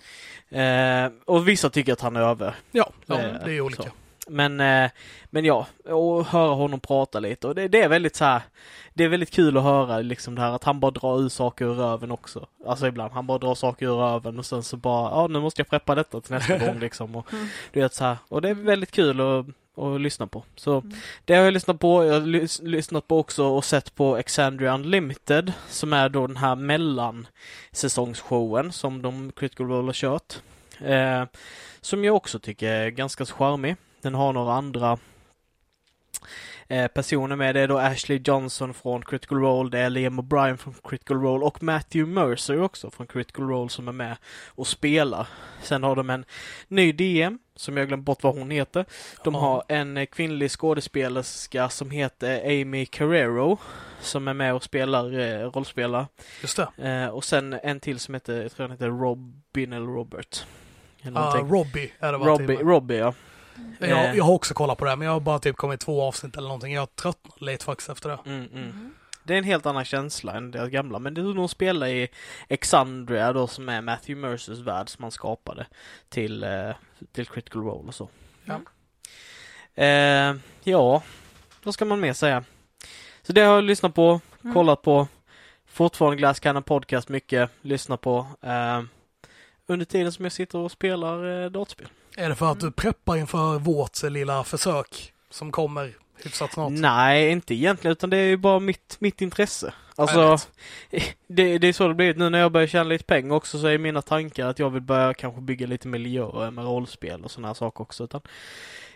Eh, 0.53 1.11
och 1.27 1.49
vissa 1.49 1.71
tycker 1.71 1.93
att 1.93 2.01
han 2.01 2.17
är 2.17 2.21
över. 2.21 2.55
ja, 2.73 2.91
ja 3.07 3.19
Eh, 3.19 3.35
det 3.45 3.53
är 3.53 3.61
olika. 3.61 3.83
så. 3.83 3.89
Men, 4.31 4.61
eh, 4.61 4.91
men 5.31 5.45
ja, 5.45 5.67
och 5.85 6.27
höra 6.27 6.55
honom 6.55 6.81
prata 6.81 7.21
lite 7.21 7.47
och 7.49 7.55
det, 7.55 7.69
det 7.69 7.83
är 7.83 7.89
väldigt 7.89 8.17
så 8.17 8.25
här. 8.25 8.43
Det 8.95 9.05
är 9.05 9.09
väldigt 9.09 9.31
kul 9.31 9.57
att 9.57 9.63
höra 9.63 9.99
liksom 9.99 10.35
det 10.35 10.41
här 10.43 10.53
att 10.53 10.65
han 10.65 10.81
bara 10.81 10.91
drar 10.91 11.21
ur 11.21 11.29
saker 11.29 11.65
ur 11.65 11.75
röven 11.75 12.11
också. 12.11 12.47
Alltså 12.67 12.87
ibland, 12.87 13.13
han 13.13 13.27
bara 13.27 13.39
drar 13.39 13.55
saker 13.55 13.87
ur 13.87 13.95
röven 13.97 14.39
och 14.39 14.47
sen 14.47 14.63
så 14.63 14.77
bara, 14.77 15.11
ja 15.11 15.27
nu 15.27 15.41
måste 15.41 15.61
jag 15.61 15.69
preppa 15.69 15.95
detta 15.95 16.21
till 16.21 16.33
nästa 16.35 16.59
gång 16.59 16.79
liksom. 16.81 17.17
Och, 17.17 17.33
Mm. 17.33 17.47
du 17.73 17.81
vet 17.81 17.95
så 17.95 18.05
här. 18.05 18.17
Och 18.29 18.43
det 18.43 18.49
är 18.49 18.55
väldigt 18.55 18.91
kul 18.91 19.21
att, 19.21 19.47
att 19.85 20.01
lyssna 20.01 20.27
på. 20.27 20.45
Så 20.57 20.79
Mm. 20.79 20.93
det 21.25 21.35
har 21.35 21.45
jag 21.45 21.53
lyssnat 21.55 21.81
på. 21.81 22.05
Jag 22.05 22.13
har 22.13 22.21
lys- 22.21 22.63
lyssnat 22.63 23.09
på 23.09 23.19
också 23.19 23.45
och 23.45 23.65
sett 23.65 23.95
på 23.95 24.17
Exandria 24.17 24.75
Unlimited 24.75 25.53
som 25.69 25.93
är 25.93 26.09
då 26.09 26.27
den 26.27 26.37
här 26.37 26.55
mellansäsongsshowen 26.57 28.73
som 28.73 29.03
de 29.03 29.33
Critical 29.37 29.67
Role 29.69 29.87
har 29.89 29.93
kört. 29.93 30.35
Eh, 30.85 31.25
som 31.81 32.05
jag 32.05 32.17
också 32.17 32.39
tycker 32.39 32.73
är 32.73 32.91
ganska 32.91 33.27
charmig. 33.27 33.77
Den 34.03 34.15
har 34.15 34.33
några 34.33 34.53
andra 34.53 34.99
eh, 36.69 36.87
personer 36.87 37.37
med. 37.37 37.55
Det 37.55 37.61
är 37.61 37.69
då 37.69 37.79
Ashley 37.79 38.23
Johnson 38.25 38.75
från 38.75 39.03
Critical 39.03 39.39
Role, 39.39 39.71
det 39.71 39.79
är 39.79 39.91
Liam 39.91 40.21
O'Brien 40.21 40.57
från 40.57 40.75
Critical 40.85 41.21
Role 41.21 41.45
och 41.45 41.63
Matthew 41.63 42.15
Mercer 42.15 42.63
också 42.63 42.91
från 42.91 43.07
Critical 43.07 43.49
Role 43.49 43.71
som 43.71 43.89
är 43.89 43.93
med 43.93 44.17
och 44.49 44.67
spelar. 44.67 45.29
Sen 45.63 45.83
har 45.83 45.97
de 45.97 46.11
en 46.11 46.25
ny 46.69 46.93
DM, 46.93 47.39
som 47.57 47.77
jag 47.77 47.89
glömt 47.89 48.05
bort 48.05 48.23
vad 48.23 48.39
hon 48.39 48.51
heter. 48.51 48.85
De 49.25 49.35
har 49.35 49.63
en 49.69 49.97
eh, 49.97 50.07
kvinnlig 50.07 50.51
skådespelerska 50.51 51.69
som 51.69 51.91
heter 51.91 52.41
Amy 52.45 52.87
Carrero 52.87 53.59
som 54.01 54.29
är 54.29 54.35
med 54.35 54.55
och 54.55 54.65
spelar 54.65 55.19
eh, 55.19 55.51
rollspelar. 55.51 56.07
Just 56.43 56.61
det. 56.77 56.89
Eh, 56.89 57.09
och 57.09 57.25
sen 57.25 57.53
en 57.53 57.81
till 57.81 57.99
som 57.99 58.15
heter, 58.15 58.43
jag 58.43 58.53
tror 58.53 58.65
han 58.65 58.71
heter 58.71 58.89
Robin 58.89 59.73
eller 59.73 59.87
Robert. 59.87 60.47
Eller 61.03 61.21
Ja, 61.21 61.25
någonting. 61.25 61.59
Robbie 61.59 61.93
är 61.99 62.13
det? 62.13 62.19
Robbie. 62.19 62.57
Robbie 62.57 62.97
ja. 62.99 63.15
Eh. 63.81 63.91
jag, 63.91 64.17
jag 64.17 64.25
har 64.25 64.33
också 64.33 64.55
kollat 64.55 64.79
på 64.79 64.85
det, 64.85 64.91
här, 64.91 64.97
men 64.97 65.07
jag 65.07 65.13
har 65.13 65.21
bara 65.21 65.39
typ 65.39 65.57
kommit 65.57 65.81
två 65.81 66.03
avsnitt 66.03 66.37
eller 66.37 66.49
någonting. 66.49 66.73
Jag 66.75 66.97
tröttnade 66.97 67.45
lite 67.45 67.65
faktiskt 67.65 67.91
efter 67.91 68.09
det. 68.09 68.19
Mm, 68.27 68.41
mm. 68.53 68.63
Mm. 68.65 68.95
Det 69.23 69.35
är 69.35 69.39
en 69.39 69.45
helt 69.45 69.67
annan 69.67 69.85
känsla 69.85 70.33
än 70.33 70.51
deras 70.51 70.69
gamla, 70.69 70.99
men 70.99 71.15
det 71.15 71.21
är 71.21 71.23
hur 71.23 71.35
de 71.35 71.49
spelar 71.49 71.87
i 71.87 72.09
Exandria 72.49 73.33
då 73.33 73.47
som 73.47 73.69
är 73.69 73.81
Matthew 73.81 74.29
Mercers 74.29 74.59
värld 74.59 74.89
som 74.89 75.03
han 75.05 75.11
skapade 75.11 75.67
till, 76.09 76.43
eh, 76.45 76.71
till 77.13 77.27
Critical 77.27 77.63
Role 77.63 77.89
och 77.89 77.95
så. 77.95 78.09
Ja. 78.45 78.61
Eh, 79.85 80.35
ja, 80.65 81.03
vad 81.63 81.75
ska 81.75 81.85
man 81.85 82.01
mer 82.01 82.13
säga? 82.13 82.45
Så 83.23 83.33
det 83.33 83.41
har 83.41 83.55
jag 83.55 83.65
lyssnat 83.65 83.95
på, 83.95 84.21
Mm. 84.43 84.55
kollat 84.55 84.83
på, 84.83 85.09
fortfarande 85.67 86.17
Glass 86.17 86.41
Cannon 86.41 86.63
Podcast 86.63 87.09
mycket, 87.09 87.51
lyssnat 87.61 88.01
på. 88.01 88.27
Eh, 88.43 88.83
under 89.67 89.87
tiden 89.87 90.13
som 90.13 90.25
jag 90.25 90.33
sitter 90.33 90.59
och 90.59 90.73
spelar 90.73 91.45
eh, 91.45 91.51
dataspel. 91.51 91.89
Är 92.17 92.29
det 92.29 92.35
för 92.35 92.53
att 92.53 92.61
du 92.61 92.71
preppar 92.71 93.17
inför 93.17 93.59
vårt 93.59 94.03
lilla 94.03 94.45
försök 94.45 95.13
som 95.31 95.53
kommer 95.53 95.97
hyfsat 96.25 96.53
snart? 96.53 96.73
Nej, 96.73 97.31
inte 97.31 97.55
egentligen, 97.55 97.93
utan 97.93 98.11
det 98.11 98.17
är 98.17 98.27
ju 98.27 98.37
bara 98.37 98.59
mitt, 98.59 98.97
mitt 98.99 99.21
intresse. 99.21 99.75
Alltså, 99.97 100.49
det, 101.27 101.59
det 101.59 101.69
är 101.69 101.73
så 101.73 101.89
det 101.89 101.95
blivit 101.95 102.17
nu 102.17 102.31
när 102.31 102.39
jag 102.39 102.53
börjar 102.53 102.67
tjäna 102.67 102.85
lite 102.85 103.05
pengar 103.05 103.35
också 103.35 103.59
så 103.59 103.67
är 103.67 103.79
mina 103.79 104.03
tankar 104.03 104.47
att 104.47 104.59
jag 104.59 104.71
vill 104.71 104.83
börja 104.83 105.15
kanske 105.15 105.41
bygga 105.41 105.67
lite 105.67 105.89
miljöer 105.89 106.51
med 106.51 106.65
rollspel 106.65 107.25
och 107.25 107.31
sådana 107.31 107.49
här 107.49 107.55
saker 107.55 107.83
också. 107.83 108.05
Utan 108.05 108.21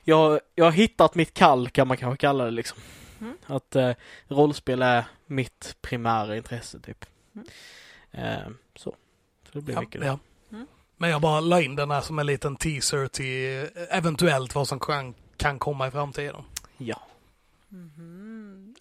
jag, 0.02 0.40
jag 0.54 0.64
har 0.64 0.72
hittat 0.72 1.14
mitt 1.14 1.34
kall 1.34 1.68
kan 1.68 1.88
man 1.88 1.96
kanske 1.96 2.20
kalla 2.20 2.44
det 2.44 2.50
liksom. 2.50 2.78
Mm. 3.20 3.36
Att 3.46 3.76
eh, 3.76 3.90
rollspel 4.28 4.82
är 4.82 5.04
mitt 5.26 5.76
primära 5.80 6.36
intresse 6.36 6.80
typ. 6.80 7.04
Mm. 7.34 7.46
Eh, 8.10 8.48
så. 8.76 8.94
så 9.52 9.58
det 9.58 9.60
blir 9.60 9.74
Ja, 9.74 9.80
mycket 9.80 10.04
ja. 10.04 10.18
Mm. 11.04 11.10
Men 11.10 11.10
jag 11.10 11.20
bara 11.20 11.40
la 11.40 11.60
in 11.60 11.76
den 11.76 11.90
här 11.90 12.00
som 12.00 12.18
en 12.18 12.26
liten 12.26 12.56
teaser 12.56 13.06
till 13.06 13.68
eventuellt 13.90 14.54
vad 14.54 14.68
som 14.68 14.80
kan, 14.80 15.14
kan 15.36 15.58
komma 15.58 15.88
i 15.88 15.90
framtiden. 15.90 16.42
Ja. 16.76 17.02
Mhm. 17.68 18.74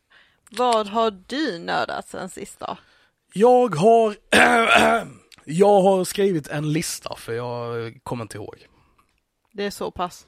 Vad 0.50 0.88
har 0.88 1.12
du 1.28 1.60
nördat 1.60 2.08
sen 2.08 2.30
sist 2.30 2.60
då? 2.60 2.78
Jag 3.34 3.76
har 3.76 4.16
Jag 5.46 5.82
har 5.82 6.04
skrivit 6.04 6.48
en 6.48 6.74
lista 6.74 7.16
för 7.16 7.34
jag 7.34 7.94
kommer 8.04 8.24
inte 8.24 8.38
ihåg. 8.38 8.68
Det 9.52 9.66
är 9.66 9.72
så 9.72 9.92
pass. 9.92 10.26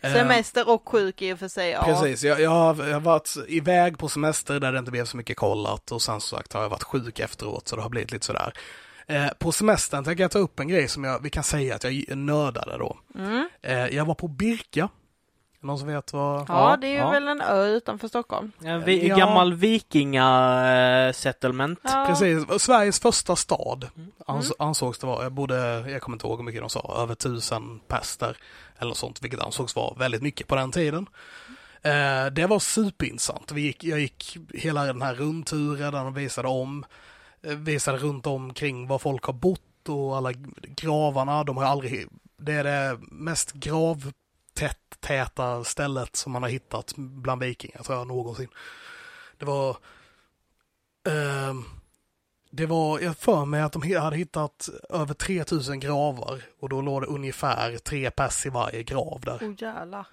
Eh, 0.00 0.12
Semester 0.12 0.68
och 0.68 0.88
sjuk 0.88 1.22
i 1.22 1.32
och 1.32 1.38
för 1.38 1.48
sig, 1.48 1.70
ja. 1.70 1.82
Precis, 1.84 2.24
jag, 2.24 2.40
jag, 2.40 2.50
har, 2.50 2.86
jag 2.86 2.94
har 2.94 3.00
varit 3.00 3.36
iväg 3.48 3.98
på 3.98 4.08
semester 4.08 4.60
där 4.60 4.72
det 4.72 4.78
inte 4.78 4.90
blev 4.90 5.04
så 5.04 5.16
mycket 5.16 5.36
kollat 5.36 5.92
och 5.92 6.02
sen 6.02 6.20
som 6.20 6.38
sagt 6.38 6.52
har 6.52 6.62
jag 6.62 6.68
varit 6.68 6.82
sjuk 6.82 7.18
efteråt 7.18 7.68
så 7.68 7.76
det 7.76 7.82
har 7.82 7.88
blivit 7.88 8.12
lite 8.12 8.26
sådär. 8.26 8.52
Eh, 9.10 9.28
på 9.38 9.52
semestern 9.52 10.04
tänker 10.04 10.24
jag 10.24 10.30
ta 10.30 10.38
upp 10.38 10.60
en 10.60 10.68
grej 10.68 10.88
som 10.88 11.04
jag, 11.04 11.22
vi 11.22 11.30
kan 11.30 11.44
säga 11.44 11.74
att 11.74 11.84
jag 11.84 12.16
nördade 12.16 12.78
då. 12.78 12.96
Mm. 13.14 13.48
Eh, 13.62 13.86
jag 13.86 14.04
var 14.04 14.14
på 14.14 14.28
Birka. 14.28 14.88
Någon 15.62 15.78
som 15.78 15.88
vet 15.88 16.12
vad? 16.12 16.40
Ja, 16.40 16.44
Ja, 16.70 16.76
det 16.76 16.86
är 16.86 16.90
ju 16.90 16.96
ja. 16.96 17.10
väl 17.10 17.28
en 17.28 17.40
ö 17.40 17.66
utanför 17.66 18.08
Stockholm. 18.08 18.52
En 18.64 18.84
vi, 18.84 19.08
Ja. 19.08 19.16
gammal 19.16 19.54
vikinga-settlement. 19.54 21.78
Ja. 21.82 22.04
Precis, 22.08 22.62
Sveriges 22.62 23.00
första 23.00 23.36
stad 23.36 23.88
Mm. 23.96 24.10
ans- 24.26 24.52
ansågs 24.58 24.98
det 24.98 25.06
vara. 25.06 25.22
Jag 25.22 25.32
bodde, 25.32 25.84
jag 25.90 26.02
kommer 26.02 26.14
inte 26.14 26.26
ihåg 26.26 26.38
hur 26.38 26.44
mycket 26.44 26.60
de 26.60 26.70
sa, 26.70 26.96
över 27.02 27.14
tusen 27.14 27.80
pester 27.88 28.36
eller 28.78 28.94
sånt, 28.94 29.22
vilket 29.22 29.40
ansågs 29.40 29.76
vara 29.76 29.94
väldigt 29.94 30.22
mycket 30.22 30.46
på 30.46 30.54
den 30.56 30.72
tiden. 30.72 31.06
Eh, 31.82 32.26
det 32.32 32.46
var 32.46 32.58
superintressant. 32.58 33.52
Vi 33.52 33.60
gick, 33.60 33.84
jag 33.84 34.00
gick 34.00 34.36
hela 34.54 34.84
den 34.84 35.02
här 35.02 35.14
rundturen 35.14 35.92
där 35.92 36.04
de 36.04 36.14
visade 36.14 36.48
om, 36.48 36.84
visade 37.42 37.98
runt 37.98 38.26
omkring 38.26 38.86
var 38.86 38.98
folk 38.98 39.24
har 39.24 39.32
bott 39.32 39.88
och 39.88 40.16
alla 40.16 40.32
gravarna. 40.62 41.44
De 41.44 41.56
har 41.56 41.64
aldrig, 41.64 42.08
det 42.36 42.52
är 42.52 42.64
det 42.64 42.98
mest 43.00 43.52
gravtäta 43.52 44.14
stället 45.64 46.16
som 46.16 46.32
man 46.32 46.42
har 46.42 46.50
hittat 46.50 46.94
bland 46.96 47.42
vikingar 47.42 47.82
tror 47.82 47.98
jag 47.98 48.06
någonsin. 48.06 48.48
Det 49.38 49.44
var 49.44 49.76
Eh, 51.06 51.54
det 52.50 52.66
var, 52.66 53.00
jag 53.00 53.16
för 53.16 53.44
mig 53.44 53.62
att 53.62 53.72
de 53.72 53.94
hade 53.96 54.16
hittat 54.16 54.68
över 54.88 55.14
3000 55.14 55.80
gravar 55.80 56.42
och 56.60 56.68
då 56.68 56.80
låg 56.80 57.02
det 57.02 57.06
ungefär 57.06 57.78
tre 57.78 58.10
pers 58.10 58.46
i 58.46 58.48
varje 58.48 58.82
grav 58.82 59.20
där. 59.24 59.36
Oh 59.36 59.54
jävlar. 59.58 60.06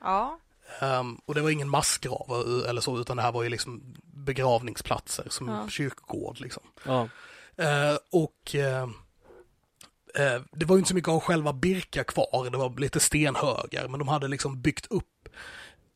Ja. 0.00 0.38
Ehm, 0.80 1.14
och 1.26 1.34
det 1.34 1.40
var 1.40 1.50
ingen 1.50 1.68
massgrav 1.68 2.64
eller 2.68 2.80
så, 2.80 2.98
utan 2.98 3.16
det 3.16 3.22
här 3.22 3.32
var 3.32 3.42
ju 3.42 3.48
liksom 3.48 3.82
begravningsplatser 4.04 5.26
som 5.30 5.48
Ja. 5.48 5.68
kyrkogård 5.68 6.40
liksom. 6.40 6.62
Ja. 6.84 7.08
Eh, 7.56 7.96
och 8.12 8.54
eh, 8.54 8.82
eh, 10.14 10.42
det 10.52 10.66
var 10.66 10.76
ju 10.76 10.78
inte 10.78 10.88
så 10.88 10.94
mycket 10.94 11.08
av 11.10 11.20
själva 11.20 11.52
Birka 11.52 12.04
kvar, 12.04 12.50
det 12.50 12.58
var 12.58 12.80
lite 12.80 13.00
stenhögar, 13.00 13.88
men 13.88 13.98
de 13.98 14.08
hade 14.08 14.28
liksom 14.28 14.62
byggt 14.62 14.86
upp 14.86 15.28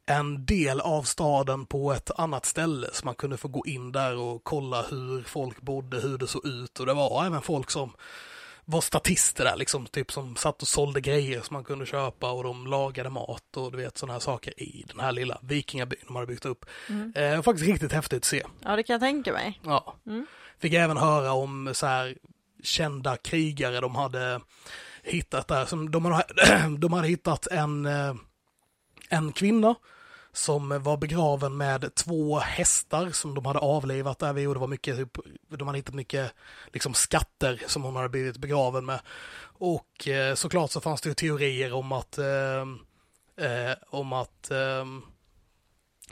en 0.07 0.47
del 0.47 0.81
av 0.81 1.03
staden 1.03 1.66
på 1.66 1.93
ett 1.93 2.11
annat 2.18 2.47
ställe 2.47 2.89
så 2.93 3.05
man 3.05 3.14
kunde 3.14 3.37
få 3.37 3.49
gå 3.49 3.62
in 3.66 3.93
där 3.93 4.16
och 4.16 4.45
kolla 4.45 4.83
hur 4.83 5.22
folk 5.22 5.61
bodde, 5.61 6.01
hur 6.01 6.18
det 6.18 6.27
såg 6.27 6.47
ut 6.47 6.81
och 6.81 6.87
det 6.87 6.95
var 6.95 7.27
även 7.27 7.43
folk 7.43 7.70
som 7.70 7.93
var 8.69 8.81
statister 8.81 9.45
där 9.45 9.57
liksom, 9.57 9.87
typ 9.87 10.12
som 10.12 10.37
satt 10.37 10.62
och 10.62 10.69
sålde 10.69 11.01
grejer 11.01 11.41
som 11.41 11.55
man 11.55 11.64
kunde 11.64 11.87
köpa 11.87 12.31
och 12.31 12.45
de 12.45 12.67
lagade 12.67 13.11
mat 13.11 13.57
och 13.57 13.73
du 13.73 13.79
vet 13.79 13.99
sådana 13.99 14.12
här 14.12 14.21
saker 14.21 14.61
i 14.62 14.85
den 14.89 15.01
här 15.01 15.12
lilla 15.12 15.39
vikingabyn 15.43 16.01
de 16.07 16.17
hade 16.17 16.27
byggt 16.27 16.45
upp. 16.45 16.67
Mm. 16.89 17.12
Eh, 17.17 17.43
faktiskt 17.43 17.69
riktigt 17.69 17.93
häftigt 17.93 18.17
att 18.17 18.25
se. 18.25 18.43
Ja, 18.64 18.77
det 18.77 18.83
kan 18.83 18.95
jag 18.95 19.01
tänka 19.01 19.33
mig. 19.33 19.61
Ja. 19.64 19.97
Mm. 20.07 20.27
Fick 20.59 20.73
även 20.73 20.97
höra 20.97 21.33
om 21.33 21.71
så 21.75 21.87
här 21.87 22.17
kända 22.62 23.17
krigare 23.17 23.81
de 23.81 23.95
hade 23.95 24.41
hittat 25.03 25.49
där. 25.49 25.64
Som 25.64 25.91
de, 25.91 26.05
hade, 26.05 26.69
de 26.79 26.93
hade 26.93 27.09
hittat 27.09 27.47
en, 27.47 27.87
eh, 27.87 28.14
en 29.09 29.33
kvinna 29.33 29.75
som 30.37 30.82
var 30.82 30.97
begraven 30.97 31.57
med 31.57 31.95
två 31.95 32.39
hästar 32.39 33.11
som 33.11 33.34
de 33.34 33.47
hade 33.47 33.59
avlivat 33.59 34.18
där 34.18 34.32
vid 34.32 34.49
och 34.49 34.55
det 34.55 34.61
var 34.61 34.66
mycket, 34.66 34.97
typ, 34.97 35.18
de 35.49 35.68
hade 35.68 35.78
hittat 35.78 35.95
mycket 35.95 36.32
liksom 36.72 36.95
skatter 36.95 37.62
som 37.66 37.82
hon 37.82 37.97
hade 37.97 38.09
blivit 38.09 38.37
begraven 38.37 38.87
med. 38.87 39.01
Och 39.59 40.09
eh, 40.09 40.34
såklart 40.34 40.70
så 40.70 40.80
fanns 40.80 41.01
det 41.01 41.09
ju 41.09 41.14
teorier 41.14 41.72
om 41.72 41.93
att 41.93 42.18
eh, 42.18 42.61
eh, 43.47 43.76
om 43.91 44.12
att 44.12 44.51
eh, 44.51 44.84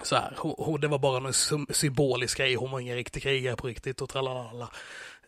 så 0.03 0.17
här, 0.17 0.35
hon, 0.39 0.55
hon, 0.59 0.81
det 0.81 0.89
var 0.89 0.99
bara 0.99 1.27
en 1.27 1.67
symbolisk 1.75 2.39
grej, 2.39 2.55
hon 2.55 2.71
var 2.71 2.81
ingen 2.81 2.97
riktig 2.97 3.23
krigare 3.23 3.57
på 3.57 3.67
riktigt 3.67 4.01
och 4.01 4.09
tralalala. 4.09 4.71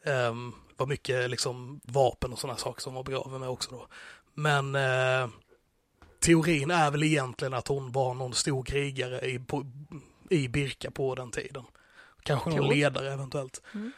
Um, 0.05 0.13
ehm, 0.13 0.55
det 0.69 0.75
var 0.77 0.87
mycket 0.87 1.31
liksom 1.31 1.81
vapen 1.85 2.33
och 2.33 2.39
sådana 2.39 2.59
saker 2.59 2.83
som 2.83 2.95
var 2.95 3.03
begraven 3.03 3.41
med 3.41 3.49
också 3.49 3.71
då. 3.71 3.87
Men 4.35 4.75
eh, 4.75 5.29
teorin 6.27 6.71
är 6.71 6.91
väl 6.91 7.03
egentligen 7.03 7.55
att 7.55 7.69
hon 7.69 7.93
var 7.93 8.15
någon 8.15 8.35
stor 8.35 8.65
krigare 8.65 9.21
i, 9.31 9.39
på, 9.39 9.67
i 10.31 10.49
Birka 10.49 10.91
på 10.91 11.15
den 11.15 11.31
tiden. 11.31 11.65
Kanske 12.23 12.51
någon 12.51 12.69
ledare 12.69 13.13
eventuellt. 13.13 13.63
Mm. 13.75 13.93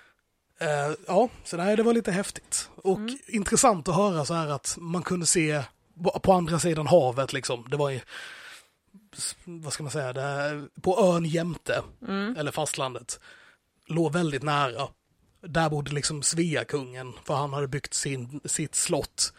Eh, 0.61 0.97
ja, 1.07 1.29
så 1.45 1.57
nej, 1.57 1.77
det 1.77 1.83
var 1.83 1.93
lite 1.93 2.13
häftigt. 2.13 2.71
Och 2.77 2.97
Mm. 2.99 3.19
intressant 3.27 3.89
att 3.89 3.95
höra 3.95 4.25
så 4.25 4.35
här 4.35 4.47
att 4.49 4.77
man 4.81 5.03
kunde 5.03 5.27
se 5.27 5.63
på 6.23 6.33
andra 6.33 6.59
sidan 6.59 6.87
havet 6.87 7.33
liksom. 7.33 7.67
Det 7.71 7.77
var 7.77 7.91
ju, 7.91 8.01
vad 9.45 9.73
ska 9.73 9.83
man 9.83 9.93
säga, 9.93 10.13
det, 10.13 10.63
på 10.83 11.01
ön 11.01 11.25
jämte, 11.25 11.83
Mm. 12.09 12.37
eller 12.37 12.51
fastlandet, 12.51 13.21
låg 13.87 14.13
väldigt 14.13 14.43
nära. 14.43 14.89
Där 15.41 15.71
bodde 15.71 15.93
liksom 15.93 16.23
Sveakungen, 16.23 17.13
för 17.25 17.35
han 17.35 17.53
hade 17.53 17.69
byggt 17.69 17.95
sin, 17.95 18.41
sitt 18.45 18.75
slott 18.75 19.33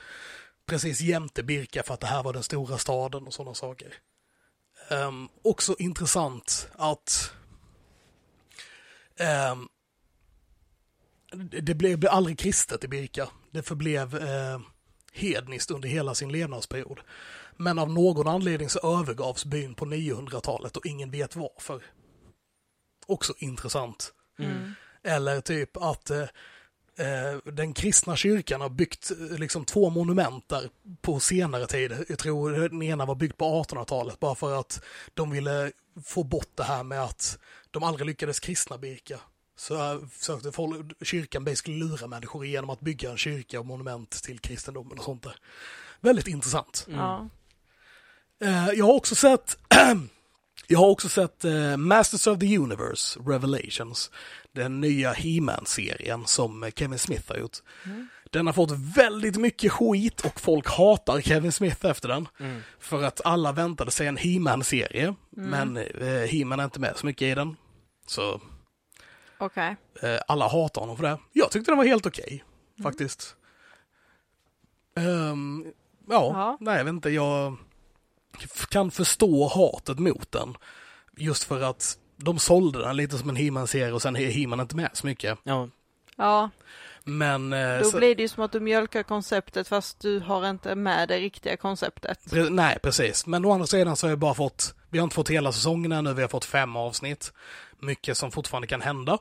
precis 0.70 1.02
jämte 1.02 1.44
Birka 1.44 1.84
för 1.84 1.94
att 1.94 2.00
det 2.00 2.08
här 2.08 2.24
var 2.24 2.34
den 2.34 2.44
stora 2.44 2.78
staden 2.78 3.28
och 3.28 3.34
sådana 3.34 3.56
saker. 3.56 3.94
Ehm, 4.90 5.30
också 5.42 5.76
intressant 5.80 6.70
att 6.76 7.34
ehm, 9.20 9.68
det 11.62 11.76
blev 11.76 12.08
aldrig 12.10 12.40
kristet 12.40 12.84
i 12.84 12.88
Birka. 12.88 13.30
Det 13.52 13.64
förblev 13.64 14.16
eh, 14.16 14.60
hedniskt 15.14 15.72
under 15.72 15.90
hela 15.90 16.16
sin 16.16 16.32
levnadsperiod. 16.32 17.00
Men 17.58 17.80
av 17.80 17.90
någon 17.90 18.28
anledning 18.28 18.70
så 18.70 19.00
övergavs 19.00 19.46
byn 19.46 19.76
på 19.76 19.86
900-talet 19.86 20.78
och 20.78 20.86
ingen 20.86 21.12
vet 21.12 21.36
varför. 21.36 21.84
Också 23.06 23.34
intressant. 23.38 24.14
Mm. 24.40 24.74
Eller 25.04 25.42
typ 25.42 25.78
att 25.78 26.10
eh, 26.10 26.26
den 27.44 27.74
kristna 27.74 28.16
kyrkan 28.16 28.62
har 28.62 28.70
byggt 28.70 29.12
eh, 29.12 29.38
liksom 29.38 29.66
två 29.66 29.90
monument 29.90 30.50
där 30.50 30.70
på 31.02 31.20
senare 31.20 31.68
tid. 31.68 32.06
Jag 32.10 32.20
tror 32.20 32.70
den 32.70 32.82
ena 32.82 33.06
var 33.06 33.16
byggd 33.16 33.38
på 33.38 33.64
1800-talet 33.64 34.20
bara 34.20 34.36
för 34.36 34.60
att 34.60 34.84
de 35.14 35.32
ville 35.32 35.72
få 36.06 36.24
bort 36.24 36.52
det 36.56 36.64
här 36.64 36.84
med 36.84 37.04
att 37.04 37.40
de 37.72 37.84
aldrig 37.84 38.08
lyckades 38.08 38.40
kristna 38.40 38.78
Birka. 38.78 39.20
Så 39.58 39.94
eh, 39.94 40.08
försökte 40.12 40.52
folk, 40.52 40.86
kyrkan 41.02 41.44
basically 41.44 41.80
lura 41.80 42.08
människor 42.08 42.46
genom 42.46 42.70
att 42.70 42.80
bygga 42.80 43.12
en 43.12 43.18
kyrka 43.18 43.60
och 43.60 43.66
monument 43.66 44.24
till 44.24 44.40
kristendomen 44.40 44.98
och 44.98 45.04
sånt 45.04 45.24
där. 45.24 45.36
Väldigt 46.02 46.28
intressant. 46.28 46.86
Mm. 46.88 47.00
Ja. 47.00 47.30
Eh, 48.42 48.70
jag 48.70 48.86
har 48.86 48.94
också 48.94 49.16
sett 49.16 49.58
Jag 50.72 50.80
har 50.80 50.88
också 50.88 51.10
sett 51.10 51.46
eh, 51.46 51.78
Masters 51.78 52.28
of 52.28 52.40
the 52.40 52.58
Universe 52.58 53.20
Revelations. 53.26 54.12
Den 54.52 54.82
nya 54.82 55.12
He-Man-serien 55.14 56.26
som 56.26 56.64
eh, 56.64 56.70
Kevin 56.76 57.00
Smith 57.00 57.32
har 57.32 57.38
gjort. 57.38 57.58
Mm. 57.86 58.08
Den 58.32 58.46
har 58.48 58.54
fått 58.54 58.72
väldigt 58.72 59.38
mycket 59.38 59.72
skit 59.72 60.22
och 60.26 60.40
folk 60.40 60.68
hatar 60.70 61.22
Kevin 61.22 61.52
Smith 61.52 61.86
efter 61.86 62.08
den. 62.08 62.28
Mm. 62.40 62.62
För 62.80 63.04
att 63.04 63.22
alla 63.26 63.52
väntade 63.52 63.92
sig 63.92 64.08
en 64.08 64.18
He-Man-serie. 64.18 65.04
Mm. 65.38 65.50
Men 65.50 65.78
eh, 65.78 66.28
He-Man 66.30 66.60
är 66.60 66.64
inte 66.64 66.80
med 66.80 66.98
så 66.98 67.06
mycket 67.06 67.22
i 67.26 67.36
den. 67.36 67.56
Så 68.06 68.42
Okej. 69.38 69.76
eh, 70.02 70.20
alla 70.28 70.48
hatar 70.48 70.82
honom 70.82 70.98
för 70.98 71.04
det. 71.04 71.18
Jag 71.34 71.52
tyckte 71.52 71.72
den 71.72 71.78
var 71.78 71.86
helt 71.86 72.06
okej, 72.06 72.44
Mm. 72.80 72.84
faktiskt. 72.92 73.36
Ehm, 74.98 75.66
ja, 76.10 76.32
Ja. 76.34 76.58
nej 76.60 76.78
jag 76.78 76.84
vet 76.86 76.94
inte, 76.94 77.10
jag 77.10 77.58
kan 78.70 78.92
förstå 78.92 79.48
hatet 79.48 80.00
mot 80.00 80.32
den. 80.32 80.56
Just 81.18 81.44
för 81.44 81.62
att 81.62 81.98
de 82.16 82.40
sålde 82.40 82.80
den 82.80 82.98
lite 82.98 83.18
som 83.18 83.30
en 83.30 83.36
He-Man-serie 83.36 83.94
och 83.94 84.02
sen 84.02 84.16
är 84.16 84.30
He-Man 84.32 84.60
inte 84.60 84.76
med 84.76 84.90
så 84.94 85.08
mycket. 85.08 85.38
Ja. 85.44 85.70
Ja, 86.16 86.50
Men... 87.04 87.54
eh, 87.54 87.80
då 87.80 87.92
så, 87.92 87.98
blir 87.98 88.16
det 88.16 88.22
ju 88.22 88.28
som 88.28 88.44
att 88.44 88.52
du 88.52 88.60
mjölkar 88.60 89.04
konceptet 89.04 89.68
fast 89.68 90.00
du 90.00 90.20
har 90.20 90.50
inte 90.50 90.76
med 90.76 91.08
det 91.08 91.18
riktiga 91.18 91.58
konceptet. 91.58 92.20
pre- 92.26 92.50
nej, 92.50 92.80
precis. 92.84 93.26
Men 93.26 93.46
å 93.46 93.52
andra 93.52 93.68
sidan 93.68 93.96
så 93.96 94.08
har 94.08 94.10
jag 94.12 94.20
bara 94.20 94.34
fått, 94.34 94.74
vi 94.90 94.98
har 95.00 95.04
inte 95.04 95.16
fått 95.16 95.30
hela 95.30 95.52
säsongen 95.52 95.92
ännu, 95.92 96.14
vi 96.14 96.22
har 96.22 96.30
fått 96.30 96.46
fem 96.46 96.76
avsnitt. 96.76 97.34
Mycket 97.80 98.18
som 98.18 98.32
fortfarande 98.32 98.68
kan 98.68 98.82
hända. 98.82 99.18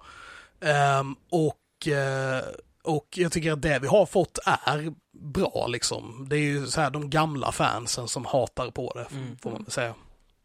Ehm, 0.61 1.17
och, 1.31 1.89
eh, 1.89 2.43
och 2.83 3.07
jag 3.11 3.33
tycker 3.33 3.53
att 3.53 3.63
det 3.63 3.79
vi 3.79 3.87
har 3.89 4.07
fått 4.07 4.39
är 4.65 4.93
bra 5.13 5.67
liksom. 5.67 6.27
Det 6.29 6.37
är 6.37 6.41
ju 6.41 6.67
så 6.67 6.81
här 6.81 6.91
de 6.91 7.11
gamla 7.11 7.53
fansen 7.53 8.09
som 8.09 8.25
hatar 8.25 8.71
på 8.71 8.93
det, 8.95 9.17
Mm. 9.17 9.39
får 9.39 9.51
man 9.51 9.63
väl 9.63 9.73
säga. 9.73 9.95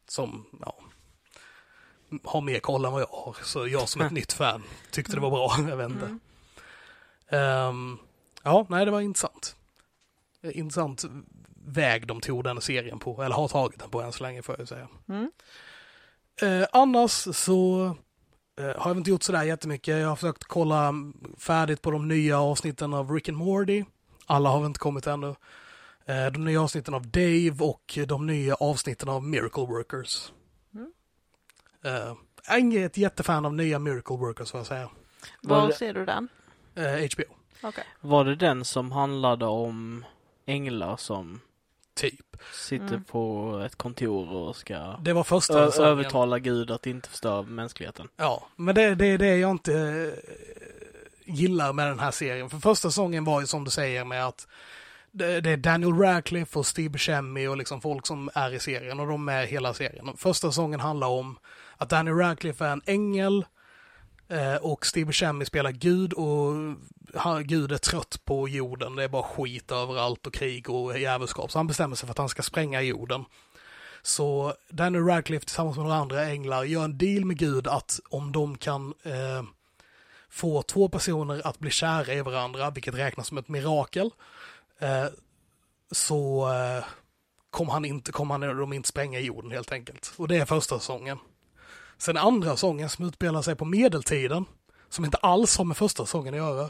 Som, 0.08 0.46
ja, 0.62 0.76
har 2.24 2.42
mer 2.42 2.60
koll 2.60 2.86
än 2.86 2.92
vad 2.92 3.02
jag 3.02 3.08
har. 3.08 3.36
Så 3.44 3.68
jag 3.68 3.90
som 3.90 4.02
ett 4.02 4.12
nytt 4.22 4.34
fan 4.34 4.64
tyckte 4.92 5.14
det 5.16 5.20
var 5.22 5.30
bra, 5.32 5.56
jag 5.70 5.78
vet 5.78 5.90
inte. 5.90 6.06
Mm. 6.06 6.20
Ehm, 7.30 7.98
ja, 8.44 8.66
nej 8.70 8.86
det 8.86 8.92
var 8.92 9.02
intressant. 9.02 9.56
Intressant 10.54 11.04
väg 11.66 12.08
de 12.08 12.22
tog 12.22 12.44
den 12.44 12.62
serien 12.62 13.00
på, 13.00 13.24
eller 13.24 13.36
har 13.36 13.48
tagit 13.48 13.80
den 13.80 13.90
på 13.90 14.02
än 14.02 14.12
så 14.12 14.24
länge 14.24 14.42
får 14.42 14.56
jag 14.60 14.68
säga. 14.68 14.88
Mm. 15.10 15.32
Eh, 16.42 16.68
annars 16.72 17.12
så 17.36 17.96
har 18.58 18.90
jag 18.90 18.98
inte 18.98 19.10
gjort 19.10 19.24
sådär 19.24 19.44
jättemycket. 19.44 20.00
Jag 20.00 20.08
har 20.08 20.16
försökt 20.16 20.44
kolla 20.44 20.94
färdigt 21.38 21.82
på 21.82 21.92
de 21.92 22.08
nya 22.08 22.40
avsnitten 22.40 22.94
av 22.94 23.12
Rick 23.12 23.30
and 23.30 23.38
Morty. 23.38 23.84
Alla 24.26 24.50
har 24.50 24.60
väl 24.60 24.66
inte 24.68 24.80
kommit 24.80 25.08
ännu. 25.08 25.36
Eh, 26.06 26.26
de 26.26 26.46
nya 26.46 26.62
avsnitten 26.62 26.94
av 26.94 27.08
Dave 27.08 27.56
och 27.60 28.00
de 28.08 28.28
nya 28.28 28.56
avsnitten 28.56 29.10
av 29.10 29.24
Miracle 29.24 29.66
Workers. 29.66 30.32
Mm. 30.76 30.92
Eh, 31.84 32.16
jag 32.48 32.56
är 32.56 32.60
inget 32.60 32.98
jättefan 32.98 33.46
av 33.46 33.54
nya 33.54 33.80
Miracle 33.80 34.18
Workers 34.18 34.52
får 34.52 34.60
jag 34.60 34.68
säga. 34.68 34.90
Var 35.42 35.72
ser 35.72 35.94
du 35.94 36.06
den? 36.06 36.30
Eh, 36.76 37.10
HBO. 37.14 37.36
Okej. 37.64 37.84
Var 38.02 38.26
det 38.26 38.36
den 38.36 38.66
som 38.66 38.92
handlade 38.92 39.46
om 39.46 40.06
änglar 40.46 40.98
som 40.98 41.40
Typ. 41.96 42.38
sitter 42.54 42.88
Mm. 42.88 43.04
på 43.04 43.62
ett 43.66 43.76
kontor 43.76 44.34
och 44.34 44.56
ska 44.56 44.98
Det 45.02 45.14
var 45.14 45.24
första 45.24 45.60
ö- 45.60 45.72
övertala 45.84 46.40
Gud 46.40 46.72
att 46.72 46.86
inte 46.88 47.10
förstöra 47.10 47.42
mänskligheten? 47.42 48.08
Ja, 48.18 48.48
men 48.56 48.76
det, 48.76 48.96
det 48.96 49.06
är 49.08 49.18
det 49.18 49.38
jag 49.38 49.52
inte 49.52 49.74
eh, 49.74 51.34
gillar 51.34 51.74
med 51.74 51.88
den 51.88 52.00
här 52.00 52.12
serien. 52.12 52.50
För 52.50 52.58
första 52.58 52.90
säsongen 52.90 53.24
var 53.26 53.42
ju 53.42 53.48
som 53.48 53.64
du 53.64 53.72
säger 53.72 54.06
med 54.06 54.26
att 54.28 54.48
det, 55.12 55.42
det 55.42 55.50
är 55.50 55.58
Daniel 55.58 55.94
Radcliffe 56.00 56.60
och 56.60 56.66
Steve 56.66 56.90
Buscemi 56.90 57.48
och 57.48 57.58
liksom 57.58 57.82
folk 57.82 58.08
som 58.08 58.30
är 58.34 58.54
i 58.54 58.60
serien 58.60 59.00
och 59.00 59.08
de 59.08 59.30
är 59.30 59.46
hela 59.46 59.74
serien. 59.74 60.10
Första 60.18 60.48
säsongen 60.48 60.80
handlar 60.80 61.08
om 61.08 61.38
att 61.78 61.90
Daniel 61.90 62.16
Radcliffe 62.18 62.66
är 62.66 62.70
en 62.72 62.82
ängel 62.86 63.46
Eh, 64.34 64.56
och 64.56 64.86
Steve 64.86 65.06
Buscemi 65.06 65.46
spelar 65.46 65.72
Gud 65.72 66.14
och 66.14 66.54
han, 67.16 67.48
Gud 67.48 67.72
är 67.72 67.78
trött 67.78 68.26
på 68.26 68.50
jorden. 68.50 68.96
Det 68.96 69.04
är 69.04 69.08
bara 69.08 69.24
skit 69.24 69.72
överallt 69.72 70.28
och 70.28 70.34
krig 70.34 70.70
och 70.70 71.00
djävulskap. 71.00 71.52
Så 71.52 71.60
han 71.60 71.68
bestämmer 71.68 71.96
sig 71.96 72.08
för 72.08 72.12
att 72.12 72.18
han 72.18 72.30
ska 72.30 72.42
spränga 72.42 72.82
jorden. 72.82 73.26
Så 74.02 74.54
Daniel 74.70 75.06
Radcliffe 75.06 75.46
tillsammans 75.46 75.78
med 75.78 75.86
några 75.86 75.98
andra 75.98 76.26
änglar 76.26 76.64
gör 76.64 76.84
en 76.84 76.98
deal 76.98 77.26
med 77.26 77.38
Gud 77.38 77.68
att 77.68 78.00
om 78.10 78.32
de 78.32 78.58
kan 78.58 78.94
eh, 79.04 79.44
få 80.30 80.62
två 80.62 80.90
personer 80.90 81.48
att 81.48 81.60
bli 81.60 81.72
kära 81.72 82.14
i 82.14 82.22
varandra, 82.22 82.70
vilket 82.70 82.96
räknas 82.96 83.28
som 83.28 83.38
ett 83.38 83.48
mirakel, 83.48 84.10
eh, 84.80 85.06
så 85.92 86.52
eh, 86.54 86.84
kommer 87.50 87.72
han 87.72 87.86
inte, 87.86 88.12
kommer 88.12 88.38
han, 88.38 88.58
de 88.58 88.74
inte 88.74 88.90
spränga 88.90 89.20
jorden 89.20 89.52
helt 89.52 89.72
enkelt. 89.72 90.14
Och 90.18 90.28
det 90.28 90.38
är 90.38 90.46
första 90.46 90.80
säsongen. 90.80 91.20
Sen 92.04 92.18
andra 92.18 92.52
säsongen 92.52 92.90
som 92.90 93.06
utspelar 93.06 93.42
sig 93.42 93.56
på 93.56 93.66
medeltiden, 93.66 94.46
som 94.90 95.06
inte 95.06 95.18
alls 95.18 95.58
har 95.58 95.66
med 95.66 95.78
första 95.78 96.06
säsongen 96.06 96.34
att 96.34 96.38
göra, 96.38 96.70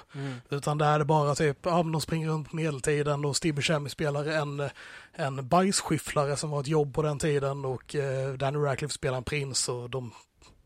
utan 0.50 0.78
där 0.78 0.94
är 0.94 1.00
det 1.00 1.06
bara 1.06 1.36
typ, 1.36 1.58
ja, 1.62 1.84
men 1.84 1.92
de 1.92 2.02
springer 2.02 2.28
runt 2.28 2.50
på 2.50 2.56
medeltiden 2.56 3.26
och 3.26 3.36
Steve 3.36 3.54
Buscemi 3.54 3.90
spelar 3.90 4.26
en, 4.26 4.70
en 5.14 5.48
bajsskyfflare 5.48 6.36
som 6.36 6.50
var 6.50 6.60
ett 6.60 6.68
jobb 6.68 6.94
på 6.94 7.02
den 7.02 7.20
tiden 7.20 7.66
och 7.66 7.96
eh, 7.96 8.34
Danny 8.34 8.58
Radcliffe 8.58 8.94
spelar 8.94 9.18
en 9.18 9.24
prins 9.24 9.70
och 9.70 9.90
de, 9.90 10.12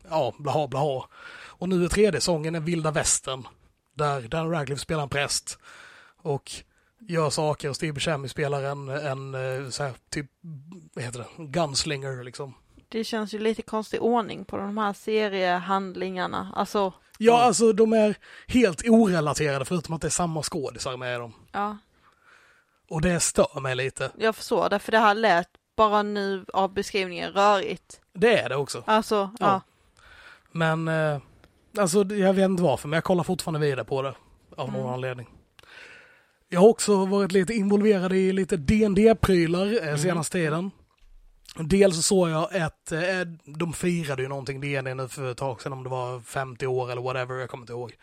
ja, 0.09 0.33
blaha 0.39 0.67
blaha. 0.67 1.07
Och 1.47 1.69
nu 1.69 1.83
är 1.83 1.89
tredje 1.89 2.21
säsongen 2.21 2.55
en 2.55 2.65
vilda 2.65 2.91
västern 2.91 3.47
där 3.95 4.21
Danny 4.21 4.49
Radcliffe 4.49 4.81
spelar 4.81 5.03
en 5.03 5.09
präst 5.09 5.59
och 6.21 6.51
gör 6.99 7.29
saker 7.29 7.69
och 7.69 7.75
Steve 7.75 7.93
Buscemi 7.93 8.29
spelar 8.29 8.63
en, 8.63 8.89
en 8.89 9.35
eh, 9.35 9.69
så 9.69 9.83
här, 9.83 9.93
typ, 10.09 10.31
vad 10.93 11.03
heter 11.03 11.19
det, 11.19 11.43
gunslinger 11.43 12.23
liksom. 12.23 12.53
Det 12.89 13.03
känns 13.03 13.33
ju 13.33 13.39
lite 13.39 13.61
konstig 13.61 14.01
ordning 14.01 14.45
på 14.45 14.57
de 14.57 14.77
här 14.77 14.93
seriehandlingarna. 14.93 16.53
Alltså, 16.55 16.79
Ja, 16.79 16.93
Ja. 17.33 17.41
alltså 17.43 17.73
de 17.73 17.93
är 17.93 18.15
helt 18.47 18.83
orelaterade 18.89 19.65
förutom 19.65 19.95
att 19.95 20.01
det 20.01 20.07
är 20.07 20.09
samma 20.09 20.43
skådisar 20.43 20.97
med 20.97 21.19
dem. 21.19 21.33
ja, 21.51 21.77
Och 22.89 23.01
det 23.01 23.19
stör 23.19 23.59
mig 23.59 23.75
lite. 23.75 24.11
jag 24.17 24.35
förstår 24.35 24.69
det, 24.69 24.79
för 24.79 24.91
det 24.91 24.99
här 24.99 25.15
lät 25.15 25.49
bara 25.75 26.03
nu 26.03 26.45
av 26.53 26.73
beskrivningen 26.73 27.31
rörigt. 27.31 28.01
Det 28.13 28.39
är 28.39 28.49
det 28.49 28.55
också. 28.55 28.83
Alltså, 28.87 29.15
ja. 29.15 29.45
Ja. 29.47 29.61
Men, 30.51 30.87
eh, 30.87 31.19
alltså 31.77 32.03
jag 32.03 32.33
vet 32.33 32.45
inte 32.45 32.63
varför, 32.63 32.87
men 32.87 32.97
jag 32.97 33.03
kollar 33.03 33.23
fortfarande 33.23 33.59
vidare 33.59 33.85
på 33.85 34.01
det. 34.01 34.13
Av 34.57 34.71
någon 34.71 34.81
Mm. 34.81 34.93
anledning. 34.93 35.27
Jag 36.49 36.59
har 36.59 36.67
också 36.67 37.05
varit 37.05 37.31
lite 37.31 37.53
involverad 37.53 38.13
i 38.13 38.31
lite 38.31 38.57
dd 38.57 39.15
prylar 39.21 39.87
eh, 39.87 39.95
senaste 39.97 40.37
tiden. 40.37 40.71
Dels 41.59 41.95
så 41.95 42.01
såg 42.01 42.29
jag 42.29 42.55
att 42.55 42.91
eh, 42.91 43.01
de 43.45 43.73
firade 43.73 44.21
ju 44.21 44.27
någonting 44.27 44.61
D&D 44.61 44.93
nu 44.93 45.07
för 45.07 45.31
ett 45.31 45.37
tag 45.37 45.61
sedan, 45.61 45.73
om 45.73 45.83
det 45.83 45.89
var 45.89 46.19
50 46.19 46.67
år 46.67 46.91
eller 46.91 47.01
whatever, 47.01 47.35
jag 47.35 47.49
kommer 47.49 47.63
inte 47.63 47.73
ihåg. 47.73 47.95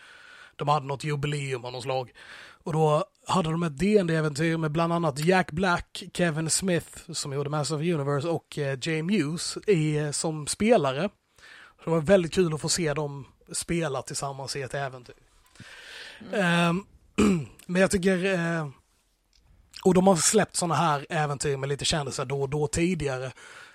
De 0.56 0.68
hade 0.68 0.86
något 0.86 1.04
jubileum 1.04 1.64
av 1.64 1.72
något 1.72 1.82
slag. 1.82 2.12
Och 2.64 2.72
då 2.72 3.04
hade 3.26 3.50
de 3.50 3.62
ett 3.62 3.78
dd 3.78 4.10
äventyr 4.10 4.56
med 4.56 4.70
bland 4.70 4.92
annat 4.92 5.18
Jack 5.18 5.50
Black, 5.50 6.02
Kevin 6.14 6.50
Smith 6.50 7.12
som 7.12 7.32
gjorde 7.32 7.50
Master 7.50 7.74
of 7.74 7.80
the 7.80 7.92
Universe 7.92 8.28
och 8.28 8.58
eh, 8.58 8.78
Jay 8.82 9.02
Muse 9.02 9.60
i, 9.66 9.96
eh, 9.96 10.10
som 10.10 10.46
spelare. 10.46 11.08
Så 11.78 11.84
det 11.84 11.90
var 11.90 12.00
väldigt 12.00 12.34
kul 12.34 12.54
att 12.54 12.60
få 12.60 12.68
se 12.68 12.94
dem 12.94 13.26
spela 13.52 14.02
tillsammans 14.02 14.56
i 14.56 14.62
ett 14.62 14.74
äventyr. 14.74 15.14
Ehm, 16.32 16.84
men 17.66 17.80
jag 17.80 17.90
tycker, 17.90 18.24
eh, 18.34 18.68
och 19.84 19.94
de 19.94 20.06
har 20.06 20.16
släppt 20.16 20.56
sådana 20.56 20.74
här 20.74 21.06
äventyr 21.08 21.56
med 21.56 21.68
lite 21.68 21.84
kändisar 21.84 22.24
då 22.24 22.42
och 22.42 22.48
då 22.48 22.66
tidigare. 22.66 23.32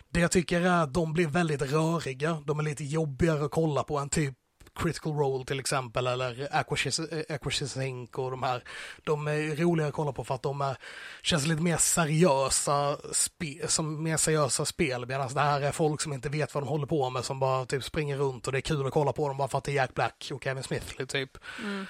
Det 0.10 0.20
jag 0.20 0.32
tycker 0.32 0.62
är 0.62 0.84
att 0.84 0.93
de 0.93 1.14
blir 1.14 1.28
väldigt 1.28 1.62
röriga, 1.62 2.43
de 2.45 2.60
är 2.60 2.64
lite 2.64 2.84
jobbigare 2.84 3.45
att 3.45 3.51
kolla 3.51 3.84
på 3.84 3.97
än 3.97 4.10
typ 4.10 4.36
Critical 4.76 5.14
Role 5.14 5.45
till 5.45 5.60
exempel 5.60 6.07
eller 6.07 6.47
Aquashis 6.51 6.99
Aquashis 7.30 7.78
Inc 7.78 8.10
och 8.18 8.32
de 8.32 8.43
här. 8.43 8.64
De 9.03 9.28
är 9.28 9.55
roligare 9.55 9.89
att 9.89 9.95
kolla 9.95 10.12
på 10.12 10.24
för 10.24 10.36
att 10.36 10.43
de 10.43 10.62
är, 10.62 10.78
känns 11.22 11.47
lite 11.47 11.62
mer 11.62 11.78
seriösa, 11.78 12.97
spe, 13.12 13.68
som 13.68 14.03
mer 14.03 14.18
seriösa 14.18 14.66
spel 14.66 15.05
medan 15.05 15.34
det 15.34 15.41
här 15.41 15.62
är 15.62 15.72
folk 15.72 16.01
som 16.01 16.14
inte 16.14 16.30
vet 16.30 16.53
vad 16.53 16.64
de 16.64 16.68
håller 16.68 16.88
på 16.88 17.10
med 17.10 17.26
som 17.26 17.39
bara 17.39 17.66
typ 17.66 17.84
springer 17.84 18.18
runt 18.18 18.47
och 18.47 18.51
det 18.51 18.60
är 18.60 18.62
kul 18.62 18.88
att 18.88 18.93
kolla 18.93 19.14
på 19.14 19.28
dem 19.28 19.38
bara 19.38 19.47
för 19.47 19.57
att 19.57 19.64
det 19.64 19.72
är 19.72 19.76
Jack 19.76 19.93
Black 19.93 20.30
och 20.34 20.43
Kevin 20.43 20.64
Smith 20.64 21.05
typ. 21.05 21.38
Mm. 21.64 21.86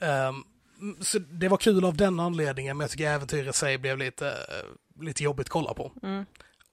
Ehm, 0.00 0.44
så 1.00 1.18
det 1.18 1.48
var 1.48 1.56
kul 1.56 1.84
av 1.84 1.96
den 1.96 2.20
anledningen 2.20 2.76
men 2.76 2.84
jag 2.84 2.90
tycker 2.90 3.10
äventyret 3.10 3.54
i 3.54 3.58
sig 3.58 3.78
blev 3.78 3.98
lite, 3.98 4.28
eh, 4.28 5.02
lite 5.04 5.24
jobbigt 5.24 5.46
att 5.46 5.50
kolla 5.50 5.74
på. 5.74 5.92
Mm. 6.02 6.24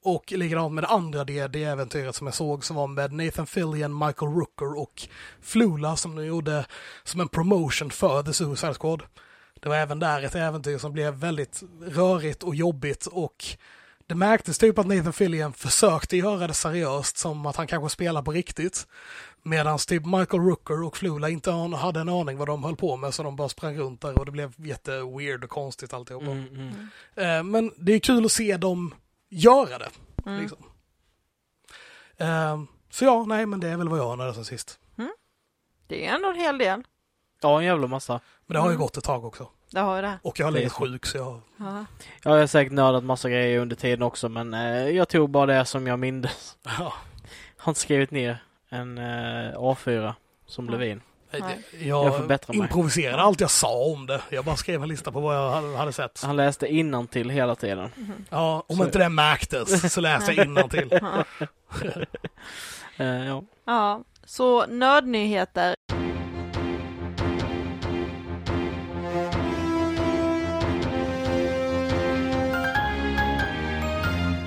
Och 0.04 0.32
likadant 0.32 0.74
med 0.74 0.84
det 0.84 0.88
andra 0.88 1.24
det, 1.24 1.48
det 1.48 1.64
äventyret 1.64 2.16
som 2.16 2.28
jag 2.28 2.34
såg 2.34 2.66
som 2.66 2.76
var 2.76 2.88
med 2.88 3.14
Nathan 3.14 3.48
Fillion, 3.48 3.98
Michael 3.98 4.32
Rooker 4.32 4.80
och 4.80 5.08
Flula 5.42 5.96
som 5.96 6.16
nu 6.16 6.26
gjorde 6.26 6.66
som 7.04 7.22
en 7.22 7.28
promotion 7.28 7.92
för 7.92 8.24
The 8.24 8.34
Suicide 8.34 8.74
Squad. 8.74 9.04
Det 9.60 9.70
var 9.70 9.76
även 9.76 10.00
där 10.00 10.24
ett 10.24 10.36
äventyr 10.36 10.78
som 10.78 10.94
blev 10.94 11.14
väldigt 11.14 11.64
rörigt 11.82 12.44
och 12.44 12.56
jobbigt 12.56 13.06
och 13.06 13.46
det 14.08 14.16
märktes 14.16 14.58
typ 14.58 14.80
att 14.80 14.88
Nathan 14.88 15.14
Fillion 15.14 15.54
försökte 15.54 16.18
göra 16.18 16.48
det 16.48 16.54
seriöst 16.54 17.18
som 17.18 17.46
att 17.46 17.56
han 17.56 17.68
kanske 17.68 17.90
spelar 17.90 18.22
på 18.22 18.32
riktigt. 18.32 18.88
Medan 19.48 19.78
typ 19.78 20.06
Michael 20.06 20.44
Rooker 20.44 20.84
och 20.84 20.98
Flula 20.98 21.30
inte 21.30 21.52
hade 21.52 22.00
en 22.00 22.10
aning 22.10 22.38
vad 22.38 22.48
de 22.48 22.64
höll 22.64 22.76
på 22.76 22.96
med 22.98 23.14
så 23.14 23.24
de 23.24 23.36
bara 23.36 23.50
sprang 23.50 23.78
runt 23.78 24.02
där 24.02 24.20
och 24.20 24.26
det 24.26 24.32
blev 24.32 24.54
jätte 24.58 24.92
weird 24.92 25.44
och 25.44 25.50
konstigt 25.50 25.94
alltihopa. 25.94 26.26
Mm, 26.26 26.48
mm. 26.48 26.88
Eh, 27.16 27.44
men 27.44 27.72
det 27.78 27.94
är 27.94 28.00
kul 28.00 28.26
att 28.26 28.32
se 28.32 28.58
dem 28.58 28.96
göra 29.30 29.78
det. 29.78 29.90
Mm. 30.26 30.42
Liksom. 30.42 30.58
Eh, 32.18 32.60
så 32.90 33.06
ja, 33.06 33.26
nej 33.26 33.46
men 33.46 33.60
det 33.60 33.68
är 33.68 33.78
väl 33.78 33.90
vad 33.90 34.00
jag 34.00 34.18
har 34.18 34.34
sen 34.34 34.46
sist. 34.46 34.80
Det 35.88 36.06
är 36.06 36.16
ändå 36.16 36.30
en 36.30 36.36
hel 36.36 36.58
del. 36.58 36.84
Ja, 37.42 37.60
en 37.60 37.66
jävla 37.66 37.88
massa. 37.88 38.20
Men 38.46 38.54
det 38.54 38.60
har 38.60 38.68
ju 38.68 38.74
Mm. 38.76 38.82
gått 38.82 38.98
ett 38.98 39.04
tag 39.04 39.26
också. 39.26 39.48
Det 39.72 39.80
har 39.80 39.96
ju 39.96 40.02
det. 40.02 40.20
Och 40.24 40.40
jag 40.40 40.46
har 40.52 40.70
så. 40.70 40.70
sjuk 40.70 41.06
så 41.06 41.18
jag... 41.18 41.42
Ja. 41.58 41.86
Jag 42.24 42.32
har 42.32 42.48
säkert 42.48 42.74
nördat 42.74 43.04
massa 43.04 43.30
grejer 43.30 43.60
under 43.60 43.76
tiden 43.76 44.02
också, 44.02 44.30
men 44.30 44.54
eh, 44.54 44.90
jag 44.90 45.10
tog 45.10 45.30
bara 45.30 45.46
det 45.46 45.66
som 45.66 45.88
jag 45.88 46.00
mindes. 46.00 46.58
Ja, 46.64 46.94
Har 47.58 47.72
inte 47.72 47.80
skrivit 47.82 48.12
ner 48.12 48.44
en 48.76 48.98
eh, 48.98 49.54
A4 49.58 50.14
som 50.48 50.66
Ja. 50.66 50.72
Levin. 50.72 51.02
Nej. 51.32 51.60
jag, 51.80 52.06
Jag 52.06 52.18
förbättrar 52.18 52.54
mig. 52.56 52.64
improviserade 52.64 53.22
allt 53.22 53.42
jag 53.42 53.52
sa 53.52 53.84
om 53.86 54.06
det. 54.06 54.22
Jag 54.30 54.46
bara 54.46 54.56
skrev 54.56 54.84
en 54.84 54.90
lista 54.90 55.12
på 55.12 55.20
vad 55.20 55.36
jag 55.36 55.52
hade, 55.78 55.78
sett. 55.94 56.24
Han 56.24 56.36
läste 56.36 56.68
till 57.08 57.30
hela 57.30 57.56
tiden. 57.56 57.90
Mhm. 57.96 58.26
Ja, 58.30 58.64
om 58.68 58.78
Så- 58.78 58.84
inte 58.86 58.98
det 59.00 59.10
märktes 59.10 59.94
så 59.94 60.02
läste 60.02 60.32
jag 60.34 60.46
till. 60.70 60.90
Ja. 61.02 61.24
Eh, 62.98 63.26
ja. 63.28 63.44
ja, 63.66 64.04
så 64.26 64.66
nördnyheter. 64.68 65.76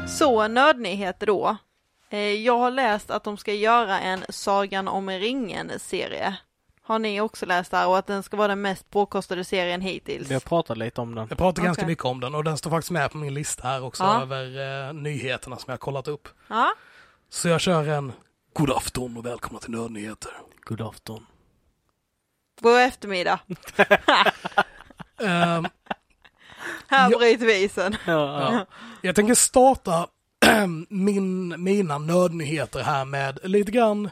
Så 0.08 0.48
nördnyheter 0.48 1.26
då. 1.26 1.56
Eh, 2.10 2.18
Jag 2.20 2.58
har 2.58 2.70
läst 2.70 3.10
att 3.10 3.24
de 3.24 3.36
ska 3.36 3.52
göra 3.52 4.00
en 4.00 4.24
Sagan 4.28 4.88
om 4.88 5.10
ringen-serie. 5.10 6.36
Har 6.82 6.98
ni 6.98 7.20
också 7.20 7.46
läst 7.46 7.70
det 7.70 7.76
här 7.76 7.88
och 7.88 7.98
att 7.98 8.06
den 8.06 8.22
ska 8.22 8.36
vara 8.36 8.48
den 8.48 8.60
mest 8.60 8.90
påkostade 8.90 9.44
serien 9.44 9.80
hittills? 9.80 10.28
Vi 10.30 10.34
har 10.34 10.40
pratat 10.40 10.78
lite 10.78 11.00
om 11.00 11.14
den. 11.14 11.26
Jag 11.28 11.38
pratar 11.38 11.62
ganska 11.62 11.80
Okej. 11.82 11.90
mycket 11.92 12.04
om 12.04 12.20
den 12.20 12.34
och 12.34 12.44
den 12.44 12.58
står 12.58 12.70
faktiskt 12.70 12.90
med 12.90 13.10
på 13.10 13.18
min 13.18 13.34
lista 13.34 13.68
här 13.68 13.84
också 13.84 14.02
Ja. 14.04 14.22
över 14.22 14.86
eh, 14.88 14.92
nyheterna 14.94 15.56
som 15.56 15.64
jag 15.66 15.72
har 15.72 15.78
kollat 15.78 16.08
upp. 16.08 16.28
Ja, 16.48 16.72
Så 17.30 17.48
jag 17.48 17.60
kör 17.60 17.88
en 17.88 18.12
God 18.52 18.70
afton 18.70 19.16
och 19.16 19.26
välkomna 19.26 19.58
till 19.58 19.70
Nördnyheter. 19.70 20.32
God 20.64 20.80
afton. 20.80 21.26
god 22.60 22.78
eftermiddag. 22.80 23.38
Ehm, 25.20 25.66
Här 26.88 27.08
bryter 27.18 27.46
vi 27.46 27.62
isen. 27.64 27.96
Ja, 28.06 28.52
ja. 28.52 28.66
Jag 29.02 29.14
tänker 29.16 29.34
starta 29.34 30.06
min, 30.88 31.54
mina 31.64 31.98
nördnyheter 31.98 32.82
här 32.82 33.04
med 33.04 33.38
lite 33.42 33.70
grann 33.72 34.10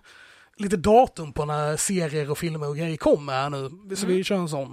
lite 0.57 0.77
datum 0.77 1.33
på 1.33 1.45
när 1.45 1.77
serier 1.77 2.31
och 2.31 2.39
filmer 2.39 2.69
och 2.69 2.77
grejer 2.77 2.97
kommer 2.97 3.33
här 3.33 3.51
nu. 3.51 3.97
Så 3.97 4.07
vi 4.07 4.25
kör 4.25 4.37
en 4.37 4.49
sån. 4.49 4.73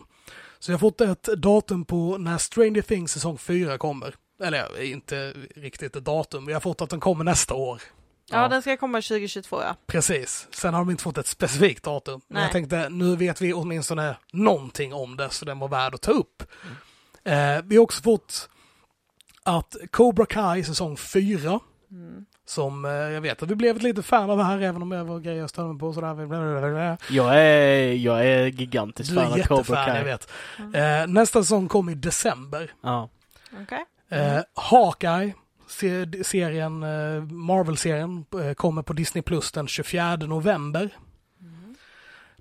Så 0.60 0.72
jag 0.72 0.74
har 0.78 0.80
fått 0.80 1.02
ett 1.02 1.24
datum 1.24 1.86
på 1.86 2.18
när 2.18 2.38
Stranger 2.38 2.82
Things 2.82 3.12
säsong 3.12 3.38
4 3.38 3.78
kommer. 3.78 4.16
Eller 4.44 4.82
inte 4.82 5.34
riktigt 5.56 5.96
ett 5.96 6.06
datum, 6.06 6.46
vi 6.46 6.54
har 6.54 6.60
fått 6.60 6.82
att 6.82 6.90
den 6.90 7.00
kommer 7.00 7.24
nästa 7.24 7.54
år. 7.54 7.82
Ja, 8.30 8.42
Ja. 8.42 8.48
den 8.48 8.62
ska 8.62 8.78
komma 8.78 8.98
2022 9.02 9.62
ja. 9.62 9.76
Precis. 9.88 10.48
Sen 10.52 10.74
har 10.74 10.82
de 10.82 10.90
inte 10.92 11.04
fått 11.04 11.18
ett 11.18 11.28
specifikt 11.28 11.84
datum. 11.84 12.22
Men 12.28 12.36
Nej. 12.36 12.44
jag 12.44 12.52
tänkte, 12.52 12.90
nu 12.90 13.16
vet 13.16 13.42
vi 13.42 13.54
åtminstone 13.54 14.16
någonting 14.34 14.94
om 14.94 15.18
det, 15.18 15.30
så 15.30 15.46
den 15.46 15.60
var 15.60 15.68
värd 15.68 15.96
att 15.96 16.02
ta 16.02 16.12
upp. 16.12 16.44
Eh, 17.24 17.58
vi 17.64 17.76
har 17.76 17.84
också 17.84 18.02
fått 18.02 18.50
att 19.46 19.76
Cobra 19.92 20.26
Kai 20.26 20.64
säsong 20.64 20.98
4, 20.98 21.60
Mm. 21.92 22.26
som 22.46 22.86
eh, 22.86 22.92
jag 22.92 23.22
vet 23.22 23.44
att 23.44 23.50
vi 23.52 23.56
blev 23.56 23.76
ett 23.76 23.84
litet 23.84 24.06
fan 24.06 24.30
av 24.30 24.42
här, 24.44 24.62
även 24.62 24.82
om 24.82 24.92
jag 24.92 25.06
var 25.06 25.20
grejer 25.20 25.40
jag 25.40 25.50
störde 25.50 25.68
mig 25.70 25.80
på 25.80 25.94
sådär. 25.94 26.14
Blablabla. 26.28 26.98
Jag 27.10 27.38
är, 27.40 27.94
jag 27.94 28.26
är 28.28 28.46
gigantisk 28.48 29.10
Du 29.10 29.16
fan 29.16 29.26
är 29.26 29.30
av 29.42 29.46
Cobra 29.48 29.58
jättefan, 29.58 29.78
jag 29.88 29.96
Kai. 29.96 30.04
vet. 30.04 30.30
Eh, 31.04 31.08
nästa 31.14 31.42
säsong 31.42 31.68
kommer 31.68 31.92
i 31.92 31.96
december. 31.96 32.72
Ja. 32.84 33.10
Okej. 33.64 33.86
Eh, 34.10 34.40
Hawkeye, 34.56 35.34
se- 35.68 36.24
serien, 36.24 36.80
Marvel-serien, 37.46 38.26
kommer 38.56 38.82
på 38.82 38.94
Disney 38.94 39.22
Plus 39.22 39.52
den 39.52 39.68
24 39.68 40.16
november. 40.16 40.90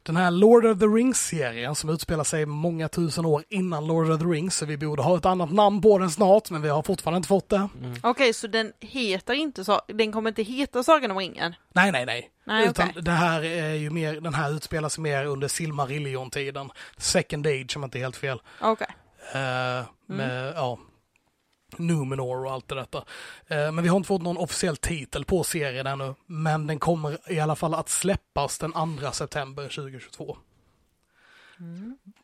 Den 0.02 0.16
här 0.16 0.30
Lord 0.30 0.66
of 0.66 0.78
the 0.78 0.86
Rings-serien 0.86 1.74
som 1.74 1.90
utspelar 1.90 2.24
sig 2.24 2.46
många 2.46 2.88
tusen 2.88 3.26
år 3.26 3.44
innan 3.48 3.86
Lord 3.86 4.10
of 4.10 4.20
the 4.20 4.26
Rings, 4.26 4.56
så 4.56 4.66
vi 4.66 4.76
borde 4.76 5.02
ha 5.02 5.16
ett 5.16 5.26
annat 5.26 5.52
namn 5.52 5.80
på 5.82 5.98
den 5.98 6.10
snart, 6.10 6.50
men 6.50 6.62
vi 6.62 6.68
har 6.68 6.82
fortfarande 6.82 7.16
inte 7.16 7.28
fått 7.28 7.48
det. 7.48 7.68
Okej, 8.02 8.32
så 8.32 8.46
den 8.46 8.72
heter 8.80 9.34
inte 9.34 9.64
så, 9.64 9.80
den 9.86 10.12
kommer 10.12 10.30
inte 10.30 10.42
heta 10.42 10.82
Sagan 10.82 11.10
om 11.10 11.18
ringen? 11.18 11.54
Nej, 11.72 11.92
nej, 11.92 12.06
nej. 12.06 12.30
Nej, 12.44 12.68
Utan 12.68 12.90
okej. 12.90 13.02
det 13.02 13.10
här 13.10 13.44
är 13.44 13.74
ju 13.74 13.90
mer, 13.90 14.20
den 14.20 14.34
här 14.34 14.50
utspelar 14.50 14.88
sig 14.88 15.02
mer 15.02 15.24
under 15.24 15.48
Silmarillion-tiden. 15.48 16.70
Second 16.96 17.46
Age, 17.46 17.76
om 17.76 17.82
jag 17.82 17.86
inte 17.86 17.98
är 17.98 18.00
helt 18.00 18.16
fel. 18.16 18.42
Okej. 18.60 18.86
Eh, 19.34 19.84
med, 20.06 20.52
ja, 20.56 20.78
Numenor 21.76 22.46
och 22.46 22.52
allt 22.52 22.68
det 22.68 22.74
detta. 22.74 22.98
Eh, 23.46 23.72
men 23.72 23.82
vi 23.82 23.88
har 23.88 23.96
inte 23.96 24.06
fått 24.06 24.22
någon 24.22 24.36
officiell 24.36 24.76
titel 24.76 25.24
på 25.24 25.44
serien 25.44 25.86
ännu. 25.86 26.14
Men 26.26 26.66
den 26.66 26.78
kommer 26.78 27.32
i 27.32 27.40
alla 27.40 27.56
fall 27.56 27.74
att 27.74 27.88
släppas 27.88 28.58
den 28.58 28.72
2 28.72 29.12
september 29.12 29.62
2022. 29.62 30.36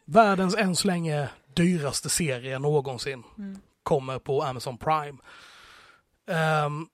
Världens 0.05 0.57
än 0.57 0.77
så 0.77 0.89
länge 0.89 1.29
dyraste 1.55 2.09
serie 2.09 2.59
någonsin 2.59 3.23
kommer 3.83 4.19
på 4.19 4.43
Amazon 4.43 4.79
Prime. 4.79 5.19
Ehm, 6.27 6.87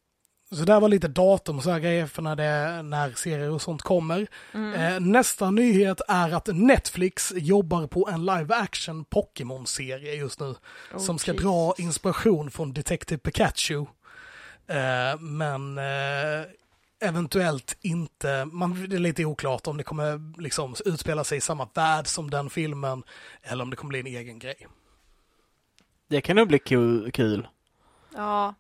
så 0.51 0.64
där 0.64 0.80
var 0.80 0.88
lite 0.88 1.09
datum 1.09 1.57
och 1.57 1.62
så 1.62 1.70
här 1.70 1.80
grejer 1.80 2.07
för 2.07 2.22
när, 2.22 2.36
det, 2.36 2.82
när 2.82 3.11
serier 3.11 3.51
och 3.51 3.62
sånt 3.62 3.82
kommer. 3.82 4.26
Eh, 4.53 5.01
nästa 5.01 5.51
nyhet 5.51 6.01
är 6.09 6.34
att 6.34 6.47
Netflix 6.47 7.32
jobbar 7.36 7.86
på 7.86 8.09
en 8.09 8.26
live 8.26 8.55
action 8.55 9.05
Pokémon-serie 9.05 10.14
just 10.14 10.40
nu. 10.40 10.55
Oh, 10.95 10.99
som 10.99 11.18
ska 11.18 11.32
Jesus. 11.32 11.45
dra 11.45 11.74
inspiration 11.78 12.51
från 12.51 12.72
Detective 12.72 13.18
Pikachu. 13.18 13.86
Eh, 14.66 15.20
men 15.20 15.78
eh, 15.78 16.47
eventuellt 17.01 17.76
inte, 17.80 18.45
man, 18.45 18.86
det 18.88 18.97
är 18.97 19.01
lite 19.01 19.24
oklart 19.24 19.66
om 19.66 19.76
det 19.76 19.84
kommer 19.84 20.40
liksom 20.40 20.74
utspela 20.84 21.24
sig 21.24 21.38
i 21.38 21.40
samma 21.40 21.68
värld 21.74 22.07
som 22.07 22.30
den 22.30 22.51
filmen 22.51 23.03
eller 23.42 23.64
om 23.64 23.70
det 23.70 23.76
kommer 23.76 23.88
bli 23.88 24.01
en 24.01 24.07
egen 24.07 24.38
grej. 24.38 24.66
Det 26.09 26.20
kan 26.20 26.36
nog 26.36 26.49
bli 26.49 26.59
kul. 26.59 27.12
kul. 27.12 27.49
Ja, 28.14 28.55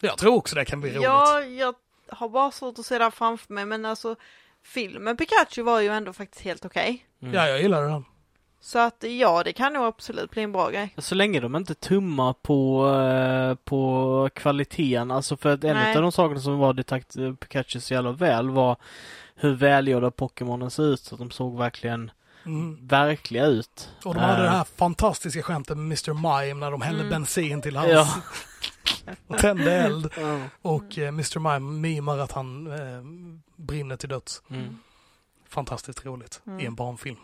Jag 0.00 0.18
tror 0.18 0.34
också 0.34 0.54
det 0.54 0.64
kan 0.64 0.80
bli 0.80 0.90
roligt. 0.90 1.02
ja, 1.02 1.42
jag 1.42 1.74
har 2.08 2.28
bara 2.28 2.50
svårt 2.50 2.78
att 2.78 2.86
se 2.86 2.98
det 2.98 3.04
här 3.04 3.10
framför 3.10 3.54
mig, 3.54 3.64
men 3.64 3.84
alltså 3.84 4.16
filmen 4.62 5.16
Pikachu 5.16 5.62
var 5.62 5.80
ju 5.80 5.88
ändå 5.88 6.12
faktiskt 6.12 6.44
helt 6.44 6.64
okej. 6.64 7.06
Mm. 7.22 7.34
Ja, 7.34 7.48
jag 7.48 7.62
gillar 7.62 7.88
den. 7.88 8.04
Så 8.60 8.78
att 8.78 9.04
ja, 9.08 9.42
det 9.44 9.52
kan 9.52 9.72
nog 9.72 9.84
absolut 9.84 10.30
bli 10.30 10.42
en 10.42 10.52
bra 10.52 10.70
grej. 10.70 10.94
Så 10.98 11.14
länge 11.14 11.40
de 11.40 11.56
inte 11.56 11.74
tummar 11.74 12.32
på, 12.32 12.88
eh, 12.90 13.54
på 13.64 14.30
kvaliteten, 14.34 15.10
alltså 15.10 15.36
för 15.36 15.54
att 15.54 15.64
en 15.64 15.76
Nej. 15.76 15.96
av 15.96 16.02
de 16.02 16.12
sakerna 16.12 16.40
som 16.40 16.58
var 16.58 16.72
Detective 16.72 17.36
Pikachu 17.36 17.80
så 17.80 17.94
jävla 17.94 18.12
väl 18.12 18.50
var 18.50 18.76
hur 19.34 19.54
välgjorda 19.54 20.10
Pokémonen 20.10 20.70
ser 20.70 20.82
ut, 20.82 21.00
så 21.00 21.14
att 21.14 21.18
de 21.18 21.30
såg 21.30 21.58
verkligen 21.58 22.10
Mm. 22.48 22.86
verkliga 22.86 23.46
ut. 23.46 23.88
Och 24.04 24.14
de 24.14 24.20
hade 24.20 24.36
Eh, 24.36 24.42
det 24.42 24.48
här 24.50 24.64
fantastiska 24.76 25.42
skämtet 25.42 25.76
med 25.76 25.84
Mr. 25.86 26.14
Mime 26.14 26.54
när 26.60 26.70
de 26.70 26.80
hällde 26.80 27.00
Mm. 27.00 27.10
bensin 27.10 27.62
till 27.62 27.76
hans 27.76 27.90
Ja. 27.92 28.08
och 29.26 29.38
tände 29.38 29.72
eld. 29.72 30.10
Ja. 30.20 30.40
Och 30.62 30.98
eh, 30.98 31.08
Mr. 31.08 31.38
Mime 31.38 31.72
mimar 31.80 32.18
att 32.18 32.32
han 32.32 32.66
eh, 32.66 33.02
brinner 33.56 33.96
till 33.96 34.08
döds. 34.08 34.42
Mm. 34.50 34.78
Fantastiskt 35.48 36.04
roligt 36.06 36.40
Mm. 36.46 36.60
i 36.60 36.64
en 36.66 36.74
barnfilm. 36.74 37.16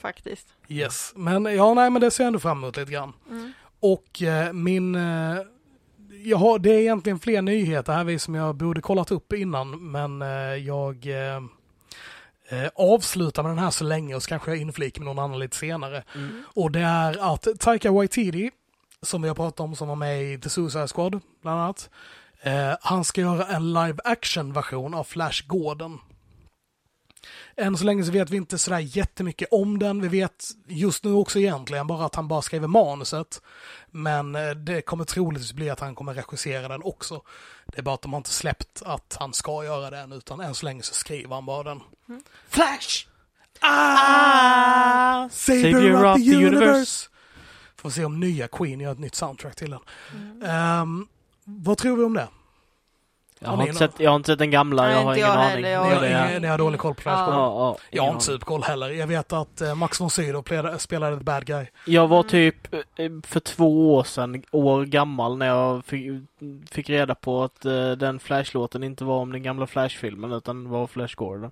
Faktiskt. 0.00 0.48
Yes, 0.68 1.12
men 1.16 1.44
ja, 1.44 1.74
nej, 1.74 1.90
men 1.90 2.00
det 2.02 2.10
ser 2.10 2.24
jag 2.24 2.26
ändå 2.26 2.38
fram 2.38 2.58
emot 2.58 2.76
lite 2.76 2.92
grann. 2.92 3.12
Mm. 3.30 3.52
Och 3.80 4.22
eh, 4.22 4.52
min... 4.52 4.94
Eh, 4.94 5.36
jag 6.24 6.36
har, 6.36 6.58
det 6.58 6.70
är 6.70 6.78
egentligen 6.80 7.18
fler 7.18 7.42
nyheter 7.42 7.92
här 7.92 8.04
vi 8.04 8.18
som 8.18 8.34
jag 8.34 8.54
borde 8.54 8.80
kollat 8.80 9.10
upp 9.10 9.32
innan, 9.32 9.90
men 9.90 10.22
eh, 10.22 10.28
jag 10.54 11.06
eh, 12.48 12.68
avslutar 12.74 13.42
med 13.42 13.50
den 13.50 13.58
här 13.58 13.70
så 13.70 13.84
länge 13.84 14.14
och 14.14 14.22
så 14.22 14.28
kanske 14.28 14.50
jag 14.50 14.60
inflikar 14.60 15.00
med 15.00 15.06
någon 15.06 15.24
annan 15.24 15.38
lite 15.38 15.56
senare. 15.56 16.02
Mm. 16.14 16.44
Och 16.46 16.70
det 16.70 16.80
är 16.80 17.34
att 17.34 17.46
Taika 17.60 17.92
Waititi, 17.92 18.50
som 19.02 19.22
vi 19.22 19.28
har 19.28 19.34
pratat 19.34 19.60
om, 19.60 19.76
som 19.76 19.88
var 19.88 19.96
med 19.96 20.22
i 20.22 20.38
The 20.38 20.48
Suicide 20.48 20.88
Squad, 20.88 21.20
bland 21.42 21.60
annat, 21.60 21.90
eh, 22.40 22.76
han 22.80 23.04
ska 23.04 23.20
göra 23.20 23.46
en 23.46 23.72
live 23.72 23.98
action 24.04 24.52
version 24.52 24.94
av 24.94 25.04
Flash 25.04 25.46
Gordon. 25.46 25.98
Än 27.60 27.76
så 27.76 27.84
länge 27.84 28.04
så 28.04 28.12
vet 28.12 28.30
vi 28.30 28.36
inte 28.36 28.58
sådär 28.58 28.78
jättemycket 28.78 29.48
om 29.50 29.78
den. 29.78 30.00
Vi 30.00 30.08
vet 30.08 30.44
just 30.66 31.04
nu 31.04 31.12
också 31.12 31.38
egentligen 31.38 31.86
bara 31.86 32.06
att 32.06 32.14
han 32.14 32.28
bara 32.28 32.42
skriver 32.42 32.68
manuset. 32.68 33.42
Men 33.90 34.34
eh, 34.34 34.50
det 34.50 34.82
kommer 34.82 35.04
troligtvis 35.04 35.52
bli 35.52 35.70
att 35.70 35.80
han 35.80 35.94
kommer 35.94 36.14
regissera 36.14 36.68
den 36.68 36.82
också. 36.82 37.22
Det 37.66 37.78
är 37.78 37.82
bara 37.82 37.94
att 37.94 38.02
de 38.02 38.12
har 38.12 38.18
inte 38.18 38.30
släppt 38.30 38.82
att 38.84 39.16
han 39.20 39.32
ska 39.32 39.64
göra 39.64 39.90
det 39.90 39.98
än, 39.98 40.12
utan 40.12 40.40
än 40.40 40.54
så 40.54 40.66
länge 40.66 40.82
så 40.82 40.94
skriver 40.94 41.34
han 41.34 41.46
bara 41.46 41.62
den. 41.62 41.80
Flash! 42.48 43.06
Ah! 43.60 45.28
Savior, 45.28 46.04
of, 46.04 46.16
the, 46.16 46.36
universe! 46.36 47.08
Får 47.76 47.90
se 47.90 48.04
om 48.04 48.20
nya 48.20 48.48
Queen 48.48 48.80
gör 48.80 48.92
ett 48.92 48.98
nytt 48.98 49.14
soundtrack 49.14 49.56
till 49.56 49.70
den. 49.70 49.80
Ehm, 50.50 51.06
vad 51.44 51.78
tror 51.78 51.96
vi 51.96 52.04
om 52.04 52.14
det? 52.14 52.28
Jag, 53.40 53.48
Har 53.48 53.56
ni 53.56 53.62
inte 53.62 53.74
sett, 53.78 54.00
jag 54.00 54.10
har 54.10 54.16
inte 54.16 54.26
sett 54.32 54.38
den 54.38 54.50
gamla, 54.50 54.82
Nej, 54.82 54.92
jag 54.92 55.02
har 55.02 55.14
ingen 55.14 55.26
jag 55.28 55.36
aning. 55.36 55.48
heller, 55.50 55.68
jag 55.70 55.82
Ni 56.02 56.12
har 56.14 56.28
ingen- 56.28 56.42
ni 56.42 56.48
har 56.48 56.58
dålig 56.58 56.80
koll 56.80 56.94
på 56.94 57.00
Flash 57.02 57.18
Ja. 57.18 57.30
Ja, 57.32 57.76
ja, 57.80 57.86
Jag 57.90 58.02
har 58.02 58.12
inte 58.12 58.24
superkoll 58.24 58.62
heller. 58.62 58.90
Jag 58.90 59.06
vet 59.06 59.32
att 59.32 59.60
eh, 59.60 59.74
Max 59.74 60.00
von 60.00 60.10
Sydow 60.10 60.42
spelade, 60.78 61.16
ett 61.16 61.22
bad 61.22 61.44
guy. 61.46 61.66
Jag 61.84 62.08
var 62.08 62.22
typ 62.22 62.74
eh, 62.74 62.80
för 63.26 63.40
två 63.40 63.94
år 63.94 64.04
sedan, 64.04 64.42
år 64.50 64.84
gammal, 64.84 65.36
när 65.38 65.46
jag 65.46 65.84
fick, 65.84 66.12
fick 66.70 66.90
reda 66.90 67.14
på 67.14 67.42
att 67.44 67.64
eh, 67.64 67.90
den 67.90 68.18
Flash-låten 68.18 68.82
inte 68.84 69.04
var 69.04 69.18
om 69.18 69.32
den 69.32 69.42
gamla 69.42 69.66
Flash-filmen 69.66 70.32
utan 70.32 70.68
var 70.68 70.86
Flash 70.86 71.14
Gordon. 71.16 71.50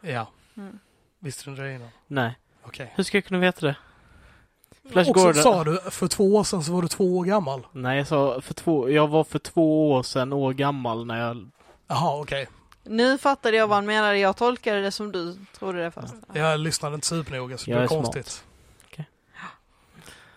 Ja. 0.00 0.26
Mm. 0.56 0.78
Visste 1.18 1.44
du 1.44 1.50
inte 1.50 1.62
det 1.62 1.74
innan? 1.74 1.88
Nej, 2.06 2.38
Okej. 2.62 2.92
hur 2.96 3.04
ska 3.04 3.16
jag 3.16 3.24
kunna 3.24 3.40
veta 3.40 3.66
det? 3.66 3.76
Flash 4.90 5.10
Och 5.10 5.16
så 5.16 5.22
Gordon. 5.26 5.42
sa 5.42 5.64
du, 5.64 5.78
för 5.90 6.06
två 6.08 6.34
år 6.36 6.44
sedan 6.44 6.62
så 6.62 6.72
var 6.72 6.82
du 6.82 6.88
två 6.88 7.18
år 7.18 7.24
gammal. 7.24 7.66
Nej, 7.72 7.98
jag 7.98 8.06
sa 8.06 8.40
för 8.40 8.54
två, 8.54 8.90
jag 8.90 9.08
var 9.08 9.24
för 9.24 9.38
två 9.38 9.90
år 9.92 10.02
sedan 10.02 10.32
år 10.32 10.52
gammal 10.52 11.06
när 11.06 11.20
jag... 11.26 11.50
Jaha, 11.88 12.20
okej. 12.20 12.48
Nu 12.84 13.18
fattade 13.18 13.56
jag 13.56 13.66
vad 13.68 13.76
han 13.76 13.86
menade, 13.86 14.18
jag 14.18 14.36
tolkade 14.36 14.80
det 14.82 14.90
som 14.92 15.12
du 15.12 15.36
trodde 15.58 15.82
det 15.84 15.90
först. 15.90 16.14
Jag 16.32 16.60
lyssnade 16.60 16.94
inte 16.94 17.06
supernoga 17.06 17.58
så 17.58 17.64
det 17.64 17.70
Jag 17.70 17.78
blev 17.78 17.84
är 17.84 17.88
smart. 17.88 18.14
konstigt. 18.14 18.44
Okej. 18.92 19.08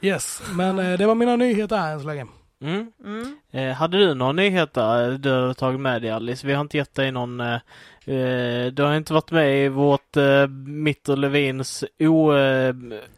Yes, 0.02 0.42
men 0.52 0.80
eh, 0.80 0.98
det 0.98 1.06
var 1.06 1.16
mina 1.16 1.36
nyheter 1.36 1.78
här 1.78 1.94
än 1.94 2.00
så 2.02 2.08
länge. 2.08 2.26
Mm. 2.62 2.92
Mm. 3.04 3.38
Eh, 3.52 3.74
hade 3.76 3.98
du 3.98 4.14
några 4.14 4.32
nyheter 4.32 5.18
du 5.18 5.30
har 5.32 5.54
tagit 5.54 5.80
med 5.80 6.02
dig 6.02 6.12
Alice? 6.12 6.48
Vi 6.48 6.54
har 6.54 6.62
inte 6.62 6.78
gett 6.78 6.96
dig 6.96 7.12
någon... 7.12 7.40
Eh, 7.40 7.60
du 8.74 8.84
har 8.84 8.96
inte 8.96 9.14
varit 9.14 9.32
med 9.32 9.66
i 9.66 9.70
vårt 9.70 10.18
eh, 10.18 10.48
mitt 10.68 11.10
och 11.10 11.18
Levins 11.18 11.84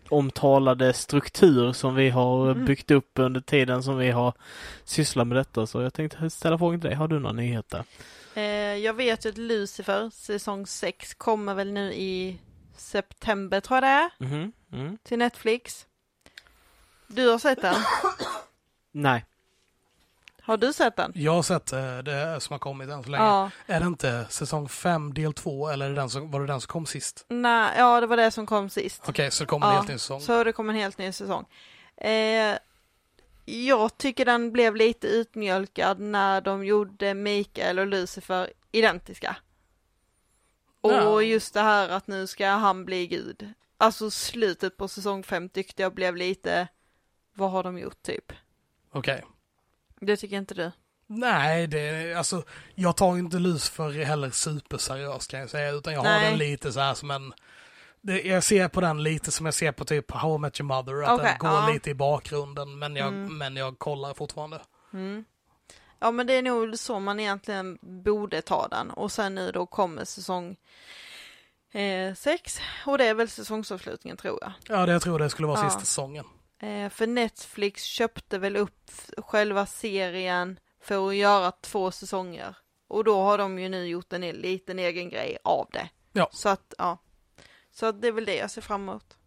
oomtalade 0.09 0.93
struktur 0.93 1.73
som 1.73 1.95
vi 1.95 2.09
har 2.09 2.51
Mm. 2.51 2.65
byggt 2.65 2.91
upp 2.91 3.11
under 3.19 3.41
tiden 3.41 3.83
som 3.83 3.97
vi 3.97 4.11
har 4.11 4.33
sysslat 4.83 5.27
med 5.27 5.37
detta. 5.37 5.67
Så 5.67 5.81
jag 5.81 5.93
tänkte 5.93 6.29
ställa 6.29 6.57
frågan 6.57 6.81
till 6.81 6.89
dig. 6.89 6.97
Har 6.97 7.07
du 7.07 7.19
några 7.19 7.33
nyheter? 7.33 7.83
Eh, 8.33 8.43
jag 8.75 8.93
vet 8.93 9.25
ju 9.25 9.29
att 9.29 9.37
Lucifer, 9.37 10.09
säsong 10.09 10.67
6, 10.67 11.13
kommer 11.13 11.53
väl 11.55 11.71
nu 11.71 11.93
i 11.93 12.39
september 12.77 13.59
tror 13.61 13.75
jag 13.77 13.83
det 13.83 13.87
är, 13.87 14.09
Mhm. 14.17 14.51
Mm. 14.73 14.97
till 15.03 15.17
Netflix. 15.19 15.85
Du 17.07 17.29
har 17.29 17.37
sett 17.39 17.61
den? 17.61 17.75
Nej. 18.91 19.25
Har 20.45 20.57
du 20.57 20.73
sett 20.73 20.95
den? 20.95 21.11
Jag 21.15 21.31
har 21.31 21.43
sett 21.43 21.73
eh, 21.73 21.97
det 21.97 22.39
som 22.41 22.53
har 22.53 22.59
kommit 22.59 22.89
än 22.89 23.03
så 23.03 23.09
länge. 23.09 23.23
Ja. 23.23 23.49
Är 23.65 23.79
det 23.79 23.85
inte 23.85 24.25
säsong 24.29 24.69
5 24.69 25.13
del 25.13 25.33
2 25.33 25.69
eller 25.69 25.85
är 25.85 25.89
det 25.89 25.95
den 25.95 26.09
som, 26.09 26.31
var 26.31 26.39
det 26.39 26.47
den 26.47 26.61
som 26.61 26.67
kom 26.67 26.85
sist? 26.85 27.25
Nej, 27.29 27.73
ja, 27.77 28.01
det 28.01 28.07
var 28.07 28.17
det 28.17 28.31
som 28.31 28.45
kom 28.45 28.69
sist. 28.69 29.01
Okej, 29.07 29.31
så 29.31 29.43
det 29.43 29.47
kommer 29.47 29.67
en 29.67 29.73
Ja, 29.73 29.77
helt 29.77 29.89
ny 29.89 29.97
säsong. 29.97 30.21
Så 30.21 30.43
det 30.43 30.51
kommer 30.53 30.73
en 30.73 30.79
helt 30.79 30.97
ny 30.97 31.11
säsong. 31.11 31.45
Eh, 31.97 32.57
jag 33.45 33.97
tycker 33.97 34.25
den 34.25 34.51
blev 34.51 34.75
lite 34.75 35.07
utmjölkad 35.07 35.99
när 35.99 36.41
de 36.41 36.65
gjorde 36.65 37.13
Mikael 37.13 37.79
och 37.79 37.87
Lucifer 37.87 38.49
identiska. 38.71 39.35
Ja. 40.81 41.07
Och 41.09 41.23
just 41.23 41.53
det 41.53 41.61
här 41.61 41.89
att 41.89 42.07
nu 42.07 42.27
ska 42.27 42.47
han 42.47 42.85
bli 42.85 43.07
gud. 43.07 43.53
Alltså 43.77 44.11
slutet 44.11 44.77
på 44.77 44.87
säsong 44.87 45.23
5 45.23 45.49
tyckte 45.49 45.81
jag 45.81 45.93
blev 45.93 46.15
lite, 46.15 46.67
vad 47.33 47.51
har 47.51 47.63
de 47.63 47.77
gjort 47.79 48.01
typ? 48.03 48.31
Okej. 48.91 49.23
Det 50.05 50.17
tycker 50.17 50.37
inte 50.37 50.53
du? 50.53 50.71
Nej, 51.07 51.67
det, 51.67 52.13
alltså, 52.13 52.43
jag 52.75 52.97
tar 52.97 53.17
inte 53.17 53.39
Lucifer 53.39 54.03
heller 54.05 54.29
superseriöst 54.29 55.31
kan 55.31 55.39
jag 55.39 55.49
säga, 55.49 55.71
utan 55.71 55.93
jag 55.93 55.99
har 55.99 56.09
Nej. 56.09 56.29
den 56.29 56.37
lite 56.37 56.71
så 56.73 56.79
här 56.79 56.93
som 56.93 57.11
en... 57.11 57.33
Det, 58.01 58.21
jag 58.21 58.43
ser 58.43 58.67
på 58.67 58.81
den 58.81 59.03
lite 59.03 59.31
som 59.31 59.45
jag 59.45 59.55
ser 59.55 59.71
på 59.71 59.85
typ 59.85 60.11
How 60.11 60.35
I 60.35 60.37
Met 60.39 60.59
Your 60.59 60.67
Mother, 60.67 61.03
att 61.03 61.19
Okej, 61.19 61.25
den 61.25 61.37
går 61.51 61.59
ja. 61.59 61.69
lite 61.73 61.89
i 61.89 61.93
bakgrunden, 61.93 62.79
men 62.79 62.95
jag, 62.95 63.07
Mm. 63.07 63.37
men 63.37 63.55
jag 63.55 63.79
kollar 63.79 64.13
fortfarande. 64.13 64.61
Mm. 64.93 65.25
Ja 65.99 66.11
men 66.11 66.27
det 66.27 66.33
är 66.33 66.41
nog 66.41 66.79
så 66.79 66.99
man 66.99 67.19
egentligen 67.19 67.77
borde 67.81 68.41
ta 68.41 68.67
den 68.67 68.91
och 68.91 69.11
sen 69.11 69.35
nu 69.35 69.51
då 69.51 69.65
kommer 69.65 70.05
säsong 70.05 70.55
eh, 71.71 72.13
sex 72.13 72.59
och 72.85 72.97
det 72.97 73.05
är 73.05 73.13
väl 73.13 73.29
säsongsavslutningen 73.29 74.17
tror 74.17 74.37
jag. 74.41 74.51
Ja, 74.67 74.85
det, 74.85 74.91
jag 74.91 75.01
tror 75.01 75.19
det 75.19 75.29
skulle 75.29 75.47
vara 75.47 75.59
Ja. 75.59 75.69
sista 75.69 75.79
säsongen. 75.79 76.25
Eh, 76.59 76.89
för 76.89 77.07
Netflix 77.07 77.83
köpte 77.83 78.37
väl 78.37 78.57
upp 78.57 78.91
själva 79.17 79.65
serien 79.65 80.59
för 80.81 81.07
att 81.07 81.15
göra 81.15 81.51
två 81.51 81.91
säsonger 81.91 82.55
och 82.87 83.03
då 83.03 83.21
har 83.21 83.37
de 83.37 83.59
ju 83.59 83.69
nu 83.69 83.87
gjort 83.87 84.13
en 84.13 84.21
liten 84.21 84.79
egen 84.79 85.09
grej 85.09 85.37
av 85.43 85.67
det. 85.73 85.89
Ja. 86.11 86.29
Så 86.31 86.49
att 86.49 86.73
ja, 86.77 86.97
så 87.71 87.85
att 87.85 88.01
det 88.01 88.07
är 88.07 88.11
väl 88.11 88.25
det 88.25 88.35
jag 88.35 88.51
ser 88.51 88.61
fram 88.61 88.89
emot. 88.89 89.17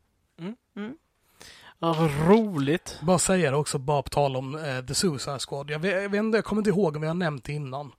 Ja, 1.79 2.11
roligt. 2.29 2.99
Bara 3.03 3.19
säga 3.19 3.51
det 3.51 3.57
också, 3.57 3.79
bara 3.79 4.03
på 4.03 4.09
tal 4.09 4.37
om 4.37 4.55
eh, 4.55 4.85
The 4.85 4.95
Suicide 4.95 5.39
Squad. 5.39 5.71
Jag, 5.71 5.79
vet, 5.79 6.03
jag, 6.03 6.09
vet 6.09 6.35
jag 6.35 6.45
kommer 6.45 6.61
inte 6.61 6.71
ihåg 6.71 6.97
om 6.97 7.03
jag 7.03 7.11
har 7.11 7.15
nämnt 7.15 7.45
det 7.45 7.53
innan. 7.53 7.93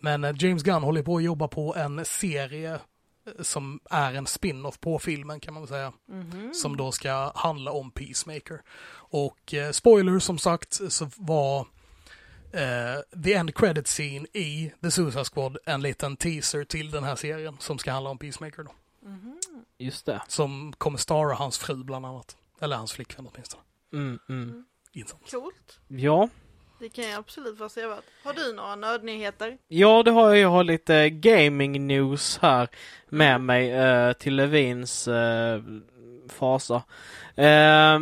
Men 0.00 0.24
eh, 0.24 0.34
James 0.38 0.62
Gunn 0.62 0.82
håller 0.82 1.02
på 1.02 1.16
att 1.16 1.22
jobba 1.22 1.48
på 1.48 1.74
en 1.76 2.04
serie 2.04 2.78
som 3.40 3.80
är 3.90 4.14
en 4.14 4.26
spin-off 4.26 4.80
på 4.80 4.98
filmen 4.98 5.40
kan 5.40 5.54
man 5.54 5.66
säga. 5.66 5.92
Mhm. 6.08 6.54
Som 6.54 6.76
då 6.76 6.92
ska 6.92 7.32
handla 7.34 7.70
om 7.72 7.90
Peacemaker. 7.90 8.62
Och 8.92 9.54
eh, 9.54 9.70
spoiler 9.70 10.18
som 10.18 10.38
sagt 10.38 10.92
så 10.92 11.10
var 11.16 11.60
eh, 12.52 13.20
the 13.24 13.34
end 13.34 13.54
credit 13.54 13.86
scene 13.86 14.26
i 14.32 14.72
The 14.82 14.90
Suicide 14.90 15.24
Squad 15.24 15.58
en 15.66 15.82
liten 15.82 16.16
teaser 16.16 16.64
till 16.64 16.90
den 16.90 17.04
här 17.04 17.16
serien 17.16 17.56
som 17.60 17.78
ska 17.78 17.92
handla 17.92 18.10
om 18.10 18.18
Peacemaker 18.18 18.62
då. 18.62 18.72
Mhm. 19.08 19.38
Just 19.78 20.06
det. 20.06 20.22
Som 20.28 20.72
kommer 20.78 20.98
stara 20.98 21.34
hans 21.34 21.58
fru 21.58 21.84
bland 21.84 22.06
annat. 22.06 22.36
Eller 22.60 22.76
hans 22.76 22.92
flickvän 22.92 23.28
åtminstone. 23.32 23.62
Mm, 23.92 24.18
mm. 24.28 24.64
Intressant. 24.92 25.30
Coolt. 25.30 25.80
Ja. 25.88 26.28
Det 26.80 26.88
kan 26.88 27.04
jag 27.04 27.18
absolut 27.18 27.58
vara 27.58 27.68
sevärt. 27.68 28.04
Har 28.24 28.32
du 28.32 28.52
några 28.52 28.76
nödnyheter? 28.76 29.58
Ja, 29.68 30.02
det 30.02 30.10
har 30.10 30.28
jag. 30.28 30.38
Jag 30.38 30.48
har 30.48 30.64
lite 30.64 31.10
gaming 31.10 31.86
news 31.86 32.38
här 32.42 32.68
med 33.08 33.40
mig 33.40 33.72
eh, 33.72 34.12
till 34.12 34.36
Levins 34.36 35.08
eh, 35.08 35.62
fasa. 36.28 36.82
Eh, 37.34 38.00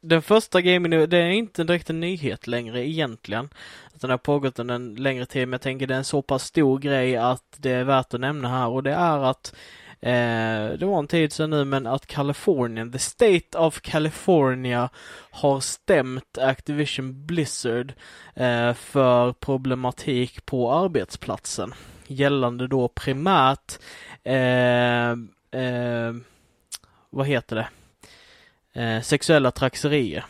den 0.00 0.22
första 0.22 0.60
gaming 0.60 0.90
news, 0.90 1.10
det 1.10 1.18
är 1.18 1.30
inte 1.30 1.64
direkt 1.64 1.90
en 1.90 2.00
nyhet 2.00 2.46
längre 2.46 2.88
egentligen. 2.88 3.48
Utan 3.94 4.08
det 4.08 4.12
har 4.12 4.18
pågått 4.18 4.58
under 4.58 4.74
en 4.74 4.94
längre 4.94 5.26
tid, 5.26 5.48
men 5.48 5.52
jag 5.52 5.60
tänker 5.60 5.86
det 5.86 5.94
är 5.94 5.98
en 5.98 6.04
så 6.04 6.22
pass 6.22 6.44
stor 6.44 6.78
grej 6.78 7.16
att 7.16 7.56
det 7.56 7.70
är 7.70 7.84
värt 7.84 8.14
att 8.14 8.20
nämna 8.20 8.48
här 8.48 8.68
och 8.68 8.82
det 8.82 8.92
är 8.92 9.18
att 9.18 9.54
Eh, 10.02 10.72
det 10.78 10.86
var 10.86 10.98
en 10.98 11.06
tid 11.06 11.32
sedan 11.32 11.50
nu 11.50 11.64
men 11.64 11.86
att 11.86 12.06
Kalifornien, 12.06 12.92
the 12.92 12.98
state 12.98 13.58
of 13.58 13.80
California 13.80 14.88
har 15.30 15.60
stämt 15.60 16.38
Activision 16.38 17.26
Blizzard 17.26 17.92
eh, 18.34 18.74
för 18.74 19.32
problematik 19.32 20.46
på 20.46 20.72
arbetsplatsen 20.72 21.74
gällande 22.06 22.66
då 22.66 22.88
primärt 22.88 23.78
eh, 24.24 25.10
eh, 25.62 26.14
vad 27.10 27.26
heter 27.26 27.56
det? 27.56 27.68
Eh, 28.82 29.02
sexuella 29.02 29.50
trakasserier 29.50 30.24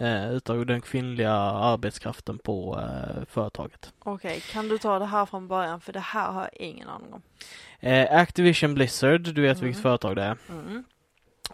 eh, 0.00 0.30
utav 0.32 0.66
den 0.66 0.80
kvinnliga 0.80 1.32
arbetskraften 1.32 2.38
på 2.38 2.80
eh, 2.80 3.24
företaget. 3.30 3.92
Okej, 3.98 4.40
kan 4.52 4.68
du 4.68 4.78
ta 4.78 4.98
det 4.98 5.06
här 5.06 5.26
från 5.26 5.48
början 5.48 5.80
för 5.80 5.92
det 5.92 6.00
här 6.00 6.32
har 6.32 6.42
jag 6.42 6.54
ingen 6.68 6.88
aning 6.88 7.12
om. 7.12 7.22
Eh, 7.80 8.16
Activision 8.20 8.74
Blizzard, 8.74 9.20
du 9.20 9.42
vet 9.42 9.56
Mm. 9.56 9.66
vilket 9.66 9.82
företag 9.82 10.16
det 10.16 10.22
är. 10.22 10.36
Mm. 10.48 10.84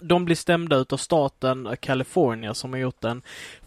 De 0.00 0.24
blir 0.24 0.36
stämda 0.36 0.76
utav 0.76 0.96
staten 0.96 1.76
California 1.80 2.54
som 2.54 2.72
har 2.72 2.80
gjort 2.80 3.04
en 3.04 3.22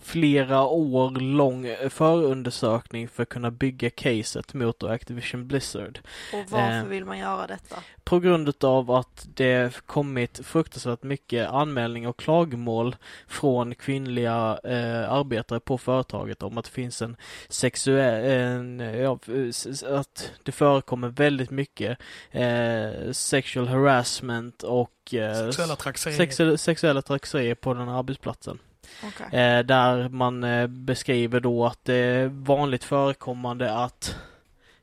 flera 0.07 0.61
år 0.63 1.11
lång 1.19 1.75
förundersökning 1.89 3.07
för 3.07 3.23
att 3.23 3.29
kunna 3.29 3.51
bygga 3.51 3.89
caset 3.89 4.53
mot 4.53 4.83
Activision 4.83 5.47
Blizzard. 5.47 5.99
Och 6.33 6.51
varför 6.51 6.77
Eh. 6.77 6.83
vill 6.85 7.05
man 7.05 7.17
göra 7.19 7.47
detta? 7.47 7.75
På 8.03 8.19
grund 8.19 8.49
utav 8.49 8.91
att 8.91 9.27
det 9.33 9.81
kommit 9.85 10.39
fruktansvärt 10.43 11.03
mycket 11.03 11.49
anmälningar 11.49 12.09
och 12.09 12.19
klagomål 12.19 12.95
från 13.27 13.75
kvinnliga 13.75 14.59
eh, 14.63 15.11
arbetare 15.11 15.59
på 15.59 15.77
företaget 15.77 16.43
om 16.43 16.57
att 16.57 16.65
det 16.65 16.71
finns 16.71 17.01
en 17.01 17.15
sexuell, 17.49 18.25
en, 18.25 18.79
ja, 18.79 19.19
att 19.87 20.31
det 20.43 20.51
förekommer 20.51 21.07
väldigt 21.09 21.49
mycket 21.51 21.97
eh, 22.31 23.11
sexual 23.11 23.67
harassment 23.67 24.63
och 24.63 25.13
eh, 25.13 25.45
Sexuella 25.45 25.75
trakasserier. 25.75 26.17
sexuella, 26.17 26.57
sexuella 26.57 27.01
trakasserier 27.01 27.55
på 27.55 27.73
den 27.73 27.87
här 27.87 27.99
arbetsplatsen. 27.99 28.59
Okay. 29.07 29.39
Eh, 29.39 29.59
där 29.59 30.09
man 30.09 30.43
eh, 30.43 30.67
beskriver 30.67 31.39
då 31.39 31.65
att 31.65 31.85
det 31.85 31.95
är 31.95 32.27
vanligt 32.27 32.83
förekommande 32.83 33.73
att 33.73 34.15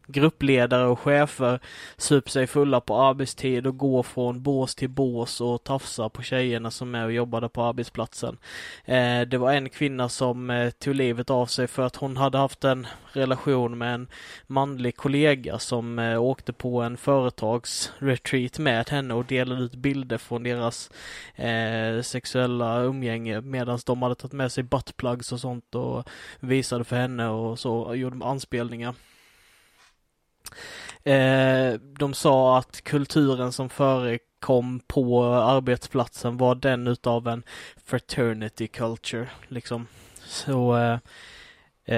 gruppledare 0.07 0.87
och 0.87 1.01
chefer 1.01 1.61
super 1.97 2.31
sig 2.31 2.47
fulla 2.47 2.81
på 2.81 2.97
arbetstid 2.97 3.67
och 3.67 3.79
går 3.79 4.03
från 4.03 4.43
bås 4.43 4.75
till 4.75 4.91
bås 4.91 5.41
och 5.41 5.65
tafsar 5.65 6.09
på 6.09 6.23
tjejerna 6.23 6.71
som 6.71 6.95
är 6.95 7.05
och 7.05 7.13
jobbade 7.13 7.49
på 7.49 7.63
arbetsplatsen. 7.63 8.39
Eh, 8.85 9.21
det 9.21 9.39
var 9.39 9.53
en 9.53 9.69
kvinna 9.69 10.09
som 10.09 10.51
eh, 10.51 10.71
tog 10.71 10.95
livet 10.95 11.31
av 11.31 11.47
sig 11.47 11.67
för 11.67 11.83
att 11.83 11.97
hon 11.97 12.17
hade 12.17 12.39
haft 12.39 12.65
en 12.65 12.87
relation 13.13 13.79
med 13.79 13.95
en 13.95 14.09
manlig 14.47 14.97
kollega 14.97 15.59
som 15.59 15.99
eh, 15.99 16.23
åkte 16.23 16.53
på 16.53 16.83
en 16.83 16.97
företagsretreat 16.97 18.59
med 18.59 18.91
henne 18.91 19.15
och 19.15 19.25
delade 19.25 19.63
ut 19.63 19.75
bilder 19.75 20.19
från 20.19 20.43
deras 20.43 20.91
eh, 21.35 22.03
sexuella 22.03 22.83
umgänge 22.83 23.41
medan 23.41 23.79
de 23.87 24.03
hade 24.03 24.15
tagit 24.15 24.33
med 24.33 24.53
sig 24.53 24.65
buttplugs 24.65 25.33
och 25.33 25.41
sånt 25.41 25.75
och 25.75 26.09
visade 26.41 26.85
för 26.85 26.97
henne 26.97 27.29
och 27.29 27.59
så 27.59 27.75
och 27.75 27.97
gjorde 27.97 28.27
anspelningar. 28.27 28.95
Eh, 31.05 31.73
de 31.99 32.15
sa 32.15 32.59
att 32.59 32.81
kulturen 32.85 33.53
som 33.53 33.69
förekom 33.69 34.81
på 34.87 35.25
arbetsplatsen 35.25 36.37
var 36.37 36.55
den 36.55 36.87
utav 36.87 37.29
en 37.29 37.43
fraternity 37.85 38.67
culture 38.67 39.29
liksom. 39.49 39.87
Så 40.25 40.77
eh, 40.77 40.99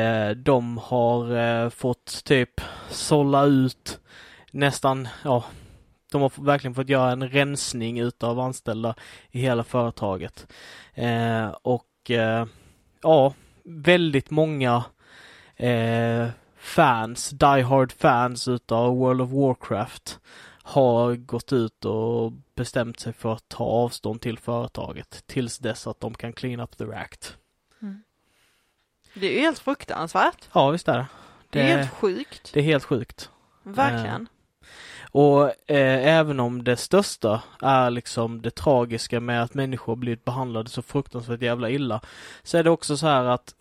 eh, 0.01 0.31
de 0.31 0.79
har 0.79 1.37
eh, 1.37 1.69
fått 1.69 2.25
typ 2.25 2.61
sålla 2.91 3.45
ut 3.45 4.01
nästan, 4.51 5.09
ja, 5.25 5.45
de 6.13 6.23
har 6.23 6.33
verkligen 6.45 6.75
fått 6.75 6.89
göra 6.89 7.11
en 7.11 7.29
rensning 7.29 8.01
utav 8.01 8.41
anställda 8.41 8.95
i 9.31 9.41
hela 9.41 9.65
företaget. 9.65 10.47
Eh, 10.95 11.49
och 11.63 12.11
eh, 12.11 12.47
ja, 13.03 13.35
väldigt 13.65 14.31
många 14.31 14.85
eh, 15.57 16.27
fans, 16.67 17.31
die 17.31 17.63
hard 17.63 17.93
fans 17.93 18.49
utav 18.49 18.97
World 18.97 19.21
of 19.21 19.31
Warcraft 19.31 20.19
har 20.63 21.15
gått 21.15 21.53
ut 21.53 21.85
och 21.85 22.33
bestämt 22.55 23.01
sig 23.01 23.13
för 23.13 23.33
att 23.33 23.49
ta 23.49 23.65
avstånd 23.65 24.21
till 24.21 24.39
företaget 24.39 25.27
tills 25.27 25.59
dess 25.59 25.87
att 25.87 26.01
de 26.01 26.15
kan 26.15 26.33
clean 26.33 26.61
up 26.61 26.77
the 26.77 26.85
act. 26.85 27.37
Det 29.15 29.27
är 29.27 29.33
ju 29.33 29.41
helt 29.41 29.59
fruktansvärt. 29.59 30.49
Ja, 30.53 30.71
visst 30.71 30.89
är 30.89 30.99
det. 30.99 31.07
Det 31.51 31.61
är 31.61 31.77
helt 31.77 31.91
sjukt. 31.91 32.51
det 32.53 32.61
är 32.61 32.65
helt 32.65 32.85
sjukt. 32.85 33.31
Verkligen. 33.63 34.29
Och 35.01 35.71
eh, 35.71 36.17
även 36.17 36.41
om 36.41 36.65
det 36.65 36.77
största 36.77 37.43
är 37.63 37.91
liksom 37.91 38.43
det 38.43 38.51
tragiska 38.51 39.21
med 39.21 39.43
att 39.43 39.55
människor 39.55 39.97
blivit 39.97 40.25
behandlade 40.25 40.71
så 40.71 40.83
fruktansvärt 40.83 41.43
jävla 41.43 41.71
illa 41.71 42.01
så 42.43 42.59
är 42.59 42.65
det 42.65 42.71
också 42.71 42.97
så 42.97 43.07
här 43.07 43.25
att 43.25 43.55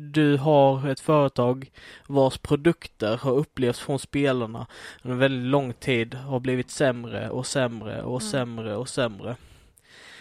du 0.00 0.36
har 0.36 0.88
ett 0.88 1.00
företag 1.00 1.70
vars 2.06 2.38
produkter 2.38 3.16
har 3.16 3.32
upplevts 3.32 3.80
från 3.80 3.98
spelarna 3.98 4.66
under 5.02 5.12
en 5.14 5.18
väldigt 5.18 5.50
lång 5.50 5.72
tid 5.72 6.14
har 6.14 6.40
blivit 6.40 6.70
sämre 6.70 7.30
och 7.30 7.46
sämre 7.46 8.02
och 8.02 8.20
Mm. 8.20 8.30
sämre 8.30 8.76
och 8.76 8.88
sämre. 8.88 9.36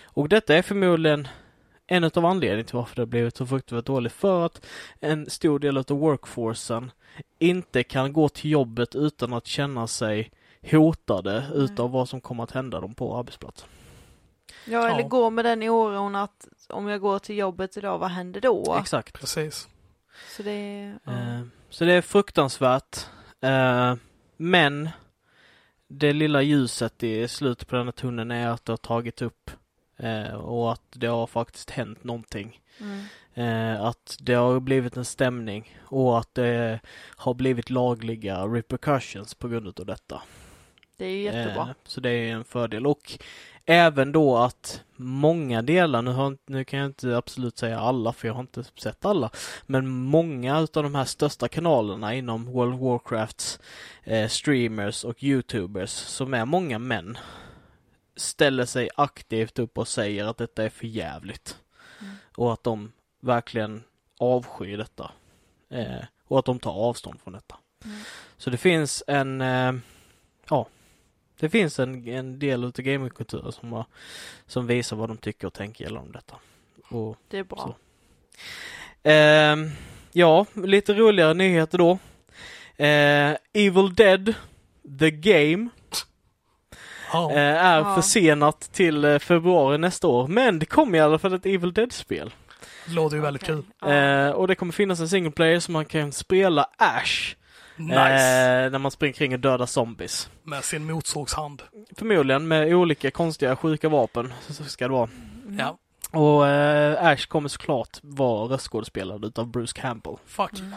Och 0.04 0.30
detta 0.30 0.56
är 0.56 0.62
förmodligen 0.62 1.28
en 1.88 2.04
av 2.04 2.26
anledningarna 2.26 2.64
till 2.64 2.76
varför 2.76 2.96
det 2.96 3.02
har 3.02 3.06
blivit 3.08 3.38
så 3.38 3.46
fruktansvärt 3.46 3.86
dåligt. 3.86 4.14
För 4.14 4.46
att 4.46 4.66
en 5.00 5.30
stor 5.30 5.60
del 5.60 5.78
av 5.78 5.86
workforcen 5.90 6.92
inte 7.40 7.84
kan 7.84 8.14
gå 8.14 8.30
till 8.30 8.52
jobbet 8.52 8.96
utan 8.96 9.34
att 9.34 9.48
känna 9.48 9.88
sig 9.88 10.32
hotade 10.72 11.46
utav 11.54 11.92
vad 11.92 12.10
som 12.10 12.22
kommer 12.22 12.44
att 12.44 12.52
hända 12.52 12.80
dem 12.80 12.94
på 12.96 13.18
arbetsplatsen. 13.18 13.70
Ja, 14.66 14.88
eller 14.90 15.02
Ja. 15.02 15.08
gå 15.08 15.30
med 15.30 15.46
den 15.46 15.64
i 15.64 15.70
oron 15.70 16.16
att 16.16 16.48
om 16.70 16.88
jag 16.88 17.02
går 17.02 17.20
till 17.20 17.38
jobbet 17.38 17.78
idag, 17.78 17.98
vad 17.98 18.10
händer 18.10 18.42
då? 18.42 18.78
Exakt. 18.80 19.20
Precis. 19.20 19.68
Så 20.38 20.44
det 20.44 20.52
är... 20.52 21.00
ja. 21.04 21.12
Eh, 21.12 21.42
så 21.70 21.86
det 21.86 21.94
är 21.94 22.02
fruktansvärt. 22.02 22.98
Eh, 23.42 23.96
men 24.38 24.90
det 25.88 26.14
lilla 26.14 26.42
ljuset 26.42 27.04
i 27.04 27.28
slutet 27.28 27.68
på 27.68 27.76
den 27.76 27.88
här 27.88 27.92
tunneln 27.92 28.32
är 28.32 28.48
att 28.48 28.66
det 28.66 28.72
har 28.72 28.78
tagit 28.78 29.22
upp 29.22 29.52
eh, 29.98 30.34
och 30.34 30.72
att 30.72 30.84
det 30.90 31.08
har 31.08 31.28
faktiskt 31.28 31.70
hänt 31.70 32.04
någonting. 32.04 32.62
Mm. 32.80 33.06
Att 33.82 34.18
det 34.20 34.34
har 34.34 34.60
blivit 34.60 34.98
en 34.98 35.06
stämning 35.06 35.78
och 35.86 36.20
att 36.20 36.36
det 36.36 36.80
har 37.16 37.34
blivit 37.34 37.70
lagliga 37.70 38.44
repercussions 38.44 39.36
på 39.36 39.48
grund 39.48 39.80
av 39.80 39.86
detta. 39.86 40.22
Det 40.98 41.06
är 41.06 41.10
ju 41.10 41.22
jättebra. 41.22 41.76
Så 41.84 42.02
det 42.02 42.10
är 42.10 42.34
en 42.34 42.44
fördel 42.44 42.88
och 42.88 43.20
även 43.70 44.12
då 44.12 44.38
att 44.38 44.84
många 44.96 45.62
delar, 45.62 46.02
nu, 46.02 46.12
har, 46.12 46.38
nu 46.46 46.64
kan 46.64 46.80
jag 46.80 46.86
inte 46.86 47.18
absolut 47.18 47.58
säga 47.58 47.80
alla 47.80 48.14
för 48.14 48.28
jag 48.28 48.36
har 48.36 48.42
inte 48.42 48.64
sett 48.64 49.06
alla, 49.06 49.30
men 49.66 49.88
många 49.88 50.60
utav 50.60 50.84
de 50.84 50.96
här 50.96 51.06
största 51.06 51.48
kanalerna 51.48 52.14
inom 52.14 52.46
World 52.46 52.74
of 52.74 52.82
Warcrafts 52.82 53.60
eh, 54.04 54.28
streamers 54.28 55.04
och 55.04 55.24
youtubers 55.24 55.90
som 55.90 56.34
är 56.34 56.46
många 56.46 56.80
män 56.80 57.18
ställer 58.16 58.66
sig 58.66 58.90
aktivt 58.96 59.60
upp 59.60 59.78
och 59.78 59.88
säger 59.88 60.26
att 60.26 60.38
detta 60.38 60.64
är 60.64 60.70
för 60.70 60.88
jävligt. 60.88 61.58
Mm. 62.02 62.16
Och 62.36 62.54
att 62.54 62.64
de 62.64 62.92
verkligen 63.20 63.84
avskyr 64.20 64.78
detta. 64.78 65.12
Eh, 65.70 66.04
och 66.28 66.40
att 66.40 66.46
de 66.46 66.60
tar 66.60 66.72
avstånd 66.72 67.22
från 67.22 67.34
detta. 67.34 67.56
Mm. 67.86 67.98
Så 68.38 68.50
det 68.50 68.58
finns 68.58 69.04
en, 69.08 69.42
eh, 69.42 69.74
ja, 70.50 70.68
det 71.40 71.50
finns 71.50 71.80
en, 71.80 72.08
en 72.08 72.40
del 72.40 72.64
utav 72.64 72.86
gamingkulturen 72.86 73.52
som, 73.52 73.72
har- 73.74 73.86
som 74.48 74.68
visar 74.68 74.96
vad 74.98 75.10
de 75.10 75.18
tycker 75.18 75.48
och 75.48 75.54
tänker 75.54 75.84
gällande 75.84 76.12
detta. 76.14 76.36
Och, 76.90 77.18
Det 77.30 77.38
är 77.38 77.44
bra. 77.44 77.58
Så. 77.58 77.76
ehm, 79.04 79.70
ja, 80.12 80.46
lite 80.54 80.94
roligare 80.94 81.34
nyheter 81.34 81.78
då. 81.78 81.92
Eh, 82.84 83.36
Evil 83.54 83.94
Dead, 83.96 84.34
The 85.00 85.12
Game, 85.12 85.70
Ja. 87.14 87.32
eh, 87.32 87.38
är 87.66 87.78
Ja. 87.80 87.96
försenat 87.96 88.60
till 88.72 89.06
eh, 89.06 89.20
februari 89.20 89.78
nästa 89.78 90.08
år. 90.08 90.28
Men 90.28 90.60
det 90.60 90.66
kommer 90.66 90.98
i 90.98 91.02
alla 91.02 91.20
fall 91.20 91.34
ett 91.34 91.46
Evil 91.46 91.74
Dead-spel. 91.74 92.34
Låter 92.88 93.16
ju 93.16 93.22
väldigt 93.22 93.44
Okej. 93.44 93.56
kul. 93.80 93.92
Eh, 93.92 94.30
och 94.30 94.48
det 94.48 94.56
kommer 94.56 94.74
finnas 94.74 95.00
en 95.00 95.10
single 95.10 95.32
player 95.32 95.60
som 95.60 95.74
man 95.74 95.86
kan 95.86 96.12
spela 96.12 96.70
Ash. 96.78 97.36
Nice. 97.78 98.64
Eh, 98.66 98.72
när 98.72 98.80
man 98.80 98.92
springer 98.92 99.14
kring 99.14 99.34
och 99.34 99.40
dödar 99.40 99.66
zombies. 99.66 100.30
Med 100.44 100.64
sin 100.64 100.86
motorsågshand. 100.86 101.64
Förmodligen 101.98 102.48
med 102.48 102.74
olika 102.74 103.12
konstiga 103.12 103.56
sjuka 103.56 103.90
vapen. 103.90 104.34
Så 104.50 104.64
ska 104.64 104.88
det 104.88 104.94
vara. 104.94 105.10
Mm. 105.48 105.60
Ja, 105.60 105.78
Och 106.20 106.48
eh, 106.48 107.06
Ash 107.06 107.28
kommer 107.28 107.50
såklart 107.50 107.98
vara 108.02 108.54
röstskådespelad 108.54 109.26
utav 109.26 109.48
Bruce 109.48 109.82
Campbell. 109.82 110.16
fuck. 110.26 110.60
Mm. 110.60 110.74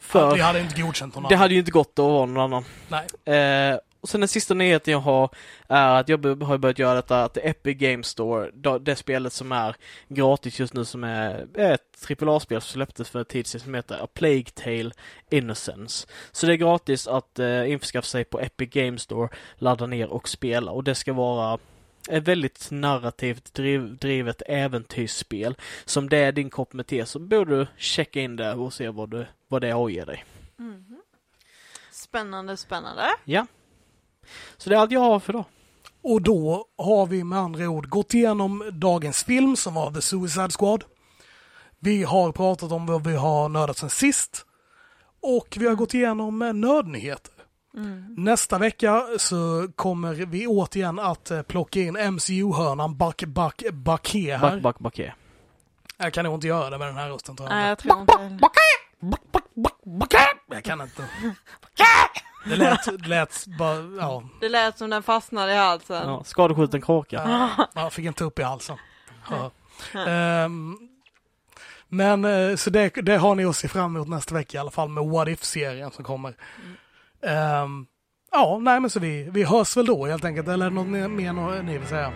För 0.00 0.34
Vi 0.34 0.40
hade 0.40 0.60
inte 0.60 0.82
godkänt 0.82 1.14
honom. 1.14 1.28
det 1.28 1.36
hade 1.36 1.54
ju 1.54 1.60
inte 1.60 1.70
gått 1.70 1.98
att 1.98 2.04
vara 2.04 2.26
någon 2.26 2.44
annan. 2.44 2.64
Nej. 2.88 3.38
Eh, 3.70 3.78
och 4.00 4.08
sen 4.08 4.20
den 4.20 4.28
sista 4.28 4.54
nyheten 4.54 4.92
jag 4.92 5.00
har 5.00 5.30
är 5.68 6.00
att 6.00 6.08
jag 6.08 6.42
har 6.42 6.58
börjat 6.58 6.78
göra 6.78 6.94
detta 6.94 7.24
att 7.24 7.36
Epic 7.36 7.78
Game 7.78 8.02
Store, 8.02 8.50
det 8.78 8.96
spelet 8.96 9.32
som 9.32 9.52
är 9.52 9.76
gratis 10.08 10.60
just 10.60 10.74
nu 10.74 10.84
som 10.84 11.04
är 11.04 11.46
ett 11.54 12.22
AAA-spel 12.22 12.60
som 12.60 12.72
släpptes 12.72 13.10
för 13.10 13.18
en 13.18 13.24
tid 13.24 13.46
sedan 13.46 13.60
som 13.60 13.74
heter 13.74 14.04
A 14.04 14.08
Plague 14.14 14.44
Tale 14.54 14.90
Innocence. 15.30 16.08
Så 16.32 16.46
det 16.46 16.52
är 16.52 16.56
gratis 16.56 17.06
att 17.06 17.38
eh, 17.38 17.70
införskaffa 17.70 18.06
sig 18.06 18.24
på 18.24 18.40
Epic 18.40 18.70
Game 18.70 18.98
Store, 18.98 19.28
ladda 19.56 19.86
ner 19.86 20.08
och 20.08 20.28
spela 20.28 20.70
och 20.70 20.84
det 20.84 20.94
ska 20.94 21.12
vara 21.12 21.58
ett 22.08 22.28
väldigt 22.28 22.68
narrativt 22.70 23.54
driv, 23.54 23.96
drivet 23.96 24.42
äventyrsspel. 24.46 25.56
Som 25.84 26.08
det 26.08 26.18
är 26.18 26.32
din 26.32 26.50
kopp 26.50 26.72
med 26.72 26.86
te 26.86 27.06
så 27.06 27.18
borde 27.18 27.58
du 27.58 27.66
checka 27.76 28.20
in 28.20 28.36
det 28.36 28.54
och 28.54 28.72
se 28.72 28.88
vad, 28.88 29.10
du, 29.10 29.26
vad 29.48 29.62
det 29.62 29.70
har 29.70 29.86
att 29.86 29.92
ge 29.92 30.04
dig. 30.04 30.24
Mhm. 30.56 31.02
Spännande, 31.92 32.56
spännande. 32.56 33.08
Så 34.56 34.70
det 34.70 34.76
är 34.76 34.80
allt 34.80 34.92
jag 34.92 35.00
har 35.00 35.20
för 35.20 35.32
idag. 35.32 35.44
Och 36.02 36.22
då 36.22 36.64
har 36.78 37.06
vi 37.06 37.24
med 37.24 37.38
andra 37.38 37.68
ord 37.68 37.88
gått 37.88 38.14
igenom 38.14 38.70
dagens 38.72 39.24
film 39.24 39.56
som 39.56 39.74
var 39.74 39.90
The 39.90 40.02
Suicide 40.02 40.50
Squad. 40.50 40.84
Vi 41.78 42.04
har 42.04 42.32
pratat 42.32 42.72
om 42.72 42.86
vad 42.86 43.06
vi 43.06 43.16
har 43.16 43.48
nördat 43.48 43.78
sen 43.78 43.90
sist. 43.90 44.44
Och 45.22 45.56
vi 45.60 45.66
har 45.66 45.74
gått 45.74 45.94
igenom 45.94 46.38
nördnyheter. 46.38 47.32
Mm. 47.76 48.14
Nästa 48.16 48.58
vecka 48.58 49.04
så 49.18 49.68
kommer 49.76 50.14
vi 50.14 50.46
återigen 50.46 50.98
att 50.98 51.30
eh, 51.30 51.42
plocka 51.42 51.80
in 51.80 51.96
MCU-hörnan 52.14 52.96
Back 52.96 53.24
Back 53.24 53.62
Backé 53.72 54.36
här. 54.36 54.50
Back, 54.50 54.62
back, 54.62 54.78
backe. 54.78 55.14
Jag 55.96 56.12
kan 56.12 56.24
nog 56.24 56.34
inte 56.34 56.46
göra 56.46 56.70
det 56.70 56.78
med 56.78 56.86
den 56.88 56.96
här 56.96 57.08
rösten 57.08 57.36
tror 57.36 57.48
jag. 57.48 57.56
Nej, 57.56 57.68
jag 57.68 57.78
tror 57.78 58.00
inte 58.00 58.18
heller. 58.18 58.38
Back, 58.38 58.52
back, 59.00 59.22
back, 59.54 59.74
Backé! 59.84 60.18
Jag 60.50 60.64
kan 60.64 60.80
inte. 60.80 61.08
Det 62.44 62.56
lät, 62.56 62.84
det 63.02 63.08
lät 63.08 63.46
bara, 63.58 63.76
ja. 63.98 64.22
Det 64.40 64.48
lät 64.48 64.78
som 64.78 64.90
den 64.90 65.02
fastnade 65.02 65.52
i 65.52 65.56
halsen. 65.56 66.08
Ja, 66.08 66.22
skadeskjuten 66.24 66.80
kråka. 66.82 67.22
Ja, 67.56 67.66
jag 67.74 67.92
fick 67.92 68.06
en 68.06 68.14
tupp 68.14 68.38
i 68.38 68.42
halsen. 68.42 68.76
Ja. 69.30 69.50
Ehm, 70.06 70.76
men 71.88 72.24
eh, 72.24 72.56
så 72.56 72.70
det, 72.70 72.88
det 72.88 73.16
har 73.16 73.34
ni 73.34 73.44
att 73.44 73.56
se 73.56 73.68
fram 73.68 73.96
emot 73.96 74.08
nästa 74.08 74.34
vecka 74.34 74.58
i 74.58 74.60
alla 74.60 74.70
fall 74.70 74.88
med 74.88 75.04
What 75.04 75.28
If-serien 75.28 75.90
som 75.90 76.04
kommer. 76.04 76.34
Ehm, 77.22 77.86
ja, 78.32 78.58
nej 78.60 78.80
men 78.80 78.90
så 78.90 79.00
vi, 79.00 79.28
vi 79.32 79.44
hörs 79.44 79.76
väl 79.76 79.86
då 79.86 80.06
helt 80.06 80.24
enkelt. 80.24 80.48
Eller 80.48 80.70
något 80.70 80.86
mer 80.86 81.62
ni 81.62 81.78
vill 81.78 81.88
säga? 81.88 82.12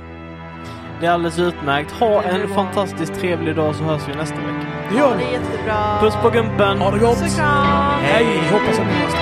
Det 1.00 1.06
är 1.06 1.10
alldeles 1.10 1.38
utmärkt. 1.38 1.90
Ha 1.92 2.22
en 2.22 2.54
fantastiskt 2.54 3.14
trevlig 3.14 3.56
dag 3.56 3.74
så 3.74 3.82
hörs 3.82 4.08
vi 4.08 4.14
nästa 4.14 4.36
vecka. 4.36 4.66
Det 4.90 4.96
gör 4.98 5.16
vi. 5.16 5.38
Puss 6.00 6.14
på 6.22 6.30
gumpen! 6.30 6.78
Ha 6.78 6.90
det 6.90 6.98
gott! 6.98 7.18
Hej! 7.18 8.48
Hoppas 8.50 8.78
att 8.78 8.86
ni 8.86 8.92
hörs. 8.92 9.21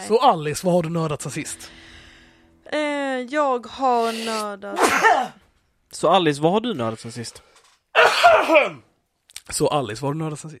Nej. 0.00 0.08
Så 0.08 0.18
Alice, 0.18 0.66
vad 0.66 0.74
har 0.74 0.82
du 0.82 0.88
nördat 0.88 1.22
sen 1.22 1.32
sist? 1.32 1.70
Eh, 2.72 2.78
jag 3.30 3.66
har 3.66 4.24
nördat... 4.26 4.78
Så 5.92 6.08
Alice, 6.08 6.42
vad 6.42 6.52
har 6.52 6.60
du 6.60 6.74
nördat 6.74 7.00
sen 7.00 7.12
sist? 7.12 7.42
Så 9.48 9.68
Alice, 9.68 10.02
vad 10.02 10.08
har 10.08 10.14
du 10.14 10.18
nördat 10.18 10.40
sen 10.40 10.50
sist? 10.50 10.58